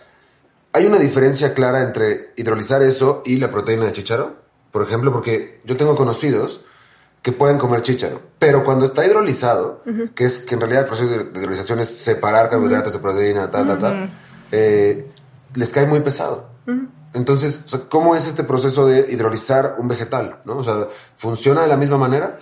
¿hay 0.75 0.85
una 0.87 0.99
diferencia 0.99 1.55
clara 1.55 1.81
entre 1.83 2.33
hidrolizar 2.37 2.83
eso 2.83 3.23
y 3.25 3.39
la 3.39 3.51
proteína 3.51 3.87
de 3.87 3.93
chícharo? 3.93 4.35
Por 4.73 4.83
ejemplo, 4.83 5.13
porque 5.13 5.61
yo 5.65 5.77
tengo 5.77 5.95
conocidos 5.95 6.63
que 7.23 7.33
pueden 7.33 7.57
comer 7.57 7.81
chícharo, 7.81 8.21
pero 8.39 8.65
cuando 8.65 8.87
está 8.87 9.07
hidrolizado, 9.07 9.83
que 10.15 10.25
es 10.25 10.41
que 10.41 10.57
en 10.57 10.61
realidad 10.61 10.83
el 10.83 10.89
proceso 10.89 11.09
de, 11.09 11.41
hidrolización 11.41 11.79
es 11.79 11.89
separar 11.89 12.51
carbohidratos 12.51 12.93
de 12.93 12.99
proteína, 12.99 13.51
ta, 13.51 13.65
ta, 13.65 13.79
ta, 13.79 14.09
eh, 14.53 15.07
les 15.55 15.71
cae 15.71 15.87
muy 15.87 16.01
pesado. 16.01 16.51
Entonces, 17.15 17.63
o 17.65 17.69
sea, 17.69 17.81
¿cómo 17.89 18.17
es 18.17 18.27
este 18.27 18.43
proceso 18.43 18.85
de 18.87 19.11
hidrolizar 19.13 19.77
un 19.79 19.87
vegetal? 19.87 20.41
¿no? 20.45 20.59
O 20.59 20.65
sea, 20.65 20.89
¿funciona 21.17 21.63
de 21.63 21.69
la 21.69 21.77
misma 21.77 21.97
manera? 21.97 22.39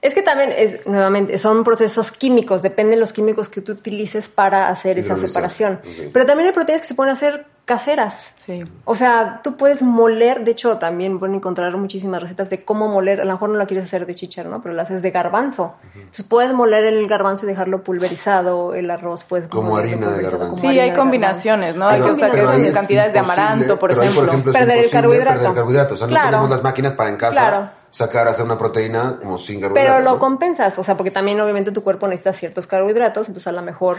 Es 0.00 0.14
que 0.14 0.22
también 0.22 0.52
es, 0.56 0.86
nuevamente, 0.86 1.36
son 1.38 1.62
procesos 1.62 2.10
químicos, 2.10 2.62
dependen 2.62 2.96
de 2.96 3.00
los 3.00 3.12
químicos 3.12 3.50
que 3.50 3.60
tú 3.60 3.72
utilices 3.72 4.28
para 4.28 4.68
hacer 4.68 4.98
esa 4.98 5.16
separación. 5.16 5.80
Pero 6.12 6.26
también 6.26 6.48
hay 6.48 6.54
proteínas 6.54 6.80
que 6.82 6.88
se 6.88 6.94
pueden 6.94 7.12
hacer 7.12 7.46
caseras. 7.64 8.32
Sí. 8.34 8.62
O 8.84 8.94
sea, 8.94 9.40
tú 9.42 9.56
puedes 9.56 9.80
moler, 9.80 10.44
de 10.44 10.50
hecho 10.50 10.76
también 10.76 11.18
pueden 11.18 11.34
encontrar 11.36 11.74
muchísimas 11.76 12.20
recetas 12.20 12.50
de 12.50 12.62
cómo 12.64 12.88
moler, 12.88 13.20
a 13.22 13.24
lo 13.24 13.32
mejor 13.32 13.48
no 13.50 13.56
la 13.56 13.64
quieres 13.66 13.86
hacer 13.86 14.04
de 14.04 14.14
chícharo, 14.14 14.50
¿no? 14.50 14.60
Pero 14.60 14.74
la 14.74 14.82
haces 14.82 15.00
de 15.00 15.10
garbanzo. 15.10 15.74
Entonces 15.94 16.26
puedes 16.26 16.52
moler 16.52 16.84
el 16.84 17.06
garbanzo 17.08 17.46
y 17.46 17.48
dejarlo 17.48 17.82
pulverizado, 17.82 18.74
el 18.74 18.90
arroz 18.90 19.24
puedes 19.24 19.48
Como 19.48 19.76
harina 19.78 20.10
de 20.10 20.22
garbanzo. 20.24 20.58
Sí, 20.58 20.66
hay 20.78 20.92
combinaciones, 20.92 21.76
¿no? 21.76 21.88
Hay 21.88 22.00
Hay 22.00 22.06
que 22.06 22.12
usar 22.12 22.32
cantidades 22.74 23.12
de 23.14 23.18
amaranto, 23.18 23.78
por 23.78 23.90
pero 23.90 24.02
ahí, 24.02 24.08
ejemplo. 24.08 24.52
Perder 24.52 24.78
el 24.84 24.90
carbohidrato. 24.90 25.38
Perder 25.38 25.54
carbohidratos. 25.54 25.92
O 25.92 25.98
sea, 25.98 26.08
Claro. 26.08 26.24
no 26.24 26.30
tenemos 26.30 26.50
las 26.50 26.62
máquinas 26.62 26.92
para 26.92 27.08
en 27.10 27.16
casa 27.16 27.32
Claro. 27.32 27.70
sacar, 27.90 28.28
hacer 28.28 28.44
una 28.44 28.58
proteína 28.58 29.18
como 29.22 29.38
sin 29.38 29.60
carbohidratos. 29.62 29.94
Pero 29.94 30.04
lo 30.04 30.14
¿no? 30.16 30.18
compensas, 30.18 30.78
o 30.78 30.84
sea, 30.84 30.96
porque 30.98 31.10
también 31.10 31.40
obviamente 31.40 31.72
tu 31.72 31.82
cuerpo 31.82 32.06
necesita 32.08 32.34
ciertos 32.34 32.66
carbohidratos, 32.66 33.28
entonces 33.28 33.46
a 33.46 33.52
lo 33.52 33.62
mejor 33.62 33.98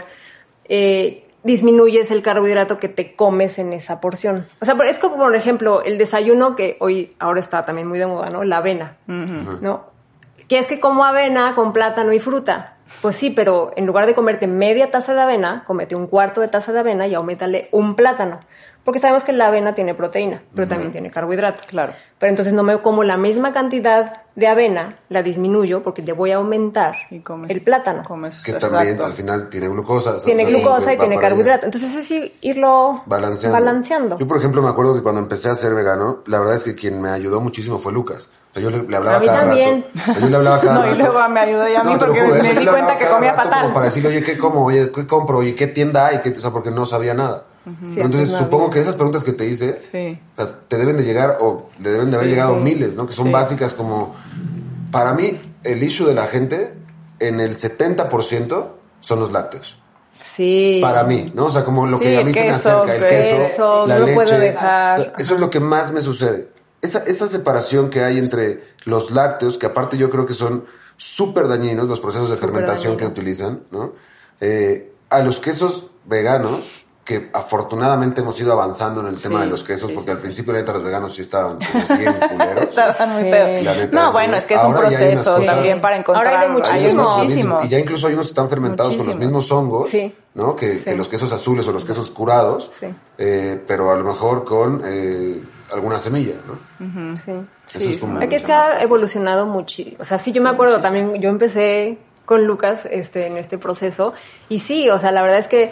eh, 0.68 1.25
disminuyes 1.42 2.10
el 2.10 2.22
carbohidrato 2.22 2.78
que 2.78 2.88
te 2.88 3.14
comes 3.14 3.58
en 3.58 3.72
esa 3.72 4.00
porción. 4.00 4.46
O 4.60 4.64
sea, 4.64 4.76
es 4.88 4.98
como, 4.98 5.16
por 5.16 5.34
ejemplo, 5.34 5.82
el 5.82 5.98
desayuno 5.98 6.56
que 6.56 6.76
hoy, 6.80 7.14
ahora 7.18 7.40
está 7.40 7.64
también 7.64 7.88
muy 7.88 7.98
de 7.98 8.06
moda, 8.06 8.30
¿no? 8.30 8.44
La 8.44 8.58
avena, 8.58 8.96
¿no? 9.06 9.84
Que 10.48 10.58
es 10.58 10.66
que 10.66 10.80
como 10.80 11.04
avena 11.04 11.54
con 11.54 11.72
plátano 11.72 12.12
y 12.12 12.20
fruta. 12.20 12.74
Pues 13.02 13.16
sí, 13.16 13.30
pero 13.30 13.72
en 13.74 13.84
lugar 13.84 14.06
de 14.06 14.14
comerte 14.14 14.46
media 14.46 14.90
taza 14.90 15.12
de 15.12 15.20
avena, 15.20 15.64
comete 15.66 15.96
un 15.96 16.06
cuarto 16.06 16.40
de 16.40 16.48
taza 16.48 16.72
de 16.72 16.78
avena 16.78 17.06
y 17.06 17.14
aumentale 17.14 17.68
un 17.72 17.96
plátano. 17.96 18.38
Porque 18.86 19.00
sabemos 19.00 19.24
que 19.24 19.32
la 19.34 19.48
avena 19.48 19.74
tiene 19.74 19.94
proteína, 19.94 20.42
pero 20.54 20.66
también 20.68 20.92
tiene 20.92 21.10
carbohidrato. 21.10 21.64
Claro. 21.66 21.92
Pero 22.18 22.30
entonces 22.30 22.54
no 22.54 22.62
me 22.62 22.78
como 22.78 23.02
la 23.02 23.16
misma 23.18 23.52
cantidad 23.52 24.22
de 24.36 24.46
avena, 24.46 24.94
la 25.08 25.22
disminuyo 25.22 25.82
porque 25.82 26.02
le 26.02 26.12
voy 26.12 26.30
a 26.30 26.36
aumentar 26.36 26.94
Y 27.10 27.18
comes- 27.18 27.50
el 27.50 27.62
plátano. 27.62 28.04
Comes, 28.04 28.42
Que 28.44 28.52
también 28.54 28.98
al 29.02 29.12
final 29.12 29.48
tiene 29.50 29.68
glucosa. 29.68 30.18
Tiene 30.24 30.44
glucosa 30.44 30.94
y 30.94 30.98
tiene 30.98 31.18
carbohidrato. 31.18 31.66
Entonces 31.66 31.94
es 31.96 32.32
irlo 32.42 33.02
Balanceando. 33.06 33.58
balanceando. 33.58 34.18
Yo, 34.18 34.26
por 34.28 34.38
ejemplo, 34.38 34.62
me 34.62 34.68
acuerdo 34.70 34.94
que 34.94 35.02
cuando 35.02 35.20
empecé 35.20 35.50
a 35.50 35.54
ser 35.56 35.74
vegano, 35.74 36.22
la 36.26 36.38
verdad 36.38 36.54
es 36.54 36.62
que 36.64 36.74
quien 36.74 37.00
me 37.02 37.10
ayudó 37.10 37.40
muchísimo 37.40 37.78
fue 37.80 37.92
Lucas. 37.92 38.28
Yo 38.54 38.70
le, 38.70 38.84
le 38.84 38.96
hablaba 38.96 39.16
A 39.16 39.20
mí 39.20 39.26
cada 39.26 39.40
también. 39.40 39.84
rato. 40.06 40.20
Yo 40.20 40.28
le 40.28 40.36
hablaba 40.36 40.60
cada 40.60 40.74
No, 40.74 40.82
rato. 40.82 40.94
y 40.94 40.98
luego 40.98 41.28
me 41.28 41.40
ayudó 41.40 41.68
ya 41.68 41.80
a 41.80 41.84
mí 41.84 41.92
No, 41.92 41.98
porque 41.98 42.20
juro, 42.20 42.34
me 42.34 42.48
yo 42.48 42.54
le 42.54 42.60
di 42.60 42.66
cuenta 42.68 42.98
que 42.98 43.06
comía 43.06 43.34
fatal. 43.34 43.62
Como 43.62 43.74
para 43.74 43.86
decirle, 43.86 44.08
oye, 44.10 44.22
¿qué 44.22 44.38
como? 44.38 44.64
Oye, 44.64 44.92
¿qué 44.92 45.06
compro? 45.08 45.38
Oye, 45.38 45.54
¿qué 45.56 45.66
tienda 45.66 46.06
hay? 46.06 46.20
¿Qué, 46.20 46.30
o 46.30 46.40
sea, 46.40 46.50
porque 46.52 46.70
no 46.70 46.86
sabía 46.86 47.12
nada. 47.14 47.44
Entonces, 47.96 48.30
supongo 48.38 48.70
que 48.70 48.80
esas 48.80 48.94
preguntas 48.94 49.24
que 49.24 49.32
te 49.32 49.44
hice, 49.46 49.78
Sí. 49.90 50.18
o 50.36 50.42
sea, 50.42 50.58
te 50.68 50.76
deben 50.78 50.96
de 50.96 51.02
llegar, 51.04 51.38
o 51.40 51.70
le 51.80 51.90
deben 51.90 52.10
de 52.10 52.16
haber 52.16 52.28
Sí, 52.28 52.34
llegado 52.34 52.54
sí. 52.56 52.60
miles, 52.62 52.94
¿no? 52.94 53.06
Que 53.06 53.12
son 53.12 53.26
Sí. 53.26 53.32
básicas 53.32 53.74
como... 53.74 54.14
Para 54.92 55.12
mí, 55.14 55.40
el 55.64 55.82
issue 55.82 56.06
de 56.06 56.14
la 56.14 56.26
gente, 56.28 56.74
en 57.18 57.40
el 57.40 57.56
70% 57.56 58.76
son 59.00 59.20
los 59.20 59.32
lácteos. 59.32 59.76
Sí. 60.20 60.78
Para 60.80 61.02
mí, 61.04 61.30
¿no? 61.34 61.46
O 61.46 61.50
sea, 61.50 61.64
como 61.64 61.86
lo 61.86 61.98
Sí, 61.98 62.04
que 62.04 62.16
a 62.18 62.22
mí 62.22 62.32
se 62.32 62.44
me 62.44 62.50
acerca, 62.50 62.94
el 62.94 63.06
queso, 63.06 63.36
queso, 63.38 63.86
la 63.86 63.98
no 63.98 64.04
leche. 64.06 64.14
puedo 64.14 64.38
dejar. 64.38 65.14
Eso 65.18 65.34
es 65.34 65.40
lo 65.40 65.50
que 65.50 65.60
más 65.60 65.92
me 65.92 66.00
sucede. 66.00 66.48
Esa, 66.80 67.00
esa 67.00 67.26
separación 67.26 67.90
que 67.90 68.02
hay 68.04 68.18
entre 68.18 68.62
los 68.84 69.10
lácteos, 69.10 69.58
que 69.58 69.66
aparte 69.66 69.98
yo 69.98 70.08
creo 70.08 70.24
que 70.24 70.34
son 70.34 70.64
súper 70.96 71.48
dañinos 71.48 71.86
los 71.88 72.00
procesos 72.00 72.30
de 72.30 72.36
fermentación 72.36 72.96
que 72.96 73.04
dañinos. 73.04 73.18
utilizan, 73.18 73.60
¿no? 73.70 73.92
Eh, 74.40 74.92
a 75.10 75.18
los 75.20 75.38
quesos 75.38 75.86
veganos, 76.06 76.85
que 77.06 77.30
afortunadamente 77.32 78.20
hemos 78.20 78.38
ido 78.40 78.52
avanzando 78.52 79.00
en 79.00 79.06
el 79.06 79.18
tema 79.22 79.40
de 79.40 79.46
los 79.46 79.62
quesos, 79.62 79.88
sí, 79.88 79.94
porque 79.94 80.06
sí, 80.06 80.10
al 80.10 80.16
sí. 80.16 80.22
principio 80.24 80.52
neta 80.52 80.72
los 80.72 80.82
veganos 80.82 81.14
sí 81.14 81.22
estaban 81.22 81.56
como 81.58 81.98
bien 81.98 82.14
culeros. 82.32 82.64
Estaban 82.68 83.12
muy 83.12 83.22
Sí. 83.22 83.30
feos. 83.30 83.62
La 83.64 83.86
no, 83.86 84.12
bueno, 84.12 84.36
es 84.36 84.44
que 84.44 84.54
es 84.54 84.60
un 84.60 84.66
ahora 84.74 84.88
unas 84.88 84.92
proceso 85.00 85.32
cosas- 85.34 85.46
también 85.46 85.80
para 85.80 85.96
encontrar. 85.98 86.26
Ahora 86.26 86.40
hay 86.40 86.48
de 86.48 86.62
Hay 86.90 86.94
muchísimos. 86.94 87.64
Y 87.64 87.68
ya 87.68 87.78
incluso 87.78 88.08
hay 88.08 88.14
unos 88.14 88.26
que 88.26 88.30
están 88.30 88.48
fermentados 88.50 88.96
con 88.96 89.06
los 89.06 89.16
mismos 89.16 89.50
hongos, 89.52 89.88
Sí. 89.88 90.12
¿no? 90.34 90.56
Que, 90.56 90.78
Sí. 90.78 90.84
que 90.84 90.94
los 90.96 91.06
quesos 91.08 91.32
azules 91.32 91.66
o 91.68 91.72
los 91.72 91.84
quesos 91.84 92.10
curados, 92.10 92.72
Sí. 92.80 92.86
eh, 93.18 93.62
pero 93.66 93.92
a 93.92 93.96
lo 93.96 94.02
mejor 94.04 94.44
con 94.44 94.82
eh, 94.84 95.40
alguna 95.72 96.00
semilla, 96.00 96.34
¿no? 96.46 97.16
Sí. 97.16 97.30
Eso 97.30 97.78
Sí, 97.78 97.94
es 97.94 98.00
como... 98.00 98.20
Es 98.20 98.42
que 98.42 98.52
ha 98.52 98.82
evolucionado 98.82 99.46
muchísimo. 99.46 99.96
O 100.00 100.04
sea, 100.04 100.18
sí, 100.18 100.32
yo 100.32 100.42
me 100.42 100.50
acuerdo 100.50 100.80
también, 100.80 101.14
yo 101.20 101.28
empecé 101.30 101.98
con 102.24 102.44
Lucas 102.46 102.80
este, 102.90 103.28
en 103.28 103.36
este 103.36 103.58
proceso. 103.58 104.12
Y 104.48 104.58
sí, 104.58 104.90
o 104.90 104.98
sea, 104.98 105.12
la 105.12 105.22
verdad 105.22 105.38
es 105.38 105.46
que. 105.46 105.70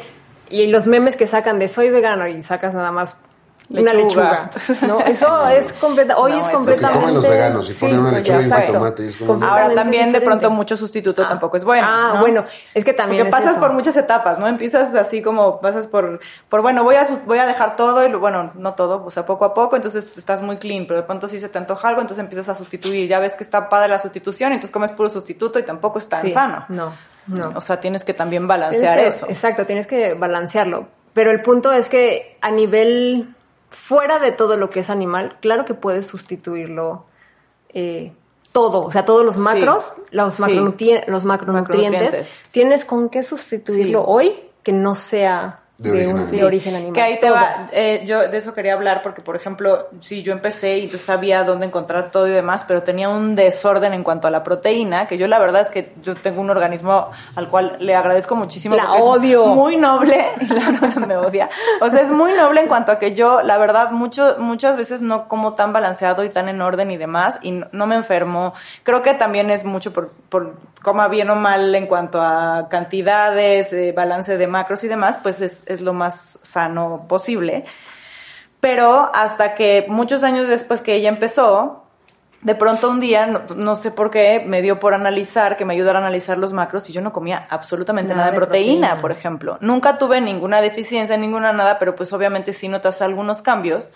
Y 0.54 0.66
los 0.68 0.86
memes 0.86 1.16
que 1.16 1.26
sacan 1.26 1.58
de 1.58 1.68
soy 1.68 1.90
vegano 1.90 2.26
y 2.28 2.40
sacas 2.42 2.74
nada 2.74 2.92
más 2.92 3.16
una 3.70 3.94
Lechuga. 3.94 4.50
¿no? 4.82 5.00
Eso 5.00 5.48
es 5.48 5.72
completa, 5.72 6.18
hoy 6.18 6.32
No, 6.32 6.38
es 6.40 6.48
completamente. 6.48 7.00
comen 7.00 7.14
los 7.14 7.26
veganos 7.26 7.70
y 7.70 7.72
ponen 7.72 7.98
una 7.98 8.10
sí, 8.10 8.14
lechuga 8.16 8.36
y 8.36 8.44
un 8.44 8.44
exacto. 8.52 8.72
tomate 8.74 9.04
y 9.04 9.08
es 9.08 9.16
como- 9.16 9.42
Ahora 9.42 9.74
también 9.74 10.12
de 10.12 10.20
pronto 10.20 10.50
mucho 10.50 10.76
sustituto 10.76 11.26
tampoco 11.26 11.56
es 11.56 11.64
bueno. 11.64 11.86
Ah, 11.90 12.12
¿no? 12.14 12.20
bueno, 12.20 12.44
es 12.74 12.84
que 12.84 12.92
también. 12.92 13.22
Porque 13.24 13.28
es 13.30 13.34
pasas 13.42 13.52
eso. 13.56 13.60
por 13.66 13.72
muchas 13.72 13.96
etapas, 13.96 14.38
¿no? 14.38 14.46
Empiezas 14.48 14.94
así 14.94 15.22
como 15.22 15.60
pasas 15.62 15.86
por, 15.86 16.20
por 16.50 16.60
bueno, 16.60 16.84
voy 16.84 16.96
a, 16.96 17.06
voy 17.24 17.38
a 17.38 17.46
dejar 17.46 17.74
todo 17.74 18.06
y 18.06 18.10
lo- 18.10 18.20
bueno, 18.20 18.52
no 18.54 18.74
todo, 18.74 19.02
o 19.02 19.10
sea, 19.10 19.24
poco 19.24 19.46
a 19.46 19.54
poco, 19.54 19.76
entonces 19.76 20.12
estás 20.18 20.42
muy 20.42 20.58
clean, 20.58 20.84
pero 20.86 21.00
de 21.00 21.06
pronto 21.06 21.26
sí 21.26 21.40
se 21.40 21.48
te 21.48 21.56
antoja 21.56 21.88
algo, 21.88 22.02
entonces 22.02 22.22
empiezas 22.22 22.50
a 22.50 22.54
sustituir, 22.54 23.08
ya 23.08 23.18
ves 23.18 23.32
que 23.34 23.44
está 23.44 23.70
padre 23.70 23.88
la 23.88 23.98
sustitución, 23.98 24.52
entonces 24.52 24.72
comes 24.72 24.90
puro 24.90 25.08
sustituto 25.08 25.58
y 25.58 25.62
tampoco 25.62 25.98
es 25.98 26.06
tan 26.08 26.20
Sí, 26.20 26.32
sano. 26.32 26.66
No, 26.68 26.92
no. 27.26 27.52
O 27.56 27.60
sea, 27.60 27.80
tienes 27.80 28.04
que 28.04 28.14
también 28.14 28.46
balancear 28.48 28.98
que- 28.98 29.06
eso. 29.08 29.26
Exacto, 29.28 29.66
tienes 29.66 29.86
que 29.86 30.14
balancearlo. 30.14 30.88
Pero 31.12 31.30
el 31.30 31.42
punto 31.42 31.72
es 31.72 31.88
que 31.88 32.36
a 32.40 32.50
nivel 32.50 33.34
fuera 33.70 34.18
de 34.18 34.32
todo 34.32 34.56
lo 34.56 34.70
que 34.70 34.80
es 34.80 34.90
animal, 34.90 35.36
claro 35.40 35.64
que 35.64 35.74
puedes 35.74 36.06
sustituirlo 36.06 37.06
eh, 37.76 38.12
todo, 38.52 38.84
o 38.84 38.90
sea, 38.92 39.04
todos 39.04 39.24
los 39.26 39.34
Sí. 39.34 39.40
macros, 39.40 39.92
los, 40.12 40.34
Sí. 40.36 40.42
macronutri- 40.42 41.04
los 41.08 41.24
macronutrientes, 41.24 41.92
Macronutrientes. 42.02 42.44
tienes 42.52 42.84
con 42.84 43.08
qué 43.08 43.24
sustituirlo 43.24 43.98
Sí. 44.00 44.04
hoy 44.06 44.32
que 44.62 44.72
no 44.72 44.94
sea 44.94 45.60
De 45.76 45.90
de, 45.90 45.96
origen 45.96 46.12
un- 46.14 46.20
animal. 46.20 46.36
de 46.38 46.44
origen 46.44 46.74
animal. 46.76 46.92
Que 46.92 47.02
ahí 47.02 47.14
te 47.18 47.26
Todo. 47.26 47.34
va, 47.34 47.66
eh, 47.72 48.02
yo 48.06 48.28
de 48.28 48.36
eso 48.36 48.54
quería 48.54 48.74
hablar 48.74 49.02
porque, 49.02 49.22
por 49.22 49.34
ejemplo, 49.34 49.88
sí, 50.00 50.22
yo 50.22 50.32
empecé 50.32 50.78
y 50.78 50.88
yo 50.88 50.98
sabía 50.98 51.42
dónde 51.42 51.66
encontrar 51.66 52.12
todo 52.12 52.28
y 52.28 52.30
demás, 52.30 52.64
pero 52.68 52.84
tenía 52.84 53.08
un 53.08 53.34
desorden 53.34 53.92
en 53.92 54.04
cuanto 54.04 54.28
a 54.28 54.30
la 54.30 54.44
proteína, 54.44 55.08
que 55.08 55.18
yo 55.18 55.26
la 55.26 55.40
verdad 55.40 55.62
es 55.62 55.70
que 55.70 55.92
yo 56.00 56.14
tengo 56.14 56.40
un 56.40 56.50
organismo 56.50 57.10
al 57.34 57.48
cual 57.48 57.76
le 57.80 57.96
agradezco 57.96 58.36
muchísimo. 58.36 58.76
La 58.76 58.96
es 58.98 59.02
odio. 59.04 59.46
muy 59.46 59.76
noble, 59.76 60.24
y 60.40 60.46
la 60.54 60.70
verdad 60.70 60.94
me 61.08 61.16
odia. 61.16 61.50
O 61.80 61.88
sea, 61.90 62.02
es 62.02 62.10
muy 62.12 62.34
noble 62.34 62.60
en 62.60 62.68
cuanto 62.68 62.92
a 62.92 63.00
que 63.00 63.12
yo, 63.12 63.42
la 63.42 63.58
verdad, 63.58 63.90
mucho, 63.90 64.36
muchas 64.38 64.76
veces 64.76 65.02
no 65.02 65.26
como 65.26 65.54
tan 65.54 65.72
balanceado 65.72 66.22
y 66.22 66.28
tan 66.28 66.48
en 66.48 66.62
orden 66.62 66.92
y 66.92 66.96
demás, 66.98 67.40
y 67.42 67.50
no, 67.50 67.66
no 67.72 67.88
me 67.88 67.96
enfermo. 67.96 68.54
Creo 68.84 69.02
que 69.02 69.14
también 69.14 69.50
es 69.50 69.64
mucho 69.64 69.92
por, 69.92 70.12
por 70.28 70.54
coma 70.84 71.08
bien 71.08 71.30
o 71.30 71.34
mal 71.34 71.74
en 71.74 71.86
cuanto 71.86 72.20
a 72.22 72.68
cantidades, 72.70 73.72
eh, 73.72 73.92
balance 73.96 74.36
de 74.36 74.46
macros 74.46 74.84
y 74.84 74.88
demás, 74.88 75.18
pues 75.22 75.40
es, 75.40 75.63
es 75.66 75.80
lo 75.80 75.92
más 75.92 76.38
sano 76.42 77.06
posible. 77.08 77.64
Pero 78.60 79.10
hasta 79.14 79.54
que 79.54 79.86
muchos 79.88 80.22
años 80.22 80.48
después 80.48 80.80
que 80.80 80.94
ella 80.94 81.10
empezó, 81.10 81.84
de 82.40 82.54
pronto 82.54 82.90
un 82.90 83.00
día, 83.00 83.26
no, 83.26 83.42
no 83.56 83.74
sé 83.76 83.90
por 83.90 84.10
qué, 84.10 84.42
me 84.46 84.62
dio 84.62 84.78
por 84.80 84.94
analizar, 84.94 85.56
que 85.56 85.64
me 85.64 85.74
ayudara 85.74 85.98
a 85.98 86.02
analizar 86.02 86.36
los 86.38 86.52
macros 86.52 86.88
y 86.90 86.92
yo 86.92 87.00
no 87.00 87.12
comía 87.12 87.46
absolutamente 87.50 88.12
nada, 88.14 88.26
Nada 88.26 88.32
de 88.32 88.36
de 88.38 88.46
proteína, 88.46 88.88
proteína. 88.88 89.00
por 89.00 89.12
ejemplo. 89.12 89.58
Nunca 89.60 89.98
tuve 89.98 90.20
ninguna 90.20 90.60
deficiencia, 90.60 91.16
ninguna 91.16 91.52
nada, 91.52 91.78
pero 91.78 91.94
pues 91.94 92.12
obviamente 92.12 92.52
sí 92.52 92.68
notas 92.68 93.02
algunos 93.02 93.42
cambios. 93.42 93.94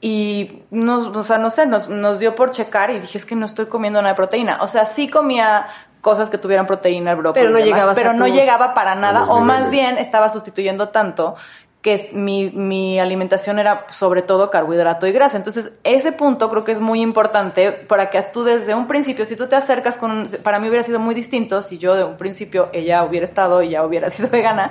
Y 0.00 0.62
nos, 0.70 1.14
o 1.14 1.22
sea, 1.22 1.38
no 1.38 1.48
sé, 1.50 1.64
nos, 1.66 1.88
nos 1.88 2.18
dio 2.18 2.34
por 2.34 2.50
checar 2.50 2.90
y 2.90 2.98
dije, 2.98 3.18
es 3.18 3.24
que 3.24 3.36
no 3.36 3.46
estoy 3.46 3.66
comiendo 3.66 4.00
nada 4.02 4.14
de 4.14 4.16
proteína. 4.16 4.58
O 4.62 4.66
sea, 4.68 4.84
sí 4.84 5.08
comía 5.08 5.68
cosas 6.02 6.28
que 6.28 6.36
tuvieran 6.36 6.66
proteína, 6.66 7.12
el 7.12 7.16
brócoli, 7.16 7.46
Pero 7.46 7.52
no 7.52 7.58
y 7.58 7.62
demás, 7.62 7.76
llegabas 7.78 7.96
a 7.96 8.00
pero 8.00 8.12
no 8.12 8.26
tus- 8.26 8.34
llegaba 8.34 8.74
para 8.74 8.94
nada, 8.94 9.24
o 9.30 9.40
más 9.40 9.70
bien 9.70 9.96
estaba 9.96 10.28
sustituyendo 10.28 10.90
tanto 10.90 11.36
que 11.80 12.10
mi, 12.12 12.48
mi 12.50 13.00
alimentación 13.00 13.58
era 13.58 13.86
sobre 13.90 14.22
todo 14.22 14.50
carbohidrato 14.50 15.06
y 15.08 15.12
grasa. 15.12 15.36
Entonces, 15.36 15.72
ese 15.82 16.12
punto 16.12 16.48
creo 16.48 16.62
que 16.64 16.70
es 16.70 16.80
muy 16.80 17.00
importante 17.02 17.72
para 17.72 18.08
que 18.10 18.22
tú 18.22 18.44
desde 18.44 18.74
un 18.74 18.86
principio, 18.86 19.26
si 19.26 19.34
tú 19.34 19.48
te 19.48 19.56
acercas 19.56 19.96
con, 19.98 20.10
un- 20.12 20.28
para 20.44 20.60
mí 20.60 20.68
hubiera 20.68 20.84
sido 20.84 21.00
muy 21.00 21.12
distinto 21.14 21.60
si 21.62 21.78
yo 21.78 21.94
de 21.96 22.04
un 22.04 22.16
principio 22.16 22.68
ella 22.72 23.02
hubiera 23.02 23.24
estado 23.26 23.62
y 23.64 23.70
ya 23.70 23.84
hubiera 23.84 24.10
sido 24.10 24.28
vegana, 24.28 24.70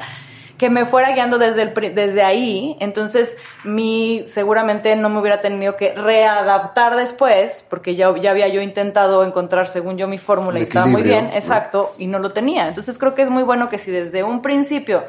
que 0.61 0.69
me 0.69 0.85
fuera 0.85 1.09
guiando 1.11 1.39
desde, 1.39 1.63
el, 1.63 1.95
desde 1.95 2.21
ahí, 2.21 2.77
entonces 2.79 3.35
mi 3.63 4.23
seguramente 4.27 4.95
no 4.95 5.09
me 5.09 5.17
hubiera 5.19 5.41
tenido 5.41 5.75
que 5.75 5.95
readaptar 5.95 6.95
después, 6.95 7.65
porque 7.67 7.95
ya, 7.95 8.15
ya 8.19 8.29
había 8.29 8.47
yo 8.47 8.61
intentado 8.61 9.23
encontrar 9.25 9.67
según 9.67 9.97
yo 9.97 10.07
mi 10.07 10.19
fórmula 10.19 10.59
y 10.59 10.61
estaba 10.61 10.85
muy 10.85 11.01
bien, 11.01 11.29
¿no? 11.29 11.33
exacto, 11.35 11.95
y 11.97 12.05
no 12.05 12.19
lo 12.19 12.29
tenía. 12.29 12.67
Entonces 12.67 12.99
creo 12.99 13.15
que 13.15 13.23
es 13.23 13.31
muy 13.31 13.41
bueno 13.41 13.69
que 13.69 13.79
si 13.79 13.89
desde 13.89 14.21
un 14.23 14.43
principio 14.43 15.03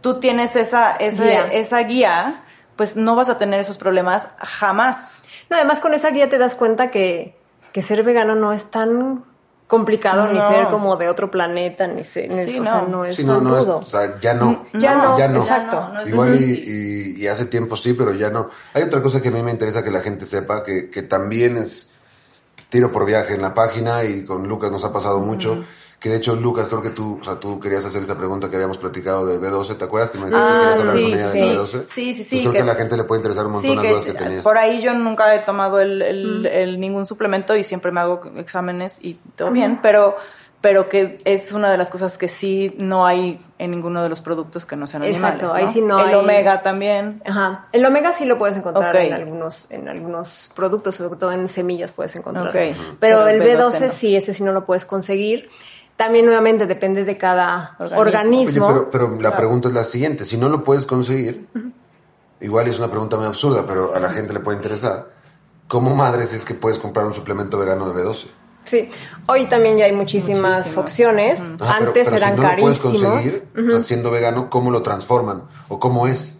tú 0.00 0.20
tienes 0.20 0.54
esa, 0.54 0.94
ese- 0.94 1.24
Guía. 1.24 1.48
esa 1.52 1.80
guía, 1.80 2.44
pues 2.76 2.96
no 2.96 3.16
vas 3.16 3.28
a 3.28 3.38
tener 3.38 3.58
esos 3.58 3.78
problemas 3.78 4.28
jamás. 4.38 5.20
No, 5.50 5.56
además 5.56 5.80
con 5.80 5.94
esa 5.94 6.10
guía 6.10 6.28
te 6.28 6.38
das 6.38 6.54
cuenta 6.54 6.92
que, 6.92 7.34
que 7.72 7.82
ser 7.82 8.04
vegano 8.04 8.36
no 8.36 8.52
es 8.52 8.70
tan 8.70 9.24
complicado, 9.72 10.30
ni 10.30 10.38
ser 10.38 10.68
como 10.68 10.96
de 10.98 11.08
otro 11.08 11.30
planeta, 11.30 11.86
ni 11.86 12.04
ser, 12.04 12.30
ni- 12.30 12.44
Sí, 12.44 12.58
o 12.60 12.62
sea, 12.64 12.82
no. 12.82 12.88
no 12.88 13.04
es 13.06 13.16
Sí, 13.16 13.24
no, 13.24 13.40
no 13.40 13.58
es, 13.58 13.64
todo. 13.64 13.78
o 13.78 13.84
sea, 13.84 14.20
ya 14.20 14.34
no. 14.34 14.66
Ya 14.74 14.94
no, 14.96 15.16
ya 15.18 15.28
no. 15.28 15.40
exacto. 15.40 15.90
Ya 16.04 16.10
Igual 16.10 16.38
y, 16.38 16.44
y- 16.44 17.14
y 17.22 17.26
hace 17.26 17.46
tiempo 17.46 17.74
sí, 17.76 17.94
pero 17.94 18.12
ya 18.12 18.28
no. 18.28 18.50
Hay 18.74 18.82
otra 18.82 19.00
cosa 19.02 19.22
que 19.22 19.28
a 19.28 19.30
mí 19.30 19.42
me 19.42 19.50
interesa 19.50 19.82
que 19.82 19.90
la 19.90 20.00
gente 20.02 20.26
sepa, 20.26 20.62
que, 20.62 20.90
que 20.90 21.02
también 21.02 21.56
es 21.56 21.88
tiro 22.68 22.92
por 22.92 23.06
viaje 23.06 23.34
en 23.34 23.40
la 23.40 23.54
página 23.54 24.04
y 24.04 24.24
con 24.26 24.46
Lucas 24.46 24.70
nos 24.70 24.84
ha 24.84 24.92
pasado 24.92 25.20
mucho. 25.20 25.64
Que 26.02 26.08
de 26.08 26.16
hecho, 26.16 26.34
Lucas, 26.34 26.66
creo 26.68 26.82
que 26.82 26.90
tú, 26.90 27.18
o 27.20 27.24
sea, 27.24 27.36
tú 27.38 27.60
querías 27.60 27.84
hacer 27.84 28.02
esa 28.02 28.18
pregunta 28.18 28.50
que 28.50 28.56
habíamos 28.56 28.76
platicado 28.78 29.24
de 29.24 29.38
B12, 29.38 29.76
¿te 29.78 29.84
acuerdas? 29.84 30.10
Que 30.10 30.18
me 30.18 30.24
decías 30.24 30.42
que 30.44 30.52
Ah, 30.52 30.58
querías 30.60 30.80
hablar 30.80 30.96
sí, 30.96 31.02
con 31.02 31.12
ella 31.12 31.28
sí. 31.28 31.40
de 31.40 31.46
B12. 31.58 31.66
Sí, 31.66 31.84
sí, 31.86 32.14
Pues 32.14 32.28
sí, 32.28 32.40
creo 32.40 32.52
que, 32.52 32.56
que- 32.58 32.62
a 32.62 32.66
la 32.66 32.74
gente 32.74 32.96
le 32.96 33.04
puede 33.04 33.20
interesar 33.20 33.46
un 33.46 33.52
montón 33.52 33.70
Sí, 33.70 33.76
las 33.76 33.84
que, 33.84 33.90
dudas 33.90 34.04
que 34.06 34.12
tenías. 34.14 34.42
por 34.42 34.58
ahí 34.58 34.80
yo 34.82 34.94
nunca 34.94 35.32
he 35.34 35.38
tomado 35.40 35.80
el, 35.80 36.02
el- 36.02 36.46
el 36.46 36.80
ningún 36.80 37.06
suplemento 37.06 37.54
y 37.56 37.62
siempre 37.62 37.92
me 37.92 38.00
hago 38.00 38.20
exámenes 38.36 38.98
y 39.00 39.14
todo 39.36 39.50
bien, 39.52 39.78
pero 39.80 40.16
pero 40.60 40.88
que 40.88 41.18
es 41.24 41.50
una 41.50 41.72
de 41.72 41.76
las 41.76 41.90
cosas 41.90 42.16
que 42.16 42.28
sí 42.28 42.72
no 42.78 43.04
hay 43.04 43.44
en 43.58 43.72
ninguno 43.72 44.00
de 44.00 44.08
los 44.08 44.20
productos 44.20 44.64
que 44.64 44.76
no 44.76 44.86
sean 44.86 45.02
Exacto, 45.02 45.46
animales. 45.46 45.66
ahí 45.68 45.72
sí 45.74 45.80
no 45.80 45.98
el 45.98 46.10
hay- 46.10 46.14
omega 46.14 46.62
también. 46.62 47.20
Ajá. 47.26 47.66
El 47.72 47.84
omega 47.84 48.12
sí 48.12 48.26
lo 48.26 48.38
puedes 48.38 48.56
encontrar 48.56 48.94
en 48.94 49.12
algunos 49.12 49.68
en 49.72 49.88
algunos 49.88 50.52
productos, 50.54 50.94
sobre 50.94 51.18
todo 51.18 51.32
en 51.32 51.48
semillas 51.48 51.90
puedes 51.90 52.14
encontrar. 52.14 52.46
Ok. 52.46 52.52
Pero, 52.54 52.76
Pero 53.00 53.26
el 53.26 53.42
el 53.42 53.58
B12, 53.58 53.58
B12 53.80 53.86
no. 53.86 53.90
sí, 53.90 54.14
ese 54.14 54.34
sí 54.34 54.44
no 54.44 54.52
lo 54.52 54.64
puedes 54.64 54.84
conseguir. 54.84 55.48
También 55.96 56.24
nuevamente 56.26 56.66
depende 56.66 57.04
de 57.04 57.16
cada 57.16 57.76
Organismo. 57.78 58.00
organismo. 58.00 58.66
Oye, 58.66 58.74
pero, 58.90 58.90
pero 58.90 59.20
la 59.20 59.36
pregunta 59.36 59.68
es 59.68 59.74
la 59.74 59.84
siguiente. 59.84 60.24
Si 60.24 60.36
no 60.36 60.48
lo 60.48 60.64
puedes 60.64 60.84
conseguir, 60.86 61.46
igual 62.40 62.66
es 62.68 62.78
una 62.78 62.88
pregunta 62.90 63.16
muy 63.16 63.26
absurda, 63.26 63.64
pero 63.66 63.94
a 63.94 64.00
la 64.00 64.10
gente 64.10 64.32
le 64.32 64.40
puede 64.40 64.56
interesar. 64.56 65.10
¿Cómo 65.68 65.94
madres 65.94 66.32
es 66.32 66.44
que 66.44 66.54
puedes 66.54 66.78
comprar 66.78 67.06
un 67.06 67.14
suplemento 67.14 67.56
vegano 67.58 67.92
de 67.92 68.02
B12? 68.04 68.26
Sí, 68.64 68.88
hoy 69.26 69.46
también 69.46 69.76
ya 69.76 69.86
hay 69.86 69.92
muchísimas 69.92 70.58
Muchísimo. 70.58 70.82
opciones. 70.82 71.40
Ajá, 71.40 71.56
pero- 71.78 71.88
Antes 71.88 72.04
pero 72.04 72.16
eran 72.16 72.34
si 72.36 72.40
no 72.40 72.42
lo 72.52 72.56
puedes 72.60 72.78
carísimos. 72.78 73.12
conseguir, 73.12 73.44
o 73.56 73.70
sea, 73.70 73.80
siendo 73.82 74.10
vegano, 74.10 74.50
¿cómo 74.50 74.70
lo 74.70 74.82
transforman? 74.82 75.42
¿O 75.68 75.78
cómo 75.80 76.06
es 76.06 76.38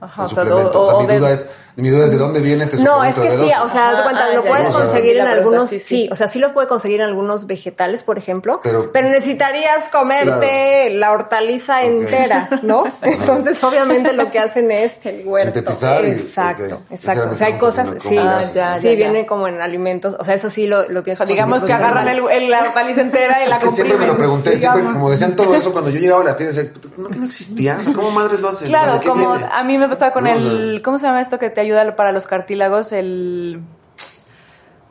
Ajá, 0.00 0.22
el 0.22 0.26
o 0.26 0.30
sea, 0.30 0.44
suplemento? 0.44 0.80
o- 0.82 0.96
O 0.96 1.00
mi, 1.02 1.06
de- 1.06 1.18
duda 1.18 1.32
es, 1.32 1.46
mi 1.80 1.90
duda 1.90 2.04
es 2.06 2.10
de 2.12 2.16
dónde 2.18 2.40
viene 2.40 2.64
este 2.64 2.76
No, 2.78 3.02
es 3.04 3.14
que 3.14 3.22
de 3.30 3.36
sí, 3.38 3.44
B12. 3.44 3.62
o 3.64 3.68
sea, 3.68 3.94
de 3.94 4.02
cuenta, 4.02 4.24
Ah, 4.26 4.34
lo 4.34 4.42
ya, 4.44 4.48
puedes 4.48 4.66
ya, 4.68 4.72
conseguir 4.72 5.16
en 5.18 5.26
algunos, 5.26 5.70
sí, 5.70 5.78
sí, 5.78 5.84
sí. 5.84 6.08
o 6.12 6.16
sea, 6.16 6.28
sí 6.28 6.38
lo 6.38 6.52
puede 6.52 6.68
conseguir 6.68 7.00
en 7.00 7.06
algunos 7.08 7.46
vegetales, 7.46 8.02
por 8.02 8.18
ejemplo, 8.18 8.60
Pero- 8.62 8.90
pero, 8.92 9.08
necesitarías 9.08 9.88
comerte 9.90 10.90
la 10.90 11.12
hortaliza 11.12 11.82
entera, 11.82 12.48
¿no? 12.62 12.84
Entonces, 13.02 13.62
obviamente 13.64 14.12
lo 14.12 14.30
que 14.30 14.38
hacen 14.38 14.70
es 14.70 14.96
el 15.04 15.26
huerto. 15.26 15.52
Sintetizar 15.54 16.04
y- 16.04 16.10
exacto, 16.10 16.64
ok. 16.64 16.70
Esa 16.90 17.12
era 17.12 17.22
exacto. 17.22 17.30
O 17.32 17.36
sea, 17.36 17.46
hay 17.48 17.58
cosas, 17.58 17.88
sí, 18.02 18.08
¿cómo 18.16 18.20
le 18.22 18.28
Ah, 18.28 18.44
sí, 18.44 18.52
ya, 18.54 18.76
ya. 18.78 18.90
viene 18.94 19.26
como 19.26 19.48
en 19.48 19.60
alimentos, 19.60 20.16
o 20.18 20.24
sea, 20.24 20.34
eso 20.34 20.50
sí 20.50 20.66
lo, 20.66 20.88
lo 20.88 21.00
O 21.00 21.02
tienes 21.02 21.18
sea, 21.18 21.26
digamos 21.26 21.62
que 21.64 21.72
agarran 21.72 22.08
el, 22.08 22.20
el- 22.30 22.50
la 22.50 22.60
hortaliza 22.62 23.00
entera 23.00 23.44
y 23.44 23.48
la 23.48 23.56
Es 23.56 23.62
que 23.62 23.68
siempre 23.70 23.96
me 23.96 24.06
lo 24.06 24.16
pregunté, 24.16 24.56
siempre, 24.58 24.82
como 24.82 25.10
decían 25.10 25.36
todo 25.36 25.54
eso, 25.54 25.72
cuando 25.72 25.90
yo 25.90 25.98
llegaba 26.00 26.22
a 26.22 26.24
las 26.24 26.36
tiendas, 26.36 26.66
¿no 26.96 27.08
que 27.08 27.18
no 27.18 27.26
existía? 27.26 27.78
O 27.80 27.84
sea, 27.84 27.92
¿cómo 27.92 28.10
madres 28.10 28.40
lo 28.40 28.48
hacen? 28.48 28.68
Claro, 28.68 28.94
¿De 28.94 29.00
qué 29.00 29.08
como 29.08 29.32
a 29.34 29.64
mí 29.64 29.78
me 29.78 29.88
pasaba 29.88 30.12
con 30.12 30.26
el, 30.26 30.82
¿cómo 30.84 30.98
se 30.98 31.06
llama 31.06 31.20
esto 31.22 31.38
que 31.38 31.50
te 31.50 31.60
ayuda 31.60 31.69
para 31.96 32.12
los 32.12 32.26
cartílagos? 32.26 32.92
El, 32.92 33.60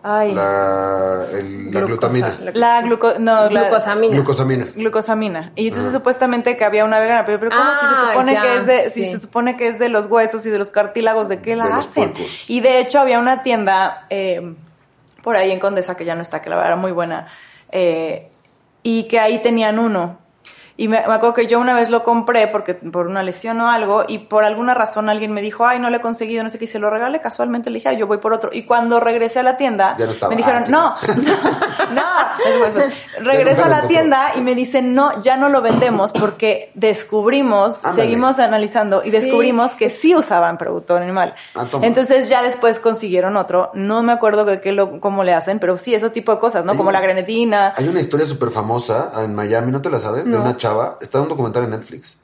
ay, 0.04 0.34
La, 0.34 1.26
el- 1.34 1.66
la 1.72 1.82
Glucosa, 1.82 1.86
glutamina, 2.08 2.38
la- 2.42 2.52
la 2.54 2.82
gluco, 2.82 3.14
no, 3.20 3.50
la- 3.50 3.64
Glucosamina. 3.64 4.14
glucosamina. 4.16 4.66
glucosamina. 4.76 5.52
Y 5.56 5.68
entonces 5.68 5.92
supuestamente 5.92 6.56
que 6.58 6.64
había 6.66 6.86
una 6.86 7.00
vegana, 7.00 7.26
pero, 7.26 7.40
pero 7.40 7.52
¿cómo 7.52 7.70
si 7.74 7.80
se 7.86 7.94
Ah, 7.94 8.10
supone 8.12 8.34
ya, 8.34 8.42
que 8.42 8.56
es 8.58 8.66
de, 8.66 8.90
sí. 8.90 9.06
si 9.06 9.12
se 9.12 9.20
supone 9.20 9.58
que 9.58 9.68
es 9.68 9.78
de 9.80 9.90
los 9.90 10.06
huesos 10.08 10.46
y 10.46 10.50
de 10.50 10.58
los 10.58 10.70
cartílagos, 10.72 11.28
¿de 11.28 11.42
qué 11.42 11.56
la 11.56 11.66
De 11.68 11.74
hacen? 11.74 12.14
Y 12.48 12.62
de 12.62 12.80
hecho 12.80 13.00
había 13.00 13.20
una 13.20 13.44
tienda 13.44 14.06
eh, 14.10 14.56
por 15.22 15.36
ahí 15.36 15.52
en 15.52 15.60
Condesa 15.60 15.96
que 15.98 16.06
ya 16.06 16.16
no 16.16 16.22
está, 16.22 16.42
que 16.42 16.50
la 16.50 16.56
verdad 16.56 16.72
era 16.74 16.82
muy 16.82 16.92
buena, 16.94 17.28
eh, 17.72 18.30
y 18.84 19.04
que 19.10 19.20
ahí 19.20 19.40
tenían 19.42 19.78
uno. 19.80 20.18
Y 20.82 20.88
me, 20.88 20.98
me 21.06 21.14
acuerdo 21.14 21.34
que 21.34 21.46
yo 21.46 21.60
una 21.60 21.74
vez 21.74 21.90
lo 21.90 22.04
compré 22.04 22.48
porque 22.48 22.74
por 22.74 23.08
una 23.08 23.22
lesión 23.22 23.60
o 23.60 23.68
algo 23.70 24.06
y 24.08 24.20
por 24.20 24.46
alguna 24.46 24.74
razón 24.74 25.10
alguien 25.10 25.34
me 25.34 25.42
dijo, 25.42 25.66
ay, 25.68 25.78
no 25.78 25.90
lo 25.90 25.98
he 25.98 26.00
conseguido, 26.00 26.42
no 26.42 26.50
sé 26.50 26.58
qué, 26.58 26.64
y 26.66 26.68
se 26.68 26.80
lo 26.80 26.90
regalé 26.90 27.20
casualmente, 27.20 27.70
le 27.70 27.80
dije, 27.80 27.90
ay, 27.90 27.98
yo 27.98 28.08
voy 28.08 28.20
por 28.20 28.32
otro. 28.32 28.50
Y 28.54 28.64
cuando 28.64 29.00
regresé 29.02 29.40
a 29.40 29.44
la 29.44 29.58
tienda, 29.58 29.96
Ya 30.00 30.06
no 30.06 30.12
estaba. 30.14 30.30
me 30.30 30.38
dijeron, 30.38 30.64
Ah, 30.68 30.70
no, 30.70 30.96
no, 31.94 32.02
no. 32.02 33.24
Regreso 33.26 33.66
a 33.66 33.68
la 33.68 33.88
tienda 33.88 34.32
y 34.36 34.42
me 34.42 34.56
dicen, 34.56 34.94
no, 34.94 35.22
ya 35.22 35.36
no 35.36 35.50
lo 35.50 35.62
vendemos 35.62 36.12
porque 36.14 36.72
descubrimos, 36.76 37.84
Ándale. 37.86 38.04
seguimos 38.04 38.40
analizando 38.40 39.02
y 39.04 39.12
Sí. 39.12 39.20
descubrimos 39.20 39.72
que 39.76 39.90
sí 39.90 40.16
usaban 40.16 40.58
producto 40.58 40.96
animal. 40.96 41.34
Ah. 41.56 41.66
Entonces 41.82 42.30
ya 42.30 42.42
después 42.42 42.80
consiguieron 42.80 43.36
otro, 43.38 43.72
no 43.74 44.02
me 44.04 44.14
acuerdo 44.14 44.46
de 44.46 44.62
qué 44.62 44.72
lo, 44.72 45.00
cómo 45.00 45.24
le 45.24 45.34
hacen, 45.34 45.60
pero 45.60 45.78
sí, 45.78 45.94
ese 45.94 46.10
tipo 46.10 46.32
de 46.34 46.40
cosas, 46.40 46.64
¿no? 46.66 46.72
Hay 46.72 46.78
Como 46.78 46.90
una- 46.90 47.00
la 47.00 47.04
grenetina. 47.06 47.74
Hay 47.76 47.88
una 47.88 48.00
historia 48.00 48.26
súper 48.26 48.50
famosa 48.50 49.12
en 49.24 49.36
Miami, 49.36 49.72
¿no 49.72 49.82
te 49.82 49.90
la 49.90 50.00
sabes? 50.00 50.26
De 50.26 50.38
una 50.38 50.56
chava, 50.56 50.69
está 51.02 51.22
un 51.22 51.30
documental 51.30 51.64
en 51.66 51.72
Netflix. 51.72 52.18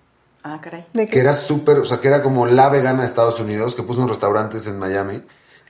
Ah, 0.43 0.60
caray. 0.62 0.86
¿De 0.93 1.08
que 1.08 1.20
era 1.20 1.34
súper, 1.34 1.80
o 1.80 1.86
sea, 1.86 2.00
que 2.00 2.08
era 2.08 2.22
como 2.22 2.46
la 2.46 2.70
vegana 2.70 3.02
de 3.02 3.08
Estados 3.08 3.39
Unidos, 3.39 3.74
que 3.76 3.82
puso 3.84 4.00
unos 4.02 4.12
restaurantes 4.12 4.68
en 4.68 4.78
Miami, 4.78 5.24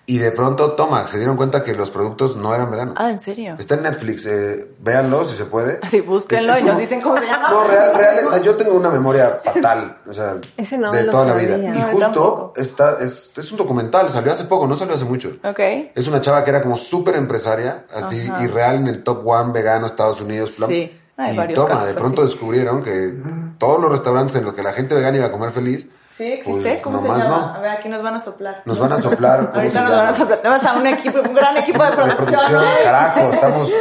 y 0.08 0.20
de 0.20 0.30
pronto, 0.32 0.74
toma, 0.74 1.08
se 1.08 1.18
dieron 1.18 1.36
cuenta 1.36 1.64
que 1.64 1.74
los 1.74 1.90
productos 1.90 2.36
no 2.36 2.54
eran 2.54 2.70
veganos. 2.70 2.94
Ah, 2.98 3.10
¿en 3.10 3.20
serio? 3.20 3.56
Está 3.58 3.74
en 3.76 3.84
Netflix, 3.84 4.26
eh, 4.28 4.70
véanlo 4.80 5.26
si 5.26 5.36
se 5.36 5.46
puede. 5.46 5.80
Sí, 5.90 6.02
búsquenlo 6.02 6.52
Es- 6.52 6.58
es 6.60 6.64
y 6.64 6.68
nos 6.68 6.78
dicen 6.78 7.02
cómo 7.02 7.18
se 7.18 7.26
llama. 7.26 7.50
No, 7.50 7.64
real, 7.66 7.96
real, 7.96 8.28
o 8.28 8.30
sea, 8.30 8.40
yo 8.42 8.54
tengo 8.56 8.76
una 8.76 8.92
memoria 8.92 9.40
fatal, 9.44 9.98
o 10.08 10.14
sea, 10.14 10.36
Ese 10.58 10.78
no 10.78 10.92
de 10.92 11.06
toda 11.06 11.26
la 11.26 11.32
sabía. 11.34 11.48
vida. 11.58 11.58
Y 11.58 11.68
No, 11.70 11.74
yo 11.74 11.92
justo 11.94 12.54
está, 12.58 13.00
es, 13.00 13.32
es 13.36 13.52
un 13.52 13.58
documental, 13.58 14.12
salió 14.12 14.32
hace 14.34 14.44
poco, 14.44 14.68
no 14.68 14.78
salió 14.78 14.94
hace 14.94 15.06
mucho. 15.06 15.32
Ok. 15.44 15.60
Es 15.96 16.06
una 16.08 16.22
chava 16.22 16.44
que 16.44 16.52
era 16.52 16.62
como 16.62 16.78
súper 16.78 17.16
empresaria, 17.16 17.86
así, 17.96 18.28
Ajá. 18.28 18.44
y 18.44 18.48
real 18.48 18.76
en 18.76 18.88
el 18.90 19.04
top 19.04 19.26
one 19.26 19.54
vegano 19.54 19.88
Estados 19.88 20.22
Unidos. 20.22 20.52
plan. 20.58 20.70
Sí, 20.70 21.00
y 21.18 21.54
toma, 21.54 21.84
de 21.84 21.92
así. 21.92 22.00
pronto 22.00 22.24
descubrieron 22.24 22.84
que 22.84 23.14
todos 23.58 23.80
los 23.80 23.92
restaurantes 23.92 24.36
en 24.36 24.46
los 24.46 24.54
que 24.54 24.64
la 24.64 24.74
gente 24.74 24.96
vegana 24.96 25.18
iba 25.18 25.28
a 25.28 25.32
comer 25.32 25.52
feliz, 25.52 25.88
Sí, 26.16 26.32
existe. 26.32 26.62
Pues, 26.70 26.82
¿Cómo 26.82 27.02
se 27.02 27.08
llama? 27.10 27.24
no. 27.26 27.56
A 27.56 27.60
ver, 27.60 27.72
aquí 27.72 27.90
nos 27.90 28.02
van 28.02 28.16
a 28.16 28.20
soplar. 28.22 28.62
nos 28.64 28.80
van 28.80 28.92
a 28.94 28.98
soplar. 28.98 29.40
¿cómo 29.48 29.56
Ahorita 29.56 29.82
nos 29.82 29.92
van 29.98 30.08
a 30.08 30.14
soplar. 30.14 30.40
Tenemos 30.40 30.66
a 30.66 30.74
un 30.74 30.88
equipo, 30.88 31.20
un 31.20 31.34
gran 31.36 31.58
equipo 31.58 31.84
de 31.84 31.90
de 31.90 31.96
producción. 31.98 32.26
producción, 32.28 32.54
¿no? 32.54 32.84
carajo, 32.86 33.20
estamos. 33.34 33.72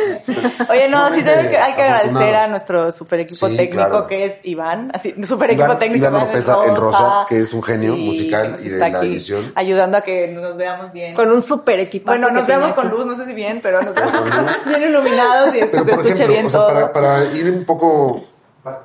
Oye, 0.68 0.88
no, 0.88 1.10
sí 1.14 1.22
tengo 1.22 1.48
que, 1.48 1.58
hay 1.58 1.74
que 1.74 1.82
agradecer 1.82 2.34
a 2.34 2.48
nuestro 2.48 2.90
super 2.90 3.20
equipo 3.20 3.48
Sí, 3.48 3.56
técnico 3.56 3.88
claro. 3.88 4.06
que 4.08 4.24
es 4.24 4.40
Iván, 4.42 4.90
así, 4.92 5.14
super 5.24 5.50
equipo 5.50 5.66
Iván- 5.66 5.78
técnico. 5.78 6.06
Iván 6.06 6.22
Oropesa, 6.22 6.56
el 6.66 6.74
Rosa, 6.76 7.26
que 7.28 7.38
es 7.38 7.52
un 7.54 7.62
genio 7.62 7.94
que 7.94 8.00
musical 8.00 8.56
y 8.60 8.68
de 8.68 8.78
la 8.78 8.88
edición. 9.00 9.52
Ayudando 9.54 9.98
a 9.98 10.00
que 10.00 10.26
nos 10.28 10.56
veamos 10.56 10.92
bien. 10.92 11.14
Con 11.14 11.30
un 11.30 11.40
super 11.40 11.78
equipo. 11.78 12.06
bueno, 12.06 12.30
nos 12.30 12.46
vemos 12.48 12.72
con 12.72 12.88
luz, 12.90 13.06
no 13.06 13.14
sé 13.14 13.26
si 13.26 13.34
bien, 13.34 13.60
pero 13.62 13.80
nos 13.80 13.94
vemos 13.94 14.12
bien 14.66 14.82
iluminados 14.82 15.54
y 15.54 15.58
se 15.58 15.64
escuche 15.76 16.26
bien 16.26 16.46
o 16.46 16.50
sea, 16.50 16.60
todo. 16.60 16.68
para, 16.68 16.92
para 16.92 17.24
ir 17.26 17.48
un 17.48 17.64
poco 17.64 18.24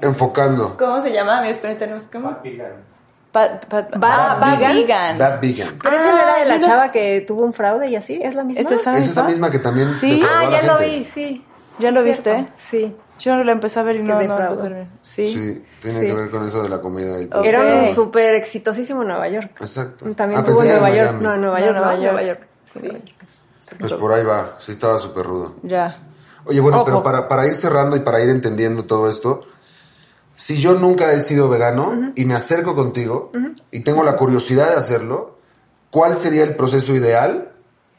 enfocando. 0.01 0.75
¿Cómo 0.77 1.01
se 1.01 1.11
llama? 1.11 1.39
Mira, 1.41 1.51
esperen, 1.51 1.77
tenemos 1.79 2.03
como... 2.03 2.37
pa, 3.31 3.59
Bad 3.69 3.87
ah, 4.01 4.37
Bad 4.39 4.57
Vegan. 4.59 4.75
Vegan. 4.75 5.17
Bad 5.17 5.41
Vegan. 5.41 5.79
Pero 5.81 5.95
esa 5.95 6.05
no 6.05 6.17
era 6.17 6.35
de 6.35 6.41
Ah, 6.41 6.45
la 6.45 6.55
lo- 6.57 6.65
chava 6.65 6.91
que 6.91 7.21
tuvo 7.27 7.43
un 7.43 7.53
fraude 7.53 7.87
y 7.89 7.95
así, 7.95 8.19
¿es 8.21 8.35
la 8.35 8.43
misma? 8.43 8.61
¿Es 8.61 8.71
esa 8.71 8.97
Es 8.97 9.09
esa 9.09 9.23
misma? 9.23 9.49
que 9.51 9.59
también. 9.59 9.89
Sí. 9.91 10.21
Ah, 10.23 10.49
ya 10.51 10.61
lo 10.63 10.77
gente. 10.77 10.97
vi, 10.97 11.03
sí. 11.03 11.45
¿Ya 11.79 11.91
lo 11.91 12.03
viste? 12.03 12.47
Sí. 12.57 12.95
Yo 13.19 13.35
no 13.35 13.43
lo 13.43 13.51
empecé 13.51 13.79
a 13.79 13.83
ver 13.83 13.97
y 13.97 14.03
no, 14.03 14.21
no, 14.21 14.39
no, 14.55 14.69
Sí. 15.01 15.33
Sí, 15.33 15.63
tiene 15.81 15.99
Sí. 15.99 16.05
que 16.05 16.13
ver 16.13 16.29
con 16.29 16.47
eso 16.47 16.63
de 16.63 16.69
la 16.69 16.79
comida 16.79 17.21
y 17.21 17.27
todo. 17.27 17.43
Era 17.43 17.61
un 17.63 17.89
súper 17.93 18.33
exitosísimo 18.35 19.01
en 19.01 19.09
Nueva 19.09 19.27
York. 19.27 19.51
Exacto. 19.59 20.05
También 20.15 20.41
Ah, 20.41 20.43
tuvo 20.45 20.61
en 20.63 20.69
Nueva 20.69 20.89
York. 20.89 21.15
No, 21.19 21.33
en 21.33 21.41
Nueva 21.41 21.59
York, 21.59 21.73
Nueva 21.75 21.93
York. 21.95 22.03
Nueva 22.13 22.23
York. 22.23 22.47
Sí. 22.73 22.89
Pues 23.79 23.93
por 23.93 24.13
ahí 24.13 24.23
va, 24.23 24.55
sí 24.59 24.71
estaba 24.71 24.97
súper 24.99 25.25
rudo. 25.25 25.55
Ya. 25.63 25.99
Oye, 26.45 26.59
bueno, 26.61 26.77
Ojo. 26.77 26.85
pero 26.85 27.03
para, 27.03 27.27
para 27.27 27.45
ir 27.45 27.53
cerrando 27.55 27.95
y 27.95 27.99
para 27.99 28.21
ir 28.21 28.29
entendiendo 28.29 28.83
todo 28.85 29.09
esto, 29.09 29.41
si 30.39 30.61
yo 30.61 30.73
nunca 30.75 31.11
he 31.11 31.19
sido 31.19 31.49
vegano 31.49 32.13
y 32.15 32.23
me 32.23 32.33
acerco 32.33 32.73
contigo 32.73 33.29
y 33.71 33.81
tengo 33.81 34.03
la 34.05 34.15
curiosidad 34.15 34.69
de 34.69 34.77
hacerlo, 34.77 35.37
¿cuál 35.91 36.15
sería 36.15 36.43
el 36.43 36.55
proceso 36.55 36.95
ideal 36.95 37.51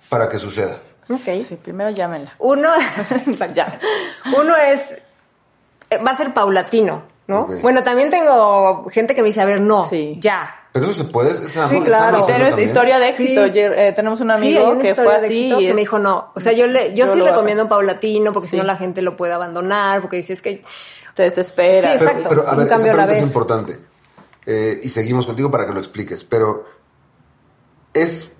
para 0.08 0.30
que 0.30 0.38
suceda? 0.38 0.80
Ok. 1.10 1.44
Sí, 1.46 1.58
primero 1.62 1.90
llámenla. 1.90 2.32
Uno, 2.38 2.70
Llámenla. 3.26 3.78
uno 4.38 4.56
es, 4.56 4.92
eh, 5.90 5.98
va 6.02 6.12
a 6.12 6.16
ser 6.16 6.32
paulatino, 6.32 7.02
¿no? 7.26 7.46
Bueno, 7.60 7.82
también 7.82 8.08
tengo 8.08 8.88
gente 8.90 9.14
que 9.14 9.20
me 9.20 9.26
dice, 9.26 9.42
a 9.42 9.44
ver, 9.44 9.60
no, 9.60 9.86
Sí. 9.90 10.16
ya. 10.18 10.54
Pero 10.72 10.86
eso 10.86 10.94
se 10.94 11.04
puede, 11.04 11.30
es 11.30 11.50
sano, 11.50 11.68
Sí, 11.70 11.76
es 11.78 11.84
claro. 11.84 12.24
tienes 12.26 12.48
también. 12.50 12.68
historia 12.68 12.98
de 13.00 13.12
Sí. 13.12 13.24
éxito. 13.24 13.44
Eh, 13.46 13.92
tenemos 13.94 14.20
un 14.20 14.30
amigo 14.30 14.78
que 14.78 14.94
fue 14.94 15.04
de 15.04 15.26
así 15.26 15.26
éxito 15.26 15.60
y 15.60 15.64
que 15.64 15.68
es- 15.70 15.74
me 15.74 15.80
dijo 15.80 15.98
no. 15.98 16.30
O 16.34 16.40
sea, 16.40 16.52
yo 16.52 16.66
le, 16.68 16.90
yo, 16.94 17.06
Yo 17.06 17.12
sí 17.14 17.20
recomiendo 17.22 17.64
un 17.64 17.68
paulatino 17.68 18.32
porque 18.32 18.48
si 18.48 18.56
no 18.56 18.62
la 18.62 18.76
gente 18.76 19.02
lo 19.02 19.16
puede 19.16 19.32
abandonar, 19.32 20.00
porque 20.00 20.18
dice 20.18 20.32
es 20.34 20.42
que 20.42 20.62
te 21.14 21.24
desespera. 21.24 21.92
Sí, 21.92 21.96
Pero, 21.98 22.10
exacto. 22.10 22.28
pero, 22.28 22.48
a 22.48 22.54
ver, 22.54 22.66
esa 22.68 22.78
pregunta 22.82 23.12
es 23.16 23.22
importante. 23.22 23.80
Eh, 24.46 24.80
y 24.82 24.88
seguimos 24.90 25.26
contigo 25.26 25.50
para 25.50 25.66
que 25.66 25.72
lo 25.72 25.80
expliques. 25.80 26.22
Pero, 26.24 26.64
¿es 27.94 28.30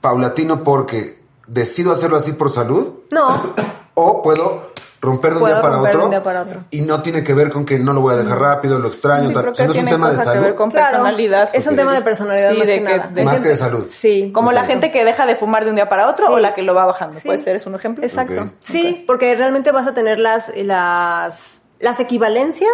paulatino 0.00 0.64
porque 0.64 1.20
decido 1.46 1.92
hacerlo 1.92 2.16
así 2.16 2.32
por 2.32 2.50
salud? 2.50 3.00
no, 3.10 3.54
¿O 3.94 4.22
puedo 4.22 4.69
romper 5.00 5.32
de 5.34 5.40
un 5.40 5.46
día 5.46 5.62
para 5.62 5.74
romper 5.76 5.92
de 5.92 5.96
otro? 5.96 6.04
un 6.04 6.10
día 6.10 6.22
para 6.22 6.42
otro. 6.42 6.64
Y 6.70 6.82
no 6.82 7.02
tiene 7.02 7.24
que 7.24 7.32
ver 7.34 7.50
con 7.50 7.64
que 7.64 7.78
no 7.78 7.92
lo 7.92 8.00
voy 8.02 8.14
a 8.14 8.16
dejar 8.18 8.38
rápido, 8.38 8.78
lo 8.78 8.88
extraño, 8.88 9.28
Sí, 9.28 9.32
tal. 9.34 9.42
creo 9.44 9.52
O 9.52 9.56
sea, 9.56 9.64
no 9.66 9.72
es 9.72 9.78
un 9.78 9.84
tiene 9.84 9.90
tema 9.96 10.08
de 10.10 10.12
cosas 10.16 10.26
que 10.26 10.32
salud. 10.32 10.44
ver 10.46 10.54
con 10.54 10.70
Claro, 10.70 10.90
personalidad. 10.90 11.50
es 11.52 11.66
un 11.66 11.76
tema 11.76 11.94
de 11.94 12.02
personalidad 12.02 12.50
Sí, 12.52 12.58
más 12.58 12.66
de 12.66 12.72
que 12.78 12.84
que- 12.84 12.96
nada. 12.98 13.10
de 13.12 13.24
Más 13.24 13.34
gente- 13.34 13.48
que 13.48 13.52
de 13.52 13.56
salud. 13.58 13.86
sí. 13.90 14.30
Como 14.34 14.52
la 14.52 14.64
gente 14.64 14.90
que 14.90 15.04
deja 15.04 15.26
de 15.26 15.36
fumar 15.36 15.64
de 15.64 15.70
un 15.70 15.76
día 15.76 15.88
para 15.88 16.08
otro 16.08 16.26
Sí. 16.26 16.32
o 16.34 16.38
la 16.38 16.54
que 16.54 16.62
lo 16.62 16.74
va 16.74 16.84
bajando. 16.84 17.14
Sí. 17.14 17.26
Puede 17.26 17.38
ser, 17.38 17.56
es 17.56 17.66
un 17.66 17.74
ejemplo. 17.74 18.04
Exacto. 18.04 18.52
Sí, 18.60 19.04
porque 19.06 19.34
realmente 19.36 19.72
vas 19.72 19.86
a 19.86 19.94
tener 19.94 20.18
las, 20.18 20.52
las, 20.56 21.60
las 21.78 21.98
equivalencias 22.00 22.70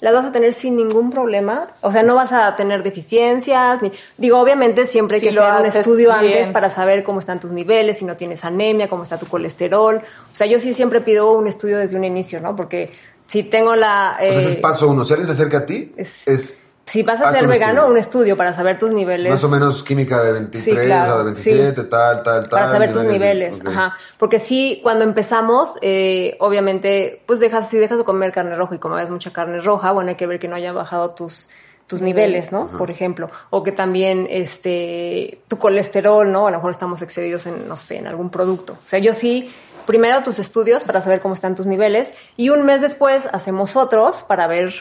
las 0.00 0.14
vas 0.14 0.24
a 0.26 0.32
tener 0.32 0.54
sin 0.54 0.76
ningún 0.76 1.10
problema. 1.10 1.68
O 1.82 1.92
sea, 1.92 2.02
no 2.02 2.14
vas 2.14 2.32
a 2.32 2.56
tener 2.56 2.82
deficiencias. 2.82 3.82
Ni, 3.82 3.92
digo, 4.16 4.38
obviamente 4.38 4.86
siempre 4.86 5.16
hay 5.16 5.20
Si 5.20 5.26
que 5.28 5.32
lo 5.32 5.44
hacer 5.44 5.60
un 5.60 5.66
estudio 5.80 6.08
bien. 6.20 6.32
antes 6.32 6.50
para 6.50 6.70
saber 6.70 7.02
cómo 7.04 7.18
están 7.20 7.38
tus 7.40 7.52
niveles, 7.52 7.98
si 7.98 8.04
no 8.04 8.16
tienes 8.16 8.44
anemia, 8.44 8.88
cómo 8.88 9.02
está 9.02 9.18
tu 9.18 9.26
colesterol. 9.26 9.96
O 9.96 10.34
sea, 10.34 10.46
yo 10.46 10.58
sí 10.58 10.72
siempre 10.74 11.00
pido 11.00 11.32
un 11.32 11.46
estudio 11.46 11.78
desde 11.78 11.96
un 11.96 12.04
inicio, 12.04 12.40
¿no? 12.40 12.56
Porque 12.56 12.90
si 13.26 13.42
tengo 13.42 13.76
la... 13.76 14.14
O 14.16 14.18
sea, 14.20 14.30
ese 14.38 14.48
eh, 14.48 14.52
es 14.52 14.56
paso 14.56 14.88
uno. 14.88 15.04
Si 15.04 15.12
alguien 15.12 15.26
se 15.26 15.32
acerca 15.32 15.58
a 15.58 15.66
ti, 15.66 15.92
es- 15.96 16.26
es, 16.26 16.59
si 16.90 17.02
vas 17.04 17.20
a 17.20 17.30
ser 17.30 17.44
un 17.44 17.50
vegano, 17.50 17.82
estudio. 17.82 17.92
un 17.92 17.98
estudio 17.98 18.36
para 18.36 18.52
saber 18.52 18.78
tus 18.78 18.90
niveles. 18.92 19.30
más 19.30 19.44
o 19.44 19.48
menos 19.48 19.82
química 19.84 20.22
de 20.22 20.32
23, 20.32 20.64
Sí, 20.64 20.86
claro, 20.86 21.14
o 21.14 21.18
de 21.18 21.24
27, 21.24 21.80
sí. 21.82 21.86
tal, 21.88 22.22
tal, 22.22 22.40
tal. 22.40 22.48
para 22.48 22.72
saber 22.72 22.92
tus 22.92 23.04
niveles, 23.04 23.60
ajá. 23.64 23.96
Porque 24.18 24.38
sí, 24.38 24.80
cuando 24.82 25.04
empezamos, 25.04 25.76
eh, 25.82 26.36
obviamente, 26.40 27.22
pues 27.26 27.38
dejas, 27.38 27.68
si 27.68 27.78
dejas 27.78 27.98
de 27.98 28.04
comer 28.04 28.32
carne 28.32 28.56
roja 28.56 28.74
y 28.74 28.78
comes 28.78 29.08
mucha 29.08 29.32
carne 29.32 29.60
roja, 29.60 29.92
bueno, 29.92 30.10
hay 30.10 30.16
que 30.16 30.26
ver 30.26 30.40
que 30.40 30.48
no 30.48 30.56
haya 30.56 30.72
bajado 30.72 31.10
tus 31.10 31.48
tus 31.86 32.02
niveles, 32.02 32.52
¿no? 32.52 32.70
Por 32.78 32.88
ejemplo, 32.92 33.30
o 33.50 33.64
que 33.64 33.72
también 33.72 34.28
este 34.30 35.40
tu 35.48 35.58
colesterol, 35.58 36.30
¿no? 36.30 36.46
A 36.46 36.50
lo 36.52 36.58
mejor 36.58 36.70
estamos 36.70 37.02
excedidos 37.02 37.46
en 37.46 37.66
no 37.66 37.76
sé, 37.76 37.96
en 37.96 38.06
algún 38.06 38.30
producto. 38.30 38.74
O 38.74 38.88
sea, 38.88 39.00
yo 39.00 39.12
sí 39.12 39.52
primero 39.86 40.22
tus 40.22 40.38
estudios 40.38 40.84
para 40.84 41.02
saber 41.02 41.20
cómo 41.20 41.34
están 41.34 41.56
tus 41.56 41.66
niveles 41.66 42.12
y 42.36 42.50
un 42.50 42.64
mes 42.64 42.80
después 42.80 43.26
hacemos 43.32 43.74
otros 43.74 44.22
para 44.22 44.46
ver 44.46 44.72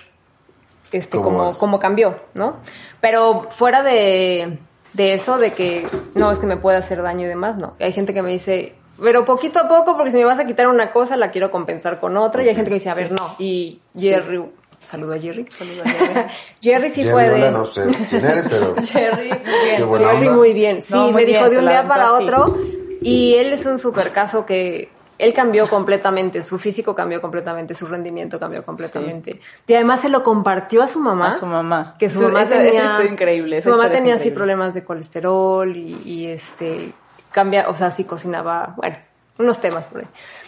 este 0.98 1.18
¿Cómo 1.18 1.56
cómo, 1.58 1.80
cambió, 1.80 2.16
¿no? 2.34 2.58
Pero 3.02 3.48
fuera 3.52 3.84
de, 3.84 4.58
de 4.94 5.14
eso, 5.14 5.38
de 5.38 5.52
que 5.52 5.86
no, 6.16 6.32
es 6.32 6.40
que 6.40 6.48
me 6.48 6.58
puede 6.58 6.78
hacer 6.78 7.02
daño 7.02 7.26
y 7.26 7.30
demás, 7.30 7.58
no. 7.58 7.76
Hay 7.80 7.92
gente 7.94 8.14
que 8.14 8.22
me 8.22 8.32
dice, 8.32 8.76
pero 9.02 9.26
poquito 9.26 9.60
a 9.60 9.68
poco, 9.68 9.96
porque 9.96 10.12
si 10.12 10.18
me 10.18 10.26
vas 10.26 10.40
a 10.40 10.46
quitar 10.46 10.68
una 10.68 10.92
cosa, 10.92 11.18
la 11.18 11.32
quiero 11.32 11.52
compensar 11.52 12.00
con 12.00 12.18
otra. 12.18 12.44
Y 12.44 12.50
hay 12.50 12.56
gente 12.56 12.70
que 12.70 12.76
me 12.76 12.80
dice, 12.80 12.90
a 12.90 12.96
ver, 12.96 13.12
no. 13.12 13.36
Y 13.38 13.80
Jerry, 13.96 14.44
saludo 14.82 15.14
a 15.14 15.20
Jerry. 15.20 15.46
Saludos 15.50 15.86
a 15.86 15.90
Jerry. 15.90 16.30
Jerry 16.62 16.90
sí 16.90 17.04
Jerry, 17.04 17.12
fue 17.12 17.30
hola, 17.30 17.46
de... 17.46 17.52
no 17.52 17.66
sé 17.66 17.88
quién 18.10 18.26
eres, 18.26 18.46
pero... 18.50 18.76
Jerry, 18.82 19.30
muy 19.30 19.64
bien. 19.64 19.92
Jerry 20.00 20.28
onda. 20.28 20.34
muy 20.34 20.54
bien. 20.54 20.82
Sí, 20.82 20.94
No, 20.94 21.04
muy 21.12 21.14
me 21.14 21.26
dijo 21.26 21.50
de 21.50 21.60
un 21.60 21.68
día 21.68 21.88
para 21.88 22.06
así. 22.16 22.24
otro. 22.24 22.58
Y 23.02 23.36
él 23.36 23.54
es 23.54 23.66
un 23.66 23.80
super 23.80 24.12
caso 24.12 24.46
que 24.46 24.90
él 25.20 25.34
cambió 25.34 25.70
completamente, 25.70 26.41
su 26.41 26.57
físico 26.57 26.95
cambió 26.95 27.22
completamente, 27.22 27.76
su 27.76 27.86
rendimiento 27.86 28.39
cambió 28.39 28.63
completamente. 28.63 29.39
Y 29.67 29.74
además 29.74 29.99
se 29.99 30.09
lo 30.09 30.24
compartió 30.24 30.82
a 30.82 30.88
su 30.88 30.99
mamá. 30.99 31.28
A 31.28 31.34
su 31.34 31.45
mamá. 31.45 31.95
Que 31.99 32.09
su 32.09 32.22
mamá 32.22 32.45
tenía. 32.45 33.01
es 33.03 33.11
increíble, 33.11 33.61
Su 33.61 33.70
mamá 33.70 33.89
tenía 33.91 34.15
así 34.15 34.32
problemas 34.32 34.74
de 34.74 34.84
colesterol 34.86 35.76
y, 35.76 36.01
y, 36.05 36.28
este 36.28 36.93
cambia, 37.32 37.67
o 37.67 37.76
sea, 37.76 37.91
sí 37.91 38.05
cocinaba, 38.05 38.74
bueno, 38.78 38.97
unos 39.38 39.59
temas 39.59 39.88
por 39.88 40.01
ahí. 40.01 40.07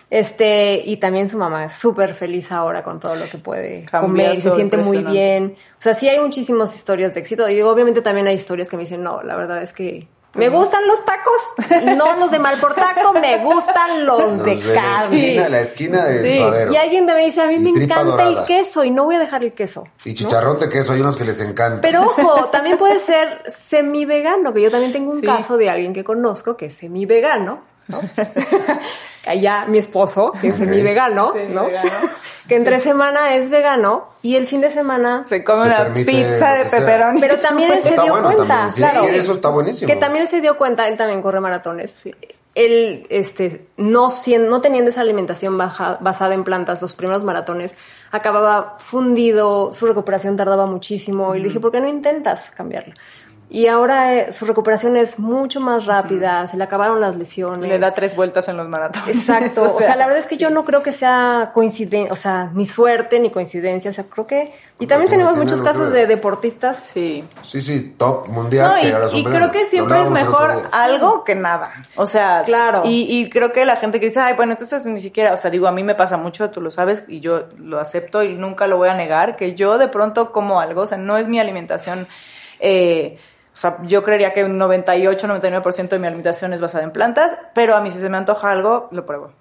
Este, 0.10 0.82
y 0.86 0.98
también 0.98 1.30
su 1.30 1.38
mamá 1.38 1.66
es 1.66 1.74
súper 1.74 2.14
feliz 2.14 2.52
ahora 2.52 2.82
con 2.84 3.00
todo 3.00 3.16
lo 3.16 3.30
que 3.30 3.38
puede 3.38 3.86
Cambió 3.86 4.10
comer, 4.10 4.34
y 4.38 4.42
se 4.42 4.52
siente 4.52 4.78
muy 4.78 5.04
bien. 5.04 5.56
O 5.80 5.82
sea, 5.82 5.94
sí 5.94 6.08
hay 6.08 6.20
muchísimas 6.20 6.76
historias 6.76 7.14
de 7.14 7.20
éxito 7.20 7.48
y 7.50 7.62
obviamente 7.62 8.02
también 8.02 8.28
hay 8.28 8.36
historias 8.36 8.70
que 8.70 8.78
me 8.78 8.84
dicen, 8.84 9.04
no, 9.04 9.22
la 9.22 9.36
verdad 9.36 9.62
es 9.62 9.74
que 9.74 10.08
me 10.34 10.50
gustan 10.50 10.88
los 10.88 11.04
tacos, 11.04 11.54
no 11.98 12.16
los 12.18 12.32
de 12.32 12.40
mal 12.40 12.60
por 12.60 12.74
taco, 12.74 13.14
me 13.14 13.38
gustan 13.44 14.06
los 14.06 14.20
Los 14.38 14.46
de 14.46 14.56
de 14.56 14.74
la 14.76 14.82
carne. 14.82 15.26
esquina, 15.26 15.50
la 15.50 15.60
esquina 15.60 16.06
de 16.06 16.32
Sí. 16.32 16.38
suadero. 16.38 16.72
Y 16.72 16.76
alguien 16.78 17.06
me 17.06 17.16
dice, 17.18 17.42
a 17.42 17.48
mí 17.48 17.56
Y 17.56 17.60
me 17.60 17.84
encanta 17.84 18.28
el 18.28 18.46
queso 18.46 18.84
y 18.84 18.92
no 18.92 19.04
voy 19.06 19.16
a 19.16 19.20
dejar 19.20 19.44
el 19.44 19.54
queso. 19.54 19.84
Y 20.06 20.10
¿no? 20.10 20.16
chicharrón 20.16 20.60
de 20.60 20.70
queso, 20.70 20.94
hay 20.94 21.02
unos 21.02 21.18
que 21.18 21.26
les 21.26 21.40
encanta. 21.42 21.82
Pero 21.82 22.02
ojo, 22.18 22.46
también 22.50 22.78
puede 22.78 23.00
ser 23.00 23.44
semi-vegano, 23.48 24.54
que 24.54 24.62
yo 24.62 24.72
también 24.72 24.92
tengo 24.94 25.12
un 25.12 25.20
Sí. 25.20 25.26
caso 25.26 25.58
de 25.58 25.70
alguien 25.70 25.94
que 25.94 26.04
conozco 26.04 26.56
que 26.56 26.68
es 26.68 26.74
semi-vegano, 26.76 27.62
¿no? 27.88 28.00
Allá 29.26 29.66
mi 29.68 29.78
esposo, 29.78 30.34
que 30.42 30.48
es 30.48 30.56
semi-vegano, 30.56 31.28
¿no? 31.28 31.34
Semi-vegano. 31.34 31.90
que 32.48 32.56
entre 32.56 32.80
semana 32.80 33.36
es 33.36 33.50
vegano 33.50 34.06
y 34.24 34.36
el 34.36 34.48
fin 34.48 34.62
de 34.62 34.72
semana... 34.72 35.24
Se 35.26 35.44
come 35.44 35.64
Se 35.64 35.68
una 35.70 35.94
pizza 35.94 36.54
de 36.54 36.66
pepperoni. 36.66 37.22
Pero 37.22 37.38
también 37.38 37.72
él 37.72 37.84
se 37.84 37.92
dio 37.92 38.08
bueno 38.08 38.24
cuenta, 38.34 38.48
también, 38.48 38.72
sí, 38.74 38.78
claro. 38.82 39.04
y 39.10 39.16
eso 39.16 39.34
está 39.34 39.50
buenísimo. 39.50 39.88
Que 39.88 39.96
también 39.96 40.24
él 40.24 40.28
se 40.28 40.42
dio 40.42 40.58
cuenta, 40.58 40.88
él 40.88 40.98
también 40.98 41.22
corre 41.22 41.40
maratones. 41.40 42.02
Él, 42.56 43.06
este, 43.10 43.66
no, 43.78 44.10
sien- 44.10 44.50
no 44.50 44.60
teniendo 44.60 44.90
esa 44.90 45.02
alimentación 45.02 45.58
baja- 45.58 45.98
basada 46.02 46.34
en 46.34 46.44
plantas, 46.44 46.82
los 46.82 46.94
primeros 46.94 47.24
maratones, 47.24 47.76
acababa 48.12 48.76
fundido, 48.80 49.72
su 49.72 49.86
recuperación 49.86 50.36
tardaba 50.36 50.66
muchísimo. 50.66 51.34
Y 51.36 51.40
le 51.40 51.46
dije, 51.46 51.60
¿por 51.62 51.72
qué 51.72 51.80
no 51.80 51.88
intentas 51.88 52.52
cambiarla? 52.58 52.96
Y 53.54 53.68
ahora 53.68 54.16
eh, 54.16 54.32
su 54.32 54.46
recuperación 54.46 54.96
es 54.96 55.20
mucho 55.20 55.60
más 55.60 55.86
rápida, 55.86 56.48
se 56.48 56.56
le 56.56 56.64
acabaron 56.64 57.02
las 57.02 57.18
lesiones. 57.18 57.70
Le 57.70 57.80
da 57.80 57.94
tres 57.94 58.16
vueltas 58.16 58.48
en 58.48 58.56
los 58.56 58.70
maratones. 58.70 59.14
Exacto. 59.14 59.64
O 59.76 59.78
sea, 59.78 59.98
la 59.98 60.06
verdad 60.06 60.20
es 60.20 60.28
que 60.28 60.38
yo 60.38 60.50
no 60.50 60.64
creo 60.64 60.82
que 60.82 60.94
sea 60.94 61.52
coincidencia, 61.54 62.14
o 62.14 62.16
sea, 62.16 62.50
ni 62.54 62.66
suerte 62.66 63.20
ni 63.20 63.30
coincidencia. 63.30 63.92
O 63.92 63.94
sea, 63.94 64.06
creo 64.06 64.26
que. 64.26 64.54
Y 64.80 64.88
también 64.88 65.10
tiene- 65.10 65.26
tenemos 65.26 65.34
tiene 65.34 65.44
muchos 65.52 65.62
casos 65.62 65.92
de 65.92 66.08
deportistas 66.08 66.78
Sí. 66.78 67.26
Sí, 67.44 67.62
sí, 67.62 67.94
top 67.98 68.30
mundial. 68.30 68.72
No, 68.72 68.78
y, 68.80 68.82
que 68.84 68.94
ahora 68.94 69.10
son 69.10 69.18
y 69.20 69.24
veganos. 69.26 69.50
creo 69.50 69.62
que 69.64 69.70
siempre 69.70 70.02
es 70.02 70.10
mejor 70.10 70.64
algo 70.72 71.24
que 71.26 71.36
nada. 71.36 71.74
O 71.98 72.06
sea, 72.08 72.44
Claro. 72.46 72.84
Y, 72.86 73.06
y 73.20 73.30
creo 73.30 73.52
que 73.52 73.66
la 73.66 73.76
gente 73.76 74.00
que 74.00 74.06
dice, 74.06 74.22
ay, 74.22 74.34
bueno, 74.38 74.54
entonces 74.54 74.86
ni 74.86 75.02
siquiera, 75.02 75.34
o 75.34 75.38
sea, 75.38 75.52
digo, 75.52 75.68
a 75.68 75.74
mí 75.74 75.84
me 75.84 75.94
pasa 75.96 76.16
mucho, 76.16 76.50
tú 76.52 76.62
lo 76.62 76.72
sabes, 76.72 77.04
y 77.10 77.20
yo 77.20 77.48
lo 77.58 77.80
acepto 77.82 78.24
y 78.24 78.34
nunca 78.34 78.66
lo 78.66 78.78
voy 78.78 78.88
a 78.88 78.94
negar, 78.94 79.36
que 79.36 79.56
yo 79.56 79.78
de 79.78 79.90
pronto 79.90 80.32
como 80.32 80.62
algo, 80.62 80.84
o 80.84 80.88
sea, 80.88 80.98
no 80.98 81.18
es 81.18 81.28
mi 81.28 81.38
alimentación, 81.40 82.08
eh, 82.62 83.18
o 83.54 83.58
sea, 83.58 83.78
yo 83.84 84.02
creería 84.04 84.32
que 84.34 84.44
un 84.44 84.58
98, 84.58 85.28
99% 85.28 85.90
de 85.90 86.00
mi 86.00 86.08
alimentación 86.08 86.54
es 86.54 86.62
basada 86.62 86.84
en 86.84 86.92
plantas, 86.92 87.36
pero 87.54 87.76
a 87.76 87.82
mí 87.82 87.92
si 87.92 88.00
se 88.00 88.10
me 88.10 88.18
antoja 88.18 88.50
algo, 88.52 88.88
lo 88.92 89.06
pruebo. 89.06 89.32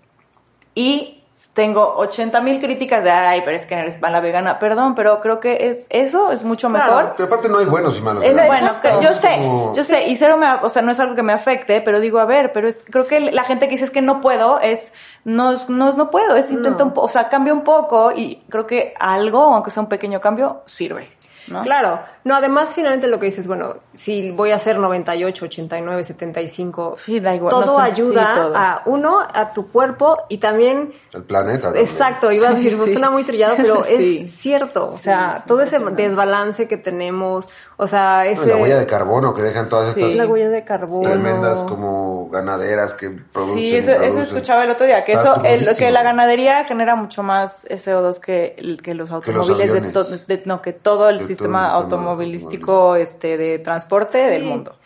Y 0.74 1.16
tengo 1.54 1.94
80 1.96 2.40
mil 2.42 2.60
críticas 2.60 3.02
de, 3.02 3.10
ay, 3.10 3.40
pero 3.44 3.56
es 3.56 3.64
que 3.64 3.74
eres 3.74 4.00
mala 4.00 4.20
vegana. 4.20 4.58
Perdón, 4.58 4.94
pero 4.94 5.20
creo 5.20 5.40
que 5.40 5.68
es 5.70 5.86
eso 5.88 6.32
es 6.32 6.42
mucho 6.44 6.68
Claro. 6.68 6.86
mejor. 6.94 7.14
Pero 7.16 7.26
aparte 7.28 7.48
no 7.48 7.58
hay 7.58 7.64
buenos 7.66 7.96
y 7.96 8.02
malos. 8.02 8.22
Es 8.24 8.34
bueno, 8.34 8.72
yo 9.00 9.12
sé, 9.14 9.28
como- 9.36 9.74
yo 9.74 9.82
sé, 9.84 10.08
y 10.08 10.16
cero 10.16 10.36
me, 10.36 10.46
o 10.62 10.68
sea, 10.68 10.82
no 10.82 10.92
es 10.92 11.00
algo 11.00 11.14
que 11.14 11.22
me 11.22 11.32
afecte, 11.32 11.80
pero 11.80 11.98
digo, 12.00 12.18
a 12.18 12.24
ver, 12.24 12.52
pero 12.52 12.68
es, 12.68 12.84
creo 12.90 13.06
que 13.06 13.20
la 13.20 13.44
gente 13.44 13.66
que 13.66 13.72
dice 13.72 13.84
es 13.84 13.90
que 13.90 14.02
no 14.02 14.20
puedo, 14.20 14.60
es, 14.60 14.92
no, 15.24 15.52
es- 15.52 15.68
no, 15.70 15.88
es 15.88 15.96
no 15.96 16.10
puedo, 16.10 16.36
es 16.36 16.50
intenta 16.50 16.84
un 16.84 16.90
poco, 16.92 17.06
o 17.06 17.08
sea, 17.08 17.28
cambia 17.28 17.52
un 17.54 17.62
poco 17.62 18.12
y 18.12 18.42
creo 18.50 18.66
que 18.66 18.94
algo, 18.98 19.40
aunque 19.54 19.70
sea 19.70 19.82
un 19.82 19.88
pequeño 19.88 20.20
cambio, 20.20 20.62
sirve, 20.66 21.10
¿no? 21.48 21.62
Claro. 21.62 22.00
No, 22.24 22.34
además, 22.36 22.72
finalmente 22.74 23.06
lo 23.06 23.18
que 23.18 23.26
dices, 23.26 23.46
bueno, 23.46 23.76
si 23.94 24.30
voy 24.30 24.50
a 24.52 24.56
hacer 24.56 24.78
98, 24.78 25.44
89, 25.46 26.04
75, 26.04 26.96
Sí, 26.98 27.18
da 27.20 27.34
igual, 27.34 27.50
todo 27.50 27.64
no 27.66 27.76
sé, 27.76 27.82
ayuda 27.92 28.34
sí, 28.34 28.40
todo. 28.40 28.56
a 28.56 28.82
uno, 28.86 29.18
a 29.32 29.50
tu 29.50 29.68
cuerpo 29.68 30.18
y 30.28 30.38
también 30.38 30.92
El 31.12 31.22
planeta. 31.24 31.62
también. 31.64 31.86
Exacto, 31.86 32.30
iba 32.30 32.48
a 32.48 32.54
decir, 32.54 32.78
Sí. 32.84 32.92
suena 32.92 33.10
muy 33.10 33.24
trillado, 33.24 33.54
pero 33.56 33.82
Sí. 33.84 34.20
es 34.24 34.30
cierto. 34.30 34.86
O 34.88 34.98
sea, 34.98 35.42
todo 35.46 35.62
ese 35.62 35.78
desbalance 35.78 36.68
que 36.68 36.76
tenemos, 36.76 37.48
o 37.76 37.86
sea, 37.86 38.26
ese... 38.26 38.46
la 38.46 38.56
huella 38.56 38.78
de 38.78 38.86
carbono 38.86 39.34
que 39.34 39.42
dejan 39.42 39.68
todas 39.68 39.94
Sí. 39.94 40.00
estas 40.02 40.16
la 40.16 40.26
huella 40.26 40.48
de 40.50 40.64
carbono. 40.64 41.08
tremendas 41.08 41.62
como 41.64 42.28
ganaderas 42.30 42.94
que 42.94 43.10
producen. 43.32 43.58
Sí, 43.58 43.76
eso, 43.76 43.90
eso 43.90 43.98
producen. 43.98 44.22
escuchaba 44.22 44.64
el 44.64 44.70
otro 44.70 44.86
día, 44.86 45.04
que 45.04 45.12
Está 45.12 45.32
eso, 45.34 45.44
el, 45.44 45.76
que 45.76 45.90
la 45.90 46.02
ganadería 46.02 46.64
genera 46.64 46.94
mucho 46.94 47.22
más 47.22 47.66
CO2 47.68 48.20
que, 48.20 48.78
que 48.82 48.94
los 48.94 49.10
automóviles, 49.10 49.58
de, 49.72 49.78
aviones. 49.78 49.92
to- 49.92 50.04
de- 50.04 50.42
no, 50.44 50.60
que 50.62 50.72
todo 50.72 51.08
el 51.08 51.18
Que 51.18 51.24
todo 51.24 51.29
el 51.29 51.29
sistema 51.34 51.60
sistema 51.60 51.74
automovilístico, 51.76 52.96
este, 52.96 53.36
de 53.36 53.58
transporte 53.58 54.18
del 54.18 54.42
Sí. 54.42 54.48
mundo. 54.48 54.76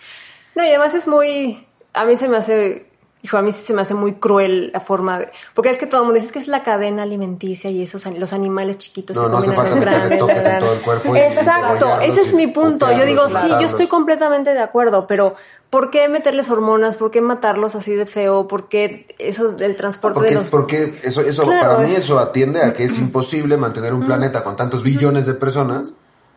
No, 0.55 0.65
y 0.65 0.69
además 0.69 0.95
es 0.95 1.07
muy... 1.09 1.67
A 1.93 2.05
mí 2.05 2.17
se 2.17 2.29
me 2.29 2.37
hace... 2.37 2.91
Hijo, 3.23 3.39
a 3.39 3.43
mí 3.43 3.53
sí 3.53 3.63
se 3.65 3.73
me 3.73 3.81
hace 3.81 3.95
muy 3.95 4.15
cruel 4.17 4.71
la 4.75 4.81
forma 4.81 5.19
de... 5.19 5.31
Porque 5.55 5.71
es 5.71 5.79
que 5.79 5.87
todo 5.87 6.03
el 6.03 6.05
mundo 6.05 6.17
dice 6.17 6.27
"Es 6.27 6.33
que 6.33 6.39
es 6.41 6.49
la 6.49 6.63
cadena 6.63 7.05
alimenticia 7.05 7.71
y 7.71 7.83
esos 7.83 8.05
los 8.05 8.35
animales 8.35 8.77
chiquitos 8.77 9.17
No, 9.17 9.23
se 9.23 9.29
no 9.31 9.37
comen 9.37 9.49
hace 9.49 9.71
a 9.71 9.71
los 9.73 9.81
grandes. 9.81 10.73
el 10.75 10.81
cuerpo 10.83 11.17
Exacto, 11.17 12.01
ese 12.03 12.21
es 12.21 12.35
mi 12.35 12.49
punto. 12.49 12.91
Yo 12.93 13.07
digo, 13.07 13.27
sí, 13.31 13.49
yo 13.49 13.61
estoy 13.67 13.87
completamente 13.87 14.53
de 14.53 14.61
acuerdo, 14.61 15.07
pero 15.07 15.37
¿por 15.71 15.91
qué 15.91 16.07
meterles 16.11 16.51
hormonas? 16.51 16.99
¿Por 16.99 17.11
qué 17.11 17.23
matarlos 17.23 17.75
así 17.75 17.95
de 17.95 18.05
feo? 18.05 18.47
¿Por 18.47 18.69
qué 18.69 19.07
eso 19.19 19.53
del 19.53 19.75
transporte 19.75 20.17
Porque, 20.17 20.29
de 20.29 20.35
los... 20.41 20.51
porque 20.51 21.01
eso, 21.03 21.23
eso 21.23 21.45
Claro, 21.45 21.77
para 21.77 21.79
mí 21.89 21.95
es- 21.95 22.01
eso 22.05 22.19
atiende 22.19 22.61
a 22.61 22.75
que 22.75 22.85
es 22.85 22.99
imposible 22.99 23.57
mantener 23.57 23.95
un 23.95 24.03
planeta 24.05 24.45
con 24.45 24.55
tantos 24.55 24.83
billones 24.83 25.25
de 25.25 25.33
personas, 25.33 25.95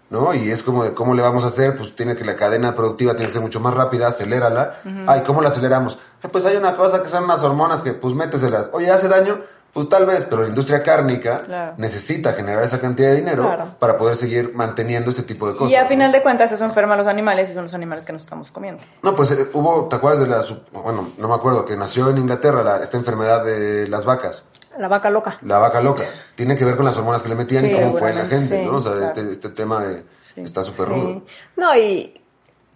¿no? 0.10 0.34
Y 0.34 0.50
es 0.52 0.64
como 0.64 0.84
de 0.84 0.94
cómo 0.94 1.14
le 1.14 1.22
vamos 1.22 1.44
a 1.44 1.48
hacer, 1.48 1.78
pues 1.78 1.96
tiene 1.96 2.16
que 2.16 2.24
la 2.26 2.36
cadena 2.36 2.76
productiva 2.76 3.14
tiene 3.14 3.28
que 3.28 3.34
ser 3.34 3.42
mucho 3.42 3.60
más 3.60 3.74
rápida, 3.74 4.08
acelérala. 4.08 4.80
Ay, 5.08 5.22
¿cómo 5.26 5.42
la 5.42 5.50
aceleramos? 5.50 5.98
"Ay, 6.24 6.30
pues 6.32 6.46
hay 6.46 6.56
una 6.58 6.76
cosa 6.76 7.04
que 7.04 7.10
son 7.10 7.26
unas 7.26 7.44
hormonas 7.44 7.82
que 7.82 7.94
pues 7.94 8.14
méteselas. 8.16 8.68
Oye, 8.74 8.90
¿hace 8.92 9.08
daño? 9.08 9.40
Pues 9.74 9.90
tal 9.90 10.08
vez, 10.08 10.26
pero 10.28 10.42
la 10.42 10.48
industria 10.48 10.82
cárnica 10.82 11.44
Claro. 11.46 11.74
necesita 11.78 12.34
generar 12.34 12.64
esa 12.64 12.80
cantidad 12.82 13.10
de 13.10 13.18
dinero 13.18 13.44
Claro. 13.44 13.66
para 13.78 13.96
poder 13.98 14.16
seguir 14.16 14.54
manteniendo 14.56 15.12
este 15.12 15.22
tipo 15.22 15.48
de 15.48 15.56
cosas. 15.56 15.72
Y 15.72 15.76
a 15.76 15.86
final 15.86 16.12
de 16.12 16.24
cuentas 16.24 16.52
eso 16.52 16.66
enferma 16.66 16.96
a 16.96 16.98
los 16.98 17.06
animales 17.06 17.52
y 17.52 17.54
son 17.54 17.66
los 17.66 17.74
animales 17.76 18.04
que 18.04 18.12
nos 18.12 18.24
estamos 18.24 18.52
comiendo. 18.52 18.82
No, 19.04 19.16
pues 19.16 19.30
eh, 19.32 19.48
hubo, 19.54 19.88
¿te 19.88 19.98
acuerdas 19.98 20.22
de 20.22 20.28
la, 20.28 20.44
bueno, 20.82 21.10
no 21.20 21.28
me 21.28 21.36
acuerdo, 21.36 21.64
que 21.64 21.76
nació 21.76 22.10
en 22.10 22.18
Inglaterra 22.18 22.64
la- 22.64 22.82
esta 22.82 22.98
enfermedad 22.98 23.44
de 23.46 23.88
las 23.88 24.04
vacas? 24.06 24.46
La 24.78 24.88
vaca 24.88 25.10
loca. 25.10 25.38
La 25.42 25.58
vaca 25.60 25.82
loca. 25.82 26.04
Tiene 26.36 26.56
que 26.58 26.66
ver 26.66 26.76
con 26.76 26.86
las 26.86 26.96
hormonas 26.98 27.22
que 27.24 27.30
le 27.30 27.36
metían 27.36 27.66
y 27.66 27.72
cómo 27.74 27.94
fue 27.98 28.12
en 28.12 28.18
la 28.18 28.26
gente, 28.26 28.60
sí, 28.60 28.66
¿no? 28.66 28.78
O 28.78 28.82
sea, 28.82 28.92
claro. 28.94 29.08
este, 29.08 29.32
este 29.32 29.50
tema 29.50 29.84
de, 29.84 30.04
está 30.36 30.64
súper 30.64 30.88
Sí. 30.88 30.94
rudo. 30.94 31.22
No, 31.56 31.76
y 31.76 32.14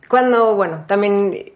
cuando, 0.10 0.56
bueno, 0.56 0.84
también 0.88 1.54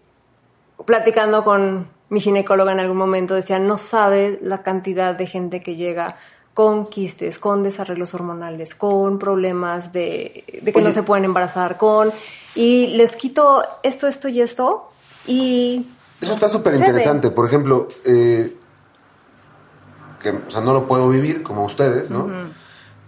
platicando 0.86 1.44
con 1.44 1.88
mi 2.10 2.20
ginecóloga 2.20 2.72
en 2.72 2.80
algún 2.80 2.98
momento 2.98 3.34
decía, 3.34 3.58
no 3.60 3.78
sabe 3.78 4.40
la 4.42 4.62
cantidad 4.62 5.16
de 5.16 5.26
gente 5.28 5.62
que 5.64 5.76
llega 5.76 6.18
con 6.54 6.86
quistes, 6.86 7.40
con 7.40 7.64
desarreglos 7.64 8.14
hormonales, 8.14 8.76
con 8.76 9.20
problemas 9.20 9.92
de, 9.92 10.46
de 10.62 10.72
que 10.72 10.82
no 10.82 10.92
se 10.94 11.04
pueden 11.04 11.26
embarazar, 11.26 11.78
con... 11.78 12.12
Y 12.54 12.88
les 12.96 13.16
quito 13.18 13.66
esto, 13.84 14.08
esto 14.08 14.30
y 14.30 14.40
esto 14.42 14.90
y... 15.28 15.86
Eso 16.22 16.34
está 16.36 16.48
súper 16.48 16.76
interesante. 16.76 17.30
Por 17.32 17.46
ejemplo, 17.46 17.90
eh, 18.06 18.56
que, 20.32 20.38
o 20.48 20.52
sea, 20.52 20.62
no 20.62 20.74
lo 20.74 20.88
puedo 20.88 21.08
vivir 21.10 21.44
como 21.44 21.64
ustedes, 21.64 22.10
¿no? 22.12 22.28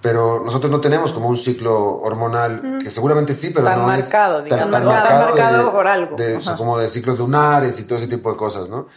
Pero 0.02 0.42
nosotros 0.46 0.72
no 0.72 0.80
tenemos 0.80 1.12
como 1.12 1.28
un 1.28 1.38
ciclo 1.38 1.98
hormonal, 2.00 2.78
que 2.84 2.92
seguramente 2.92 3.34
sí, 3.34 3.50
pero 3.50 3.66
Tan 3.66 3.80
no 3.80 3.88
marcado, 3.88 4.38
es 4.40 4.44
digamos, 4.46 4.72
tan, 4.72 4.84
tan 4.84 4.84
Tan 4.84 5.04
marcado, 5.04 5.26
marcado 5.36 5.66
de- 5.66 5.72
por 5.72 5.88
algo. 5.88 6.16
de- 6.16 6.36
o 6.38 6.44
sea, 6.44 6.56
como 6.56 6.78
de 6.78 6.88
ciclos 6.88 7.18
lunares 7.18 7.80
y 7.80 7.84
todo 7.86 7.98
ese 7.98 8.08
tipo 8.08 8.32
de 8.32 8.38
cosas, 8.38 8.70
¿no? 8.70 8.88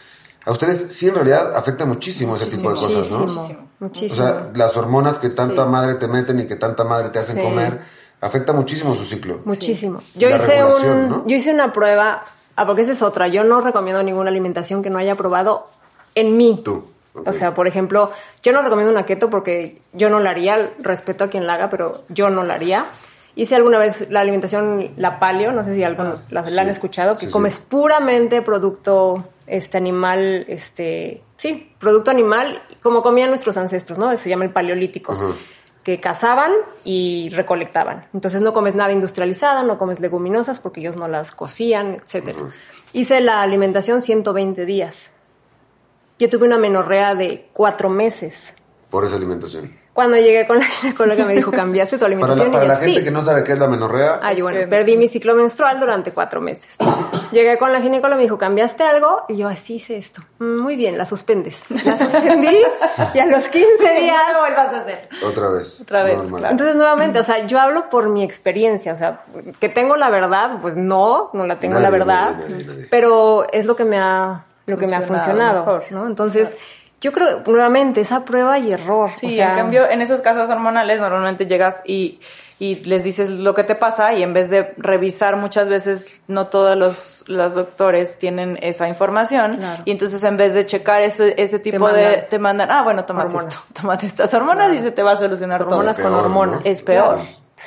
A 0.45 0.51
ustedes 0.51 0.91
sí 0.93 1.07
en 1.07 1.15
realidad 1.15 1.55
afecta 1.55 1.85
muchísimo, 1.85 2.35
ese 2.35 2.45
tipo 2.45 2.69
de 2.69 2.75
cosas, 2.75 3.09
¿no? 3.11 3.19
Muchísimo, 3.19 3.59
O 3.79 3.83
muchísimo. 3.83 4.15
sea, 4.23 4.49
las 4.53 4.77
hormonas 4.77 5.17
que 5.17 5.29
tanta 5.29 5.65
madre 5.65 5.95
te 5.95 6.07
meten 6.07 6.39
y 6.39 6.47
que 6.47 6.55
tanta 6.55 6.83
madre 6.83 7.09
te 7.09 7.19
hacen 7.19 7.37
Sí. 7.37 7.41
comer, 7.43 7.81
afecta 8.21 8.53
muchísimo 8.53 8.93
su 8.95 9.03
ciclo. 9.03 9.41
Muchísimo. 9.45 9.99
Yo 10.15 10.29
La 10.29 10.35
hice 10.37 10.63
un, 10.63 11.09
¿no? 11.09 11.23
yo 11.27 11.35
hice 11.35 11.51
una 11.53 11.73
prueba, 11.73 12.23
ah, 12.55 12.65
porque 12.67 12.83
esa 12.83 12.91
es 12.91 13.01
otra. 13.01 13.27
Yo 13.27 13.43
no 13.43 13.59
recomiendo 13.61 14.01
ninguna 14.03 14.29
alimentación 14.29 14.83
que 14.83 14.89
no 14.91 14.99
haya 14.99 15.15
probado 15.15 15.67
en 16.15 16.37
mí. 16.37 16.61
Tú. 16.63 16.85
O 17.13 17.33
sea, 17.33 17.53
por 17.53 17.67
ejemplo, 17.67 18.11
yo 18.41 18.53
no 18.53 18.61
recomiendo 18.61 18.91
una 18.91 19.05
keto 19.05 19.29
porque 19.29 19.81
yo 19.93 20.09
no 20.09 20.19
la 20.19 20.29
haría, 20.29 20.69
respeto 20.79 21.25
a 21.25 21.29
quien 21.29 21.45
la 21.45 21.55
haga, 21.55 21.69
pero 21.69 22.03
yo 22.09 22.29
no 22.29 22.43
la 22.43 22.53
haría. 22.53 22.85
Hice 23.35 23.55
alguna 23.55 23.79
vez 23.79 24.09
la 24.09 24.21
alimentación, 24.21 24.91
la 24.97 25.19
paleo, 25.19 25.51
no 25.51 25.63
sé 25.63 25.73
si 25.75 25.83
algo 25.83 26.19
la, 26.29 26.49
la 26.49 26.61
han 26.61 26.69
escuchado, 26.69 27.13
que 27.13 27.21
Sí, 27.21 27.25
sí. 27.27 27.31
comes 27.31 27.59
puramente 27.59 28.41
producto 28.41 29.25
este 29.47 29.77
animal, 29.77 30.45
este, 30.47 31.21
sí, 31.37 31.73
producto 31.79 32.11
animal, 32.11 32.61
como 32.81 33.01
comían 33.01 33.29
nuestros 33.29 33.57
ancestros, 33.57 33.97
¿no? 33.97 34.15
Se 34.17 34.29
llama 34.29 34.45
el 34.45 34.51
paleolítico. 34.51 35.35
Que 35.83 35.99
cazaban 35.99 36.51
y 36.83 37.29
recolectaban. 37.31 38.05
Entonces 38.13 38.41
no 38.41 38.53
comes 38.53 38.75
nada 38.75 38.91
industrializado, 38.91 39.65
no 39.65 39.77
comes 39.79 39.99
leguminosas 39.99 40.59
porque 40.59 40.79
ellos 40.81 40.95
no 40.95 41.07
las 41.07 41.31
cocían, 41.31 41.95
etcétera. 41.95 42.37
Hice 42.93 43.19
la 43.21 43.41
alimentación 43.41 44.01
120 44.01 44.65
días. 44.65 45.09
Yo 46.21 46.29
tuve 46.29 46.45
una 46.45 46.59
menorrea 46.59 47.15
de 47.15 47.49
cuatro 47.51 47.89
meses. 47.89 48.35
Por 48.91 49.05
esa 49.05 49.15
alimentación. 49.15 49.75
Cuando 49.91 50.17
llegué 50.17 50.45
con 50.45 50.59
la 50.59 50.65
ginecóloga 50.65 51.25
me 51.25 51.33
dijo, 51.35 51.49
cambiaste 51.51 51.95
tu 51.97 52.01
Para 52.01 52.13
alimentación. 52.13 52.45
la, 52.47 52.51
para 52.53 52.63
y 52.63 52.67
yo, 52.67 52.73
la 52.73 52.79
gente 52.79 52.99
"Sí". 52.99 53.03
que 53.03 53.11
no 53.11 53.23
sabe 53.23 53.43
qué 53.43 53.53
es 53.53 53.57
la 53.59 53.67
menorrea, 53.67 54.19
Ay, 54.21 54.39
bueno, 54.41 54.59
que- 54.59 54.67
perdí 54.67 54.97
mi 54.97 55.07
ciclo 55.07 55.33
menstrual 55.33 55.79
durante 55.79 56.11
cuatro 56.11 56.39
meses. 56.41 56.75
Llegué 57.31 57.57
con 57.57 57.73
la 57.73 57.81
ginecóloga, 57.81 58.17
me 58.17 58.23
dijo, 58.23 58.37
¿cambiaste 58.37 58.83
algo? 58.83 59.23
Y 59.29 59.37
yo, 59.37 59.47
así 59.47 59.75
hice 59.77 59.97
esto. 59.97 60.21
"Mm, 60.37 60.59
Muy 60.59 60.75
bien, 60.75 60.95
la 60.97 61.05
suspendes. 61.05 61.57
La 61.83 61.97
suspendí 61.97 62.55
y 63.15 63.19
a 63.19 63.25
los 63.25 63.47
15 63.47 63.91
días... 63.99 64.17
No 64.27 64.33
lo 64.33 64.39
vuelvas 64.41 64.73
a 64.75 64.79
hacer. 64.81 65.09
otra 65.25 65.49
vez. 65.49 65.81
Otra 65.81 66.03
vez, 66.03 66.19
claro. 66.29 66.51
Entonces, 66.51 66.75
nuevamente, 66.75 67.17
o 67.19 67.23
sea, 67.23 67.47
yo 67.47 67.59
hablo 67.59 67.89
por 67.89 68.09
mi 68.09 68.23
experiencia, 68.23 68.93
o 68.93 68.95
sea, 68.95 69.23
que 69.59 69.69
tengo 69.69 69.95
la 69.97 70.11
verdad, 70.11 70.59
pues 70.61 70.77
no, 70.77 71.31
no 71.33 71.45
la 71.47 71.59
tengo 71.59 71.73
Nadie, 71.79 71.83
la 71.85 71.89
verdad, 71.89 72.31
nadie, 72.37 72.49
nadie, 72.49 72.65
nadie. 72.65 72.87
pero 72.91 73.45
es 73.51 73.65
lo 73.65 73.75
que 73.75 73.85
me 73.85 73.97
ha, 73.99 74.45
lo 74.71 74.77
que 74.77 74.87
me 74.87 74.95
ha 74.95 75.01
Funcionado 75.01 75.59
mejor. 75.65 75.83
¿no? 75.91 76.07
Entonces, 76.07 76.55
yo 76.99 77.11
creo, 77.11 77.41
nuevamente, 77.45 78.01
esa 78.01 78.25
prueba 78.25 78.57
y 78.59 78.71
error. 78.71 79.09
Sí, 79.15 79.27
o 79.27 79.29
sea, 79.35 79.51
en 79.51 79.55
cambio, 79.57 79.89
en 79.89 80.01
esos 80.01 80.21
casos 80.21 80.49
hormonales 80.49 80.99
normalmente 80.99 81.45
llegas 81.47 81.81
y, 81.85 82.19
y 82.59 82.75
les 82.85 83.03
dices 83.03 83.27
lo 83.27 83.55
que 83.55 83.63
te 83.63 83.73
pasa 83.73 84.13
y 84.13 84.21
en 84.21 84.33
vez 84.33 84.51
de 84.51 84.73
revisar 84.77 85.35
muchas 85.35 85.67
veces 85.67 86.21
no 86.27 86.45
todos 86.47 86.77
los, 86.77 87.23
los 87.27 87.55
doctores 87.55 88.19
tienen 88.19 88.59
esa 88.61 88.87
información 88.87 89.57
Claro. 89.57 89.81
y 89.83 89.89
entonces 89.89 90.23
en 90.23 90.37
vez 90.37 90.53
de 90.53 90.67
checar 90.67 91.01
ese, 91.01 91.33
ese 91.41 91.57
tipo 91.57 91.87
de... 91.89 92.03
mandan 92.03 92.29
Te 92.29 92.37
mandan, 92.37 92.69
ah, 92.71 92.83
bueno, 92.83 93.03
tómate 93.03 93.29
hormonas. 93.29 93.53
esto, 93.55 93.65
tómate 93.81 94.05
estas 94.05 94.31
hormonas 94.35 94.71
y 94.75 94.79
se 94.79 94.91
te 94.91 95.01
va 95.01 95.13
a 95.13 95.17
solucionar 95.17 95.63
todo. 95.63 95.69
hormonas 95.69 95.97
con 95.97 96.13
hormonas. 96.13 96.61
Es 96.65 96.83
peor. 96.83 97.17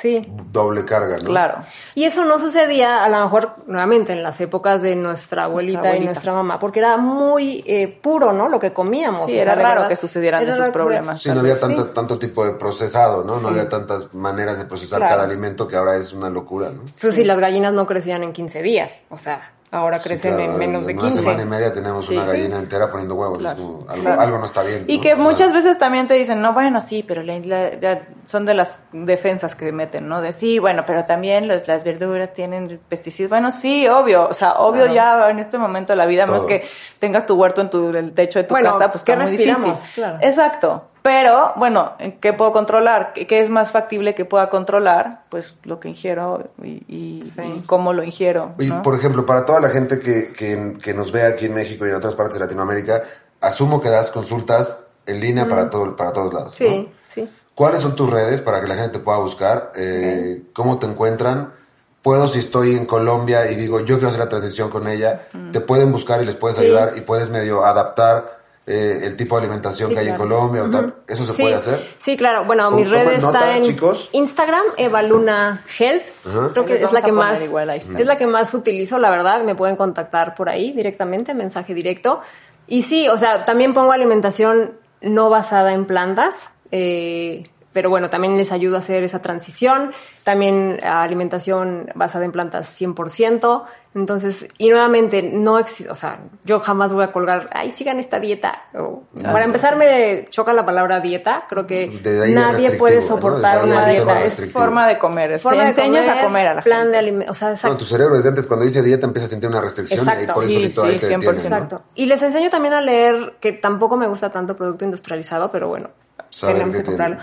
Sí. 0.01 0.21
Doble 0.51 0.83
carga, 0.83 1.17
¿no? 1.19 1.25
Claro. 1.29 1.65
Y 1.93 2.03
eso 2.03 2.25
no 2.25 2.37
sucedía 2.37 3.03
a 3.03 3.09
lo 3.09 3.21
mejor 3.21 3.55
nuevamente 3.65 4.11
en 4.13 4.23
las 4.23 4.39
épocas 4.41 4.81
de 4.81 4.95
nuestra 4.95 5.45
abuelita, 5.45 5.79
abuelita. 5.79 6.03
y 6.03 6.05
nuestra 6.05 6.33
mamá, 6.33 6.59
porque 6.59 6.79
era 6.79 6.97
muy 6.97 7.63
eh, 7.65 7.87
puro, 7.87 8.33
¿no? 8.33 8.49
Lo 8.49 8.59
que 8.59 8.73
comíamos. 8.73 9.25
Sí, 9.29 9.37
o 9.37 9.41
era 9.41 9.55
raro 9.55 9.67
verdad, 9.81 9.87
que 9.89 9.95
sucedieran 9.95 10.43
era 10.43 10.53
esos 10.53 10.69
problemas. 10.69 11.21
Sí, 11.21 11.29
no 11.29 11.39
había 11.39 11.59
tanto, 11.59 11.83
Sí. 11.85 11.89
tanto 11.95 12.19
tipo 12.19 12.43
de 12.45 12.51
procesado, 12.51 13.23
¿no? 13.23 13.39
No 13.39 13.47
había 13.47 13.69
tantas 13.69 14.13
maneras 14.13 14.57
de 14.57 14.65
procesar 14.65 14.99
Claro. 14.99 15.15
cada 15.15 15.27
alimento 15.27 15.67
que 15.67 15.75
ahora 15.77 15.95
es 15.95 16.11
una 16.13 16.29
locura, 16.29 16.69
¿no? 16.71 16.83
Eso 16.95 17.11
sí, 17.11 17.23
las 17.23 17.39
gallinas 17.39 17.73
no 17.73 17.87
crecían 17.87 18.23
en 18.23 18.33
15 18.33 18.61
días, 18.61 19.01
o 19.09 19.17
sea, 19.17 19.53
ahora 19.75 19.99
crecen 19.99 20.31
Sí, 20.31 20.37
claro, 20.37 20.51
en 20.53 20.57
menos 20.57 20.85
de 20.85 20.91
en 20.93 20.97
15. 20.97 21.13
Una 21.13 21.21
semana 21.21 21.41
y 21.43 21.45
media 21.45 21.73
tenemos 21.73 22.05
Sí, 22.05 22.13
una 22.15 22.23
sí. 22.25 22.27
gallina 22.31 22.57
entera 22.57 22.89
poniendo 22.91 23.15
huevos. 23.15 23.37
Claro, 23.39 23.57
es 23.61 23.65
como, 23.67 23.89
algo, 23.89 24.03
claro. 24.03 24.21
algo 24.21 24.37
no 24.39 24.45
está 24.45 24.63
bien. 24.63 24.85
Y 24.87 24.97
¿no? 24.97 25.03
que 25.03 25.15
muchas 25.15 25.53
veces 25.53 25.77
también 25.77 26.07
te 26.07 26.13
dicen, 26.15 26.41
no, 26.41 26.53
bueno, 26.53 26.81
sí, 26.81 27.03
pero 27.07 27.23
la- 27.23 27.39
la- 27.39 27.79
ya 27.79 28.07
son 28.25 28.45
de 28.45 28.53
las 28.53 28.79
defensas 28.91 29.55
que 29.55 29.71
meten, 29.71 30.07
¿no? 30.07 30.21
De 30.21 30.31
sí, 30.33 30.59
bueno, 30.59 30.83
pero 30.87 31.05
también 31.05 31.47
los, 31.47 31.67
las 31.67 31.83
verduras 31.83 32.33
tienen 32.33 32.79
pesticidas. 32.89 33.29
Bueno, 33.29 33.51
sí, 33.51 33.87
obvio, 33.87 34.27
o 34.29 34.33
sea, 34.33 34.53
obvio 34.53 34.87
ya 34.87 35.29
en 35.29 35.39
este 35.39 35.57
momento 35.57 35.93
de 35.93 35.97
la 35.97 36.05
vida, 36.05 36.25
Todo. 36.25 36.45
que 36.47 36.65
tengas 36.99 37.25
tu 37.25 37.35
huerto 37.35 37.61
en 37.61 37.69
tu, 37.69 37.89
el 37.89 38.13
techo 38.13 38.39
de 38.39 38.45
tu 38.45 38.53
Bueno, 38.55 38.71
casa, 38.73 38.91
pues 38.91 39.03
¿qué 39.03 39.11
está 39.11 39.23
muy 39.23 39.31
respiramos? 39.31 39.71
difícil. 39.71 39.93
Claro. 39.95 40.17
Exacto. 40.21 40.83
Pero, 41.05 41.53
bueno, 41.57 41.91
¿qué 42.19 42.33
puedo 42.33 42.51
controlar? 42.51 43.13
¿Qué, 43.13 43.27
es 43.39 43.47
más 43.51 43.69
factible 43.69 44.15
que 44.15 44.25
pueda 44.25 44.49
controlar? 44.49 45.21
Pues 45.29 45.55
lo 45.61 45.79
que 45.79 45.87
ingiero 45.89 46.49
y, 46.63 46.81
y- 46.87 47.21
Sí. 47.21 47.43
y 47.43 47.61
cómo 47.67 47.93
lo 47.93 48.03
ingiero. 48.03 48.53
¿no? 48.57 48.81
por 48.81 48.95
ejemplo, 48.95 49.23
para 49.23 49.45
toda 49.45 49.59
la 49.59 49.69
gente 49.69 49.99
que, 49.99 50.33
que, 50.33 50.77
que 50.81 50.95
nos 50.95 51.11
ve 51.11 51.21
aquí 51.21 51.45
en 51.45 51.53
México 51.53 51.85
y 51.85 51.89
en 51.89 51.95
otras 51.97 52.15
partes 52.15 52.33
de 52.33 52.39
Latinoamérica, 52.39 53.03
asumo 53.39 53.79
que 53.79 53.89
das 53.89 54.09
consultas 54.09 54.83
en 55.05 55.19
línea 55.19 55.47
para, 55.47 55.69
todo, 55.69 55.95
para 55.95 56.11
todos 56.11 56.33
lados. 56.33 56.55
Sí, 56.57 56.87
¿no? 56.89 56.93
sí. 57.07 57.29
¿Cuáles 57.53 57.81
son 57.81 57.95
tus 57.95 58.09
redes 58.09 58.41
para 58.41 58.59
que 58.59 58.67
la 58.67 58.73
gente 58.75 58.97
te 58.97 58.99
pueda 59.05 59.19
buscar? 59.19 59.73
Eh, 59.75 60.41
¿Cómo 60.53 60.79
te 60.79 60.87
encuentran? 60.87 61.53
Puedo, 62.01 62.27
si 62.27 62.39
estoy 62.39 62.75
en 62.75 62.87
Colombia 62.87 63.49
y 63.51 63.55
digo, 63.55 63.79
yo 63.81 63.97
quiero 63.97 64.07
hacer 64.07 64.21
la 64.21 64.29
transición 64.29 64.71
con 64.71 64.87
ella, 64.87 65.27
te 65.51 65.59
pueden 65.61 65.91
buscar 65.91 66.19
y 66.23 66.25
les 66.25 66.35
puedes 66.35 66.57
Sí. 66.57 66.63
ayudar 66.63 66.93
y 66.97 67.01
puedes 67.01 67.29
medio 67.29 67.63
adaptar 67.63 68.34
eh, 68.67 69.01
el 69.03 69.15
tipo 69.15 69.35
de 69.35 69.41
alimentación 69.43 69.89
Sí, 69.89 69.93
que 69.95 69.99
hay 70.01 70.07
en. 70.09 70.17
Colombia 70.17 70.63
o 70.63 70.69
tal. 70.69 70.95
¿Eso 71.07 71.23
se 71.25 71.33
sí, 71.33 71.41
puede 71.43 71.55
hacer? 71.55 71.87
Sí, 71.99 72.17
claro. 72.17 72.45
Bueno, 72.45 72.63
Tomen 72.69 72.83
mis 72.83 72.89
redes 72.91 73.21
nota, 73.21 73.39
está 73.39 73.57
en 73.57 73.63
chicos. 73.63 74.09
Instagram, 74.13 74.63
Evaluna 74.77 75.63
Health. 75.77 76.03
Ajá. 76.27 76.49
Creo 76.53 76.65
que 76.65 76.83
es 76.83 76.91
la 76.91 77.01
que 77.01 77.11
más 77.11 77.41
igual, 77.41 77.69
está. 77.69 77.99
es 77.99 78.05
la 78.05 78.17
que 78.17 78.25
más 78.27 78.53
utilizo, 78.53 78.97
la 78.97 79.09
verdad. 79.11 79.43
Me 79.43 79.53
pueden 79.55 79.75
contactar 79.75 80.33
por 80.35 80.49
ahí 80.49 80.71
directamente, 80.71 81.33
mensaje 81.33 81.73
directo. 81.73 82.21
Y 82.67 82.81
sí, 82.81 83.07
o 83.09 83.17
sea, 83.17 83.45
también 83.45 83.73
pongo 83.73 83.91
alimentación 83.91 84.73
no 85.01 85.29
basada 85.29 85.73
en 85.73 85.85
plantas. 85.85 86.35
eh, 86.71 87.47
pero 87.75 87.89
bueno, 87.89 88.09
también 88.09 88.37
les 88.37 88.53
ayudo 88.53 88.77
a 88.77 88.79
hacer 88.79 89.03
esa 89.03 89.21
transición. 89.21 89.91
También 90.23 90.79
a 90.81 91.03
alimentación 91.03 91.91
basada 91.93 92.23
en 92.23 92.31
plantas 92.31 92.69
100%. 92.81 93.65
Entonces, 93.93 94.47
y 94.57 94.69
nuevamente, 94.69 95.21
no 95.23 95.59
existe, 95.59 95.91
o 95.91 95.95
sea, 95.95 96.19
yo 96.45 96.59
jamás 96.61 96.93
voy 96.93 97.03
a 97.03 97.11
colgar, 97.11 97.49
ay, 97.53 97.71
sigan 97.71 97.99
esta 97.99 98.19
dieta. 98.21 98.63
O- 98.77 99.03
para 99.21 99.43
empezar, 99.43 99.75
me 99.75 100.23
choca 100.29 100.53
la 100.53 100.65
palabra 100.65 101.01
dieta. 101.01 101.43
Creo 101.49 101.67
que 101.67 101.83
es 102.03 102.33
nadie 102.33 102.71
puede 102.71 103.01
soportar 103.01 103.63
una 103.65 103.89
es 103.91 103.95
dieta. 103.97 104.23
Es 104.23 104.51
forma 104.53 104.87
de 104.87 104.97
comer. 104.97 105.37
forma 105.39 105.57
Se 105.59 105.63
de 105.63 105.69
enseñas 105.69 106.05
comer, 106.05 106.19
a 106.19 106.23
comer 106.25 106.47
a 106.47 106.53
la 106.55 106.61
plan 106.61 106.77
gente. 106.79 106.91
de 106.93 106.97
alimento, 106.99 107.31
o 107.31 107.35
sea, 107.35 107.49
No, 107.49 107.53
exacto. 107.55 107.77
tu 107.79 107.85
cerebro 107.85 108.15
desde 108.15 108.29
antes, 108.29 108.47
cuando 108.47 108.65
dice 108.65 108.81
dieta, 108.81 109.05
empieza 109.05 109.25
a 109.25 109.29
sentir 109.29 109.49
una 109.49 109.59
restricción 109.61 109.99
y 109.99 110.01
Exacto. 110.01 110.33
por 110.33 110.43
eso 110.43 110.47
Sí, 110.49 110.55
solito 110.55 110.83
ahí 110.85 110.93
sí, 110.93 110.99
te 110.99 111.07
100%. 111.07 111.19
detiene, 111.19 111.49
¿no? 111.49 111.55
Exacto. 111.65 111.83
Y 111.93 112.05
les 112.05 112.21
enseño 112.21 112.49
también 112.49 112.73
a 112.73 112.79
leer, 112.81 113.35
que 113.41 113.51
tampoco 113.51 113.97
me 113.97 114.07
gusta 114.07 114.29
tanto 114.31 114.55
producto 114.55 114.85
industrializado, 114.85 115.51
pero 115.51 115.67
bueno, 115.67 115.89
Saber 116.29 116.55
tenemos 116.55 116.75
que 116.77 116.83
tiene. 116.83 117.17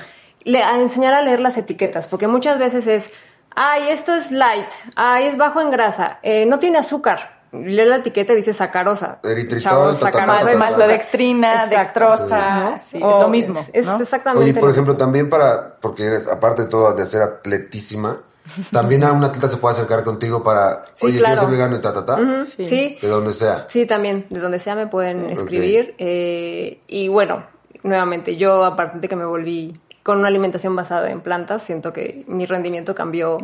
Le- 0.45 0.63
a 0.63 0.79
enseñar 0.81 1.15
a 1.15 1.23
leer 1.23 1.41
las 1.41 1.57
etiquetas, 1.57 2.07
porque 2.09 2.27
muchas 2.29 2.59
veces 2.59 2.87
es, 2.87 3.11
ay, 3.55 3.89
esto 3.91 4.15
es 4.15 4.31
light, 4.33 4.69
ay, 4.97 5.27
es 5.27 5.37
bajo 5.37 5.61
en 5.61 5.71
grasa, 5.71 6.19
eh, 6.23 6.47
no 6.47 6.59
tiene 6.59 6.79
azúcar. 6.79 7.41
Lee 7.53 7.85
la 7.85 7.97
etiqueta 7.97 8.33
y 8.33 8.37
dice 8.37 8.55
sacarosa. 8.55 9.19
Eritritol, 9.23 9.95
sacarosa 9.97 10.53
ta. 10.53 10.57
maltodextrina, 10.57 11.65
Exacto. 11.65 11.77
dextrosa, 11.77 12.61
¿no? 12.61 12.79
sí, 12.79 12.97
es 12.97 13.03
O 13.03 13.21
lo 13.23 13.29
mismo, 13.29 13.67
Es, 13.75 13.85
¿no? 13.87 13.95
es 13.97 14.01
exactamente 14.01 14.45
Oye, 14.45 14.55
por 14.55 14.65
lo 14.65 14.71
ejemplo, 14.71 14.95
mismo. 14.95 15.05
también 15.05 15.29
para, 15.29 15.77
porque 15.79 16.07
eres, 16.07 16.29
aparte 16.29 16.63
de 16.63 16.69
todo 16.69 16.95
de 16.95 17.05
ser 17.05 17.21
atletísima, 17.21 18.23
también 18.73 19.05
a 19.05 19.13
un 19.13 19.23
atleta 19.23 19.49
se 19.49 19.59
puede 19.59 19.75
acercar 19.75 20.03
contigo 20.03 20.43
para, 20.43 20.85
Sí, 20.97 21.07
oye, 21.07 21.19
claro. 21.19 21.35
quiero 21.35 21.41
ser 21.43 21.51
vegano 21.59 21.77
y 21.77 21.81
ta, 21.83 21.93
ta, 21.93 22.07
ta, 22.07 22.19
Sí. 22.57 22.67
sí. 22.67 22.99
de 23.03 23.09
donde 23.09 23.35
sea. 23.35 23.67
Sí, 23.69 23.85
también, 23.85 24.25
de 24.31 24.41
donde 24.41 24.59
sea 24.59 24.75
me 24.75 24.87
pueden 24.87 25.27
Sí. 25.27 25.33
escribir. 25.35 25.95
eh, 25.99 26.81
y 26.87 27.09
bueno, 27.09 27.45
nuevamente, 27.83 28.37
yo 28.37 28.65
aparte 28.65 28.99
de 28.99 29.09
que 29.09 29.17
me 29.17 29.27
volví 29.27 29.75
con 30.03 30.19
una 30.19 30.29
alimentación 30.29 30.75
basada 30.75 31.11
en 31.11 31.21
plantas, 31.21 31.63
siento 31.63 31.93
que 31.93 32.25
mi 32.27 32.47
rendimiento 32.47 32.95
cambió 32.95 33.39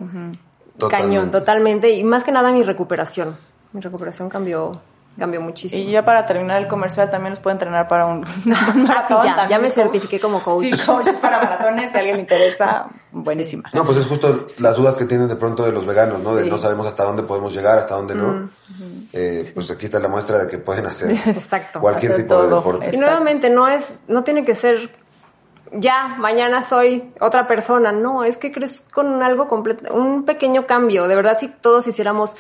Totalmente. 0.77 0.89
cañón, 1.17 1.31
totalmente. 1.31 1.91
Y 1.91 2.05
más 2.05 2.25
que 2.25 2.33
nada 2.33 2.53
mi 2.53 2.63
recuperación. 2.63 3.37
Mi 3.73 3.81
recuperación 3.81 4.29
cambió, 4.29 4.81
cambió 5.19 5.41
muchísimo. 5.41 5.83
Y 5.83 5.91
ya 5.93 6.05
para 6.05 6.25
terminar 6.27 6.61
el 6.63 6.69
comercial 6.69 7.11
también 7.11 7.33
los 7.33 7.41
puedo 7.41 7.53
entrenar 7.53 7.87
para 7.89 8.07
un, 8.07 8.25
un 8.75 8.83
maratón. 8.85 9.19
Ah, 9.21 9.25
ya, 9.27 9.37
también 9.37 9.49
ya 9.49 9.59
me 9.59 9.71
certifiqué 9.71 10.19
como 10.21 10.41
coach. 10.43 10.65
Sí, 10.65 10.71
coach 10.87 11.09
para 11.21 11.43
maratones, 11.43 11.93
si 11.93 11.99
alguien 11.99 12.17
le 12.17 12.23
interesa, 12.23 12.87
buenísima. 13.13 13.69
No, 13.75 13.85
pues 13.85 13.99
es 13.99 14.07
justo 14.07 14.47
las 14.61 14.77
dudas 14.77 14.97
que 14.97 15.05
tienen 15.05 15.29
de 15.29 15.37
pronto 15.37 15.65
de 15.65 15.73
los 15.73 15.85
veganos, 15.87 16.23
¿no? 16.23 16.35
De 16.35 16.45
Sí. 16.45 16.51
no 16.51 16.59
sabemos 16.59 16.87
hasta 16.87 17.05
dónde 17.05 17.23
podemos 17.25 17.53
llegar, 17.55 17.79
hasta 17.79 17.95
dónde 17.97 18.15
no. 18.15 18.49
Eh, 19.13 19.51
Pues 19.55 19.71
aquí 19.71 19.87
está 19.87 19.99
la 20.01 20.09
muestra 20.09 20.39
de 20.39 20.49
que 20.49 20.59
pueden 20.59 20.87
hacer 20.87 21.11
Exacto. 21.27 21.81
cualquier 21.81 22.13
Hacer 22.13 22.25
tipo 22.25 22.41
de 22.43 22.49
todo. 22.49 22.57
deporte. 22.59 22.91
Y 22.95 22.99
nuevamente, 22.99 23.51
no 23.51 23.67
es, 23.69 23.93
no 24.09 24.23
tiene 24.25 24.45
que 24.45 24.55
ser 24.55 24.91
ya, 25.73 26.09
mañana 26.19 26.63
soy 26.63 27.13
otra 27.21 27.47
persona. 27.47 27.93
No, 27.93 28.25
es 28.25 28.37
que 28.37 28.51
crees 28.53 28.81
con 28.93 29.23
algo 29.23 29.49
completo, 29.49 29.95
un 29.95 30.25
pequeño 30.25 30.67
cambio. 30.67 31.09
De 31.09 31.17
verdad, 31.17 31.37
si 31.39 31.49
todos 31.49 31.87
hiciéramos 31.87 32.37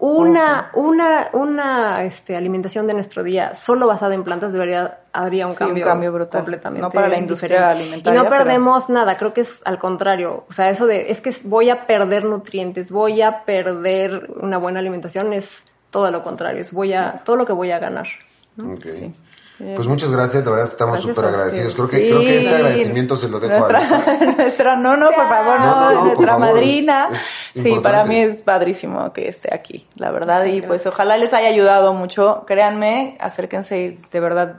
una, 0.00 0.70
una, 0.74 1.28
una 1.32 2.04
este, 2.04 2.36
alimentación 2.36 2.86
de 2.86 2.94
nuestro 2.94 3.24
día 3.24 3.54
solo 3.56 3.86
basada 3.88 4.14
en 4.14 4.22
plantas, 4.22 4.52
debería, 4.52 5.00
habría 5.12 5.46
un, 5.46 5.52
Sí, 5.54 5.62
un 5.64 5.68
cambio, 5.70 5.84
cambio 5.86 6.12
brutal. 6.12 6.40
completamente. 6.40 6.82
No 6.82 6.90
para 6.90 7.08
la 7.08 7.18
industria 7.18 7.70
alimentaria, 7.70 8.16
Y 8.20 8.22
no 8.22 8.28
pero- 8.30 8.44
perdemos 8.44 8.88
nada, 8.90 9.16
creo 9.16 9.34
que 9.34 9.40
es 9.40 9.60
al 9.64 9.78
contrario. 9.78 10.44
O 10.48 10.52
sea, 10.52 10.70
eso 10.70 10.86
de, 10.86 11.10
es 11.10 11.20
que 11.20 11.34
voy 11.44 11.70
a 11.70 11.86
perder 11.86 12.24
nutrientes, 12.24 12.92
voy 12.92 13.22
a 13.22 13.44
perder 13.44 14.30
una 14.40 14.58
buena 14.58 14.78
alimentación, 14.78 15.32
es 15.32 15.64
todo 15.90 16.10
lo 16.12 16.22
contrario, 16.22 16.60
es 16.60 16.72
voy 16.72 16.92
a, 16.92 17.22
todo 17.24 17.34
lo 17.36 17.44
que 17.46 17.52
voy 17.52 17.72
a 17.72 17.78
ganar. 17.80 18.06
Ok. 18.58 18.86
Pues 19.58 19.88
muchas 19.88 20.10
gracias, 20.10 20.44
la 20.44 20.50
verdad 20.50 20.64
es 20.66 20.70
que 20.70 20.74
estamos 20.74 21.02
súper 21.02 21.24
agradecidos. 21.24 21.74
Creo 21.74 21.88
que, 21.88 21.96
creo 22.08 22.20
que 22.20 22.38
este 22.38 22.54
agradecimiento 22.54 23.16
se 23.16 23.28
lo 23.28 23.40
dejo 23.40 23.66
a 23.66 23.68
nuestra, 23.72 24.26
nuestra, 24.38 24.76
no, 24.76 24.96
no, 24.96 25.10
por 25.10 25.28
favor, 25.28 25.60
no, 25.60 26.04
nuestra 26.04 26.26
favor, 26.28 26.40
madrina. 26.54 27.08
es- 27.10 27.18
es 27.56 27.62
sí, 27.64 27.74
para 27.82 28.04
mí 28.04 28.20
es 28.20 28.42
padrísimo 28.42 29.12
que 29.12 29.28
esté 29.28 29.52
aquí, 29.52 29.86
la 29.96 30.10
verdad, 30.12 30.44
y 30.44 30.62
pues 30.62 30.86
ojalá 30.86 31.16
les 31.18 31.32
haya 31.34 31.48
ayudado 31.48 31.92
mucho. 31.92 32.44
Créanme, 32.46 33.16
acérquense 33.20 33.78
y 33.80 33.98
de 34.12 34.20
verdad, 34.20 34.56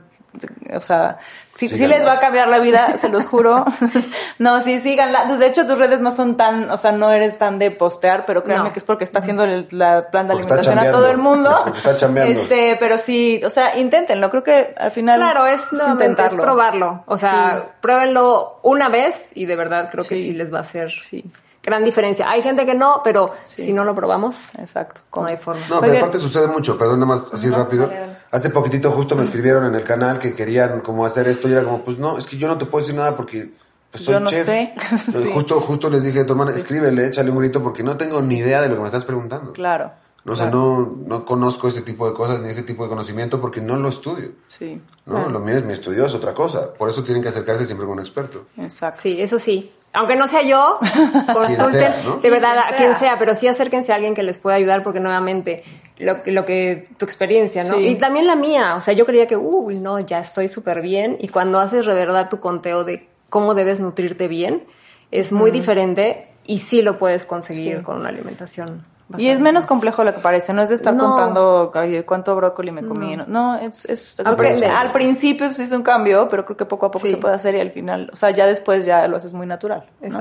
o 0.76 0.80
sea, 0.80 1.18
sí, 1.48 1.68
les 1.88 2.06
va 2.06 2.14
a 2.14 2.20
cambiar 2.20 2.48
la 2.48 2.60
vida, 2.60 2.96
se 2.98 3.10
los 3.10 3.26
juro. 3.26 3.66
no, 4.40 4.62
sí, 4.64 4.80
síganla. 4.80 5.26
De 5.38 5.48
hecho, 5.48 5.66
tus 5.66 5.78
redes 5.78 6.00
no 6.00 6.12
son 6.12 6.38
tan, 6.38 6.70
o 6.72 6.78
sea, 6.78 6.92
no 6.92 7.12
eres 7.12 7.38
tan 7.38 7.60
de 7.60 7.72
postear, 7.72 8.26
pero 8.26 8.44
créanme 8.44 8.70
No. 8.70 8.74
que 8.74 8.80
es 8.80 8.86
porque 8.86 9.04
está 9.04 9.20
haciendo 9.20 9.44
el 9.44 9.68
la 9.72 10.10
plan 10.12 10.28
de 10.28 10.34
Porque 10.36 10.54
alimentación 10.54 10.80
a 10.80 10.92
todo 10.92 11.10
el 11.10 11.18
mundo. 11.18 11.56
Porque 11.64 11.78
está 11.80 11.98
chambeando. 11.98 12.42
Este, 12.42 12.78
pero 12.80 12.98
sí, 12.98 13.42
o 13.46 13.50
sea, 13.50 13.78
inténtenlo. 13.78 14.30
Creo 14.30 14.44
que 14.44 14.76
al 14.78 14.92
final 14.92 15.20
Claro, 15.20 15.46
es, 15.48 15.62
es 15.72 16.36
probarlo. 16.36 17.02
O 17.08 17.18
sea, 17.18 17.72
pruébenlo 17.82 18.60
una 18.64 18.90
vez 18.90 19.30
y 19.34 19.46
de 19.46 19.56
verdad 19.56 19.90
creo 19.92 20.04
que 20.04 20.16
Sí. 20.16 20.34
les 20.34 20.54
va 20.54 20.60
a 20.60 20.62
hacer 20.62 20.92
Sí. 20.92 21.26
gran 21.64 21.84
diferencia. 21.84 22.30
Hay 22.30 22.42
gente 22.42 22.66
que 22.66 22.74
no, 22.76 23.02
pero 23.04 23.34
Sí. 23.46 23.66
si 23.66 23.74
no 23.74 23.84
lo 23.84 23.94
probamos, 23.96 24.36
Exacto. 24.60 25.02
no 25.16 25.26
hay 25.26 25.38
forma. 25.38 25.66
No, 25.70 25.82
pero 25.82 25.98
aparte 25.98 26.20
sucede 26.20 26.48
mucho, 26.48 26.78
perdón, 26.78 27.00
nada 27.02 27.14
más 27.16 27.34
así 27.34 27.50
rápido. 27.50 27.90
Hace 28.32 28.50
poquitito 28.52 28.92
justo 28.92 29.16
me 29.16 29.24
escribieron 29.24 29.66
en 29.66 29.76
el 29.76 29.84
canal 29.84 30.20
que 30.20 30.34
querían 30.36 30.82
como 30.82 31.06
hacer 31.06 31.28
esto 31.28 31.48
y 31.50 31.54
era 31.54 31.64
como, 31.64 31.84
pues 31.84 31.98
no, 31.98 32.18
es 32.18 32.26
que 32.28 32.38
yo 32.38 32.48
no 32.48 32.58
te 32.58 32.66
puedo 32.66 32.84
decir 32.86 32.98
nada 33.00 33.18
porque 33.18 33.50
pues, 33.92 34.04
soy 34.04 34.14
Yo 34.14 34.20
no 34.20 34.30
chef. 34.30 34.46
sé. 34.46 34.74
Sí. 35.12 35.32
Justo, 35.34 35.60
justo 35.62 35.90
les 35.90 36.04
dije, 36.04 36.24
tu 36.26 36.34
hermana, 36.34 36.52
escríbele, 36.52 37.08
échale 37.08 37.32
un 37.32 37.40
grito 37.40 37.64
porque 37.64 37.82
no 37.84 37.98
tengo 37.98 38.22
ni 38.22 38.38
idea 38.38 38.62
de 38.62 38.70
lo 38.70 38.76
que 38.76 38.82
me 38.82 38.88
estás 38.88 39.06
preguntando. 39.06 39.54
Claro. 39.54 39.92
No, 40.26 40.34
o 40.34 40.36
sea, 40.36 40.48
no, 40.48 40.98
no 41.08 41.26
conozco 41.26 41.70
ese 41.70 41.82
tipo 41.82 42.08
de 42.08 42.14
cosas 42.14 42.42
ni 42.42 42.50
ese 42.50 42.62
tipo 42.64 42.84
de 42.84 42.90
conocimiento 42.90 43.40
porque 43.40 43.62
no 43.62 43.78
lo 43.78 43.88
estudio. 43.90 44.32
Sí, 44.48 44.80
¿no? 45.06 45.30
Lo 45.30 45.40
mío 45.40 45.56
es 45.58 45.64
mi 45.64 45.72
estudio, 45.74 46.06
es 46.06 46.14
otra 46.14 46.34
cosa. 46.34 46.74
Por 46.74 46.90
eso 46.90 47.04
tienen 47.04 47.24
que 47.24 47.30
acercarse 47.30 47.66
siempre 47.66 47.88
con 47.88 47.94
un 47.98 48.02
experto. 48.02 48.46
exacto. 48.58 49.00
Sí, 49.02 49.16
eso 49.20 49.40
sí. 49.40 49.72
Aunque 49.94 50.16
no 50.16 50.28
sea 50.28 50.44
yo, 50.44 50.78
consulten, 51.34 51.72
sea, 51.72 52.02
¿no? 52.04 52.18
de 52.18 52.30
verdad, 52.30 52.54
Quien 52.54 52.74
a 52.74 52.78
quien 52.78 52.90
sea. 52.92 53.00
sea, 53.00 53.18
pero 53.20 53.34
sí 53.34 53.48
acérquense 53.48 53.92
a 53.92 53.96
alguien 53.96 54.14
que 54.14 54.22
les 54.22 54.38
pueda 54.38 54.56
ayudar 54.58 54.84
porque 54.84 55.00
nuevamente 55.00 55.64
lo, 56.00 56.24
que- 56.24 56.32
lo 56.32 56.46
que 56.46 56.88
tu 56.98 57.06
experiencia, 57.06 57.64
¿no? 57.64 57.76
Sí. 57.76 57.88
Y 57.90 57.96
también 57.96 58.26
la 58.28 58.36
mía, 58.36 58.76
o 58.76 58.82
sea, 58.82 58.94
yo 58.94 59.06
creía 59.06 59.28
que, 59.28 59.38
uy, 59.38 59.76
no, 59.76 60.00
ya 60.00 60.20
estoy 60.20 60.48
súper 60.48 60.82
bien 60.82 61.18
y 61.20 61.28
cuando 61.28 61.60
haces 61.60 61.86
de 61.86 61.94
verdad 61.94 62.30
tu 62.30 62.40
conteo 62.40 62.84
de 62.84 63.08
cómo 63.30 63.54
debes 63.54 63.80
nutrirte 63.80 64.28
bien, 64.28 64.64
es 65.12 65.32
muy 65.32 65.52
diferente 65.52 66.28
y 66.46 66.60
sí 66.60 66.82
lo 66.82 66.98
puedes 66.98 67.26
conseguir 67.26 67.80
Sí. 67.80 67.84
con 67.84 67.98
una 67.98 68.10
alimentación. 68.10 68.84
Y 69.18 69.30
es 69.30 69.40
menos 69.40 69.66
complejo 69.66 70.04
de 70.04 70.12
lo 70.12 70.16
que 70.16 70.22
parece, 70.22 70.54
no 70.54 70.62
es 70.62 70.70
de 70.70 70.76
estar 70.76 70.94
No. 70.94 71.04
contando 71.10 71.72
cuánto 72.06 72.36
brócoli 72.36 72.72
me 72.72 72.86
comí. 72.86 73.16
No, 73.18 73.26
no, 73.28 73.56
es, 73.56 73.86
es 73.86 74.16
que 74.18 74.66
al 74.68 74.92
principio 74.92 75.48
pues, 75.48 75.58
es 75.58 75.72
un 75.72 75.82
cambio, 75.82 76.28
pero 76.30 76.46
creo 76.46 76.56
que 76.56 76.66
poco 76.66 76.86
a 76.86 76.92
poco 76.92 77.08
Sí. 77.08 77.14
se 77.14 77.18
puede 77.18 77.34
hacer 77.34 77.56
y 77.56 77.60
al 77.60 77.72
final, 77.72 78.10
o 78.14 78.16
sea, 78.16 78.30
ya 78.30 78.46
después 78.46 78.86
ya 78.86 79.08
lo 79.08 79.18
haces 79.18 79.34
muy 79.34 79.48
natural. 79.48 79.84
¿no? 80.02 80.20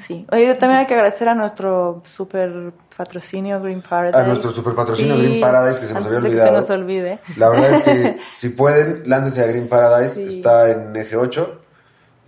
Sí. 0.00 0.26
Oye, 0.30 0.54
también 0.54 0.80
hay 0.80 0.86
que 0.86 0.94
agradecer 0.94 1.28
a 1.28 1.34
nuestro 1.34 2.02
super 2.04 2.72
patrocinio 2.96 3.60
Green 3.60 3.82
Paradise. 3.82 4.18
A 4.18 4.26
nuestro 4.26 4.52
super 4.52 4.74
patrocinio 4.74 5.16
Sí, 5.16 5.22
Green 5.22 5.40
Paradise, 5.40 5.80
que 5.80 5.86
se 5.86 5.94
nos 5.94 6.06
había 6.06 6.18
olvidado. 6.18 6.42
Que 6.42 6.48
se 6.48 6.56
nos 6.56 6.70
olvide. 6.70 7.18
La 7.36 7.48
verdad 7.48 7.70
es 7.72 7.82
que 7.82 8.20
si 8.32 8.50
pueden, 8.50 9.02
láncese 9.06 9.42
a 9.42 9.46
Green 9.46 9.68
Paradise. 9.68 10.14
Sí. 10.14 10.38
Está 10.38 10.70
en 10.70 10.96
Eje 10.96 11.16
8. 11.16 11.60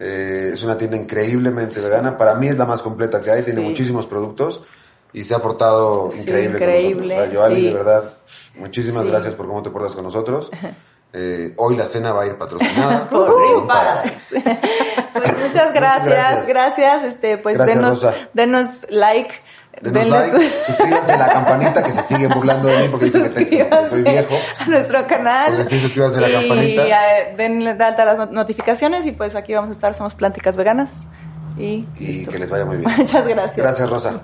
Eh, 0.00 0.52
es 0.54 0.62
una 0.62 0.78
tienda 0.78 0.96
increíblemente 0.96 1.80
vegana. 1.80 2.16
Para 2.16 2.34
mí 2.34 2.48
es 2.48 2.56
la 2.56 2.64
más 2.64 2.82
completa 2.82 3.20
que 3.20 3.30
hay. 3.30 3.42
Tiene 3.42 3.60
muchísimos 3.60 4.06
productos 4.06 4.62
y 5.12 5.24
se 5.24 5.34
ha 5.34 5.38
portado 5.38 6.10
increíble. 6.16 6.58
increíble, 6.58 7.14
con 7.14 7.24
nosotros. 7.24 7.32
Yoali, 7.32 7.60
sí. 7.60 7.66
de 7.66 7.74
verdad, 7.74 8.12
muchísimas 8.56 9.06
gracias 9.06 9.34
por 9.34 9.46
cómo 9.46 9.62
te 9.62 9.70
portas 9.70 9.94
con 9.94 10.04
nosotros. 10.04 10.50
Eh, 11.12 11.54
hoy 11.56 11.74
la 11.76 11.86
cena 11.86 12.12
va 12.12 12.22
a 12.22 12.26
ir 12.26 12.36
patrocinada 12.36 13.09
Por 13.11 13.66
Paradise. 13.66 14.42
Pues 15.12 15.38
muchas 15.38 15.72
gracias, 15.72 16.04
gracias. 16.06 16.46
gracias. 16.46 17.02
este, 17.04 17.38
pues 17.38 17.56
Gracias, 17.56 17.76
denos, 17.78 18.02
Rosa. 18.02 18.14
denos 18.34 18.86
like. 18.90 19.34
Denos 19.80 20.06
like, 20.30 20.50
suscríbanse 20.66 21.12
a 21.12 21.16
la 21.18 21.28
campanita 21.32 21.82
que 21.84 21.92
se 21.92 22.02
sigue 22.02 22.26
burlando 22.28 22.68
de 22.68 22.78
mí 22.82 22.88
porque 22.88 23.06
dicen 23.06 23.22
que, 23.24 23.28
te- 23.30 23.48
que 23.48 23.68
soy 23.88 24.02
viejo. 24.02 24.34
a 24.59 24.66
nuestro 24.66 25.06
canal. 25.06 25.54
Pues 25.54 25.68
sí, 25.68 25.80
suscríbanse 25.80 26.18
a 26.18 26.20
la 26.22 26.28
y, 26.28 26.32
campanita. 26.32 27.18
eh, 27.20 27.34
denle 27.36 27.74
de 27.74 27.84
alta 27.84 28.04
las 28.04 28.18
not- 28.18 28.30
notificaciones 28.32 29.06
y 29.06 29.12
pues 29.12 29.34
aquí 29.34 29.54
vamos 29.54 29.70
a 29.70 29.72
estar, 29.72 29.94
somos 29.94 30.14
Plánticas 30.14 30.56
Veganas. 30.56 31.02
Y, 31.56 31.86
Y 31.98 32.26
que 32.26 32.38
les 32.38 32.50
vaya 32.50 32.64
muy 32.64 32.76
bien. 32.78 32.90
muchas 32.96 33.26
gracias. 33.26 33.56
Gracias, 33.56 33.88
Rosa. 33.90 34.20